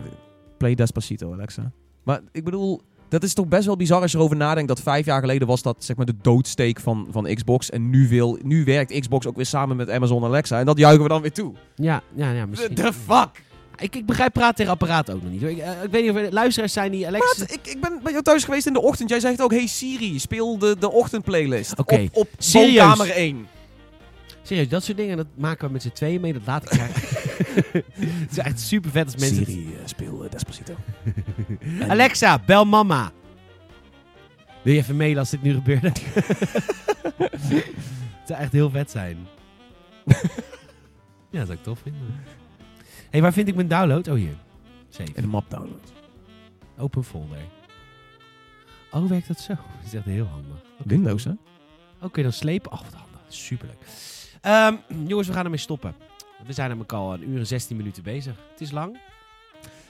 [0.58, 1.72] Play Despacito, Alexa.
[2.02, 5.06] Maar ik bedoel, dat is toch best wel bizar als je erover nadenkt dat vijf
[5.06, 7.70] jaar geleden was dat zeg maar de doodsteek van, van Xbox.
[7.70, 10.58] En nu, wil, nu werkt Xbox ook weer samen met Amazon Alexa.
[10.58, 11.52] En dat juichen we dan weer toe.
[11.74, 12.74] Ja, ja, ja, misschien.
[12.74, 13.46] the fuck?
[13.76, 15.40] Ik, ik begrijp praat tegen apparaat ook nog niet.
[15.40, 15.50] hoor.
[15.50, 17.38] Ik, eh, ik weet niet of er luisteraars zijn die Alexa...
[17.38, 17.52] Wat?
[17.52, 19.08] Ik, ik ben bij jou thuis geweest in de ochtend.
[19.08, 21.78] Jij zegt ook, hey Siri, speel de, de ochtendplaylist.
[21.78, 21.94] Oké.
[21.94, 22.74] Op, op Serieus?
[22.74, 23.46] woonkamer 1.
[24.48, 26.32] Serieus, dat soort dingen, dat maken we met z'n tweeën mee.
[26.32, 26.94] Dat laat ik graag.
[28.22, 29.44] Het is echt super vet als mensen...
[29.44, 30.74] Siri, eh, speel eh, Despacito.
[31.88, 33.12] Alexa, bel mama.
[34.62, 35.88] Wil je even mailen als dit nu gebeurde?
[38.18, 39.16] Het zou echt heel vet zijn.
[41.30, 42.02] ja, dat zou ik tof vinden.
[42.02, 44.08] Hé, hey, waar vind ik mijn download?
[44.08, 44.36] Oh, hier.
[44.88, 45.12] Save.
[45.14, 45.92] En de map download.
[46.78, 47.38] Open folder.
[48.90, 49.54] Oh, werkt dat zo?
[49.54, 50.62] Dat is echt heel handig.
[50.84, 51.32] Windows, hè?
[52.00, 52.72] Oké, dan slepen.
[52.72, 53.20] Oh, wat handig.
[53.28, 54.16] Superleuk.
[54.40, 54.74] Ehm,
[55.06, 55.94] jongens, we gaan ermee stoppen.
[56.46, 58.36] We zijn namelijk al een uur en 16 minuten bezig.
[58.50, 58.98] Het is lang.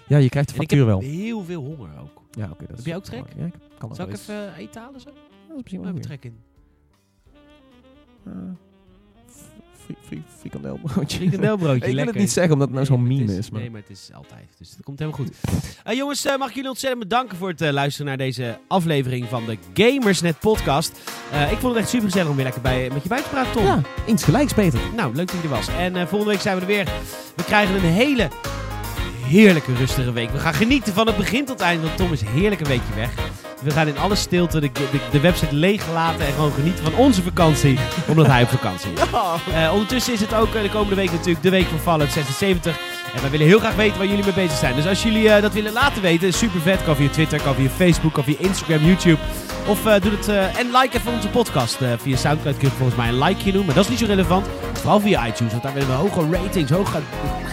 [0.06, 1.10] Ja, je krijgt de En ik factuur heb wel.
[1.10, 2.22] heel veel honger ook.
[2.30, 2.64] Ja, oké.
[2.68, 3.24] Heb jij ook trek?
[3.36, 4.28] Ja, ik kan Zal ik wel eens.
[4.28, 5.10] even eh, eten halen zo?
[5.10, 5.14] Ja,
[5.48, 6.02] dat is misschien We wel goed.
[6.02, 6.40] trek in.
[8.26, 8.32] Uh,
[9.88, 11.16] fri- fri- frikandelbroodje.
[11.18, 13.50] Frikandelbroodje, ik wil het niet zeggen omdat het nou zo'n meme is.
[13.50, 13.60] Maar...
[13.60, 14.48] Nee, maar het is altijd.
[14.58, 15.36] Dus het komt helemaal goed.
[15.84, 19.26] Eh, jongens, eh, mag ik jullie ontzettend bedanken voor het eh, luisteren naar deze aflevering
[19.28, 20.90] van de Gamersnet podcast.
[21.50, 23.52] Ik vond het echt super gezellig om weer lekker bij, met je bij te praten,
[23.52, 23.64] Tom.
[23.64, 24.80] Ja, insgelijks beter.
[24.96, 25.68] Nou, leuk dat je er was.
[25.68, 26.84] En volgende week zijn we er weer.
[27.36, 28.28] We krijgen een hele
[29.28, 30.30] heerlijke rustige week.
[30.30, 33.10] We gaan genieten van het begin tot eind, want Tom is heerlijk een weekje weg.
[33.62, 37.22] We gaan in alle stilte de, de, de website leeglaten en gewoon genieten van onze
[37.22, 37.78] vakantie,
[38.08, 39.00] omdat hij op vakantie is.
[39.54, 42.78] Eh, ondertussen is het ook eh, de komende week natuurlijk de week van Fallout 76.
[43.14, 44.74] En wij willen heel graag weten waar jullie mee bezig zijn.
[44.74, 46.84] Dus als jullie eh, dat willen laten weten, super vet.
[46.84, 49.18] Kan via Twitter, kan via Facebook, kan via Instagram, YouTube.
[49.66, 51.78] Of doe het en like even onze podcast.
[51.96, 53.66] Via Soundcloud kun je volgens mij een likeje doen.
[53.66, 54.46] Maar dat is niet zo relevant.
[54.72, 57.00] Vooral via iTunes, want daar willen we hoge ratings, hoge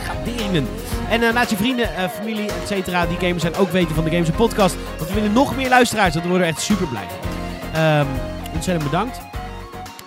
[0.04, 0.68] graderingen.
[1.10, 4.04] En eh, laat je vrienden, eh, familie, et cetera, die gamers zijn ook weten van
[4.04, 4.76] de Games Podcast.
[4.98, 6.14] Want we willen nog meer luisteraars.
[6.14, 7.30] Dat worden we echt super blij van.
[7.74, 8.08] Ehm,
[8.54, 9.22] ontzettend bedankt.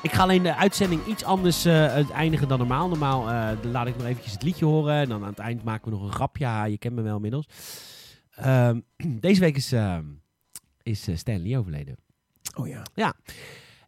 [0.02, 2.88] Ik ga alleen de uitzending iets anders eh, eindigen dan normaal.
[2.88, 3.24] Normaal
[3.62, 4.94] dan laat ik nog eventjes het liedje horen.
[4.94, 6.44] En dan aan het eind maken we nog een grapje.
[6.44, 7.48] Ja, je kent me wel inmiddels.
[8.30, 8.80] Ehm,
[9.26, 10.04] deze week is, ehm
[10.82, 11.96] is Stan Lee overleden.
[12.56, 13.14] Oh ja.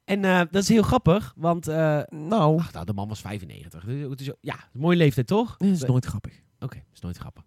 [0.05, 1.67] En eh, dat is heel grappig, want
[2.11, 3.85] Nou, ach, nou, de man was 95.
[4.11, 5.57] Het is, ja, mooie leeftijd toch?
[5.57, 6.41] dit is nooit grappig.
[6.61, 7.43] Oké, is nooit grappig.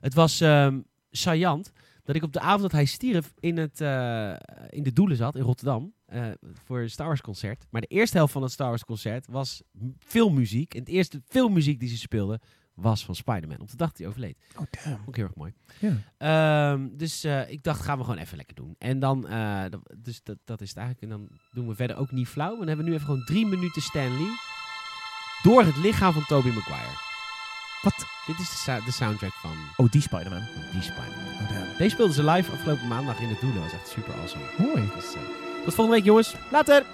[0.00, 0.80] Het was ehm
[1.10, 1.72] saillant
[2.04, 4.34] dat ik op de avond dat hij stierf in, het, eh,
[4.68, 5.92] in de Doelen zat in Rotterdam.
[6.06, 6.26] eh,
[6.64, 7.66] voor een Star Wars concert.
[7.70, 10.74] Maar de eerste helft van het Star Wars concert was m- filmmuziek.
[10.74, 12.40] En het eerste filmmuziek die ze speelden
[12.74, 13.60] was van Spider-Man.
[13.60, 14.36] Op de dag dat hij overleed.
[14.56, 15.02] Oh, damn.
[15.06, 15.52] Ik heel erg mooi.
[15.78, 15.92] Ja.
[16.18, 18.74] Ehm, dus eh, ik dacht, gaan we gewoon even lekker doen.
[18.78, 21.12] En dan, eh, dat- dus dat, dat is het eigenlijk.
[21.12, 22.48] En dan doen we verder ook niet flauw.
[22.48, 24.28] Maar dan hebben we nu even gewoon drie minuten Stanley.
[25.42, 27.07] Door het lichaam van Tobey Maguire.
[27.82, 28.06] Wat?
[28.26, 30.42] Dit is de, sou- de soundtrack van Oh, die Spider-Man.
[30.72, 31.42] die Spider-Man.
[31.42, 31.76] Oh, damn.
[31.78, 33.62] Deze speelden ze live afgelopen maandag in het Doelen.
[33.62, 34.44] Dat was echt super awesome.
[34.58, 34.90] Mooi.
[34.94, 35.20] Dus, eh,
[35.64, 36.34] tot volgende week jongens.
[36.50, 36.84] Later!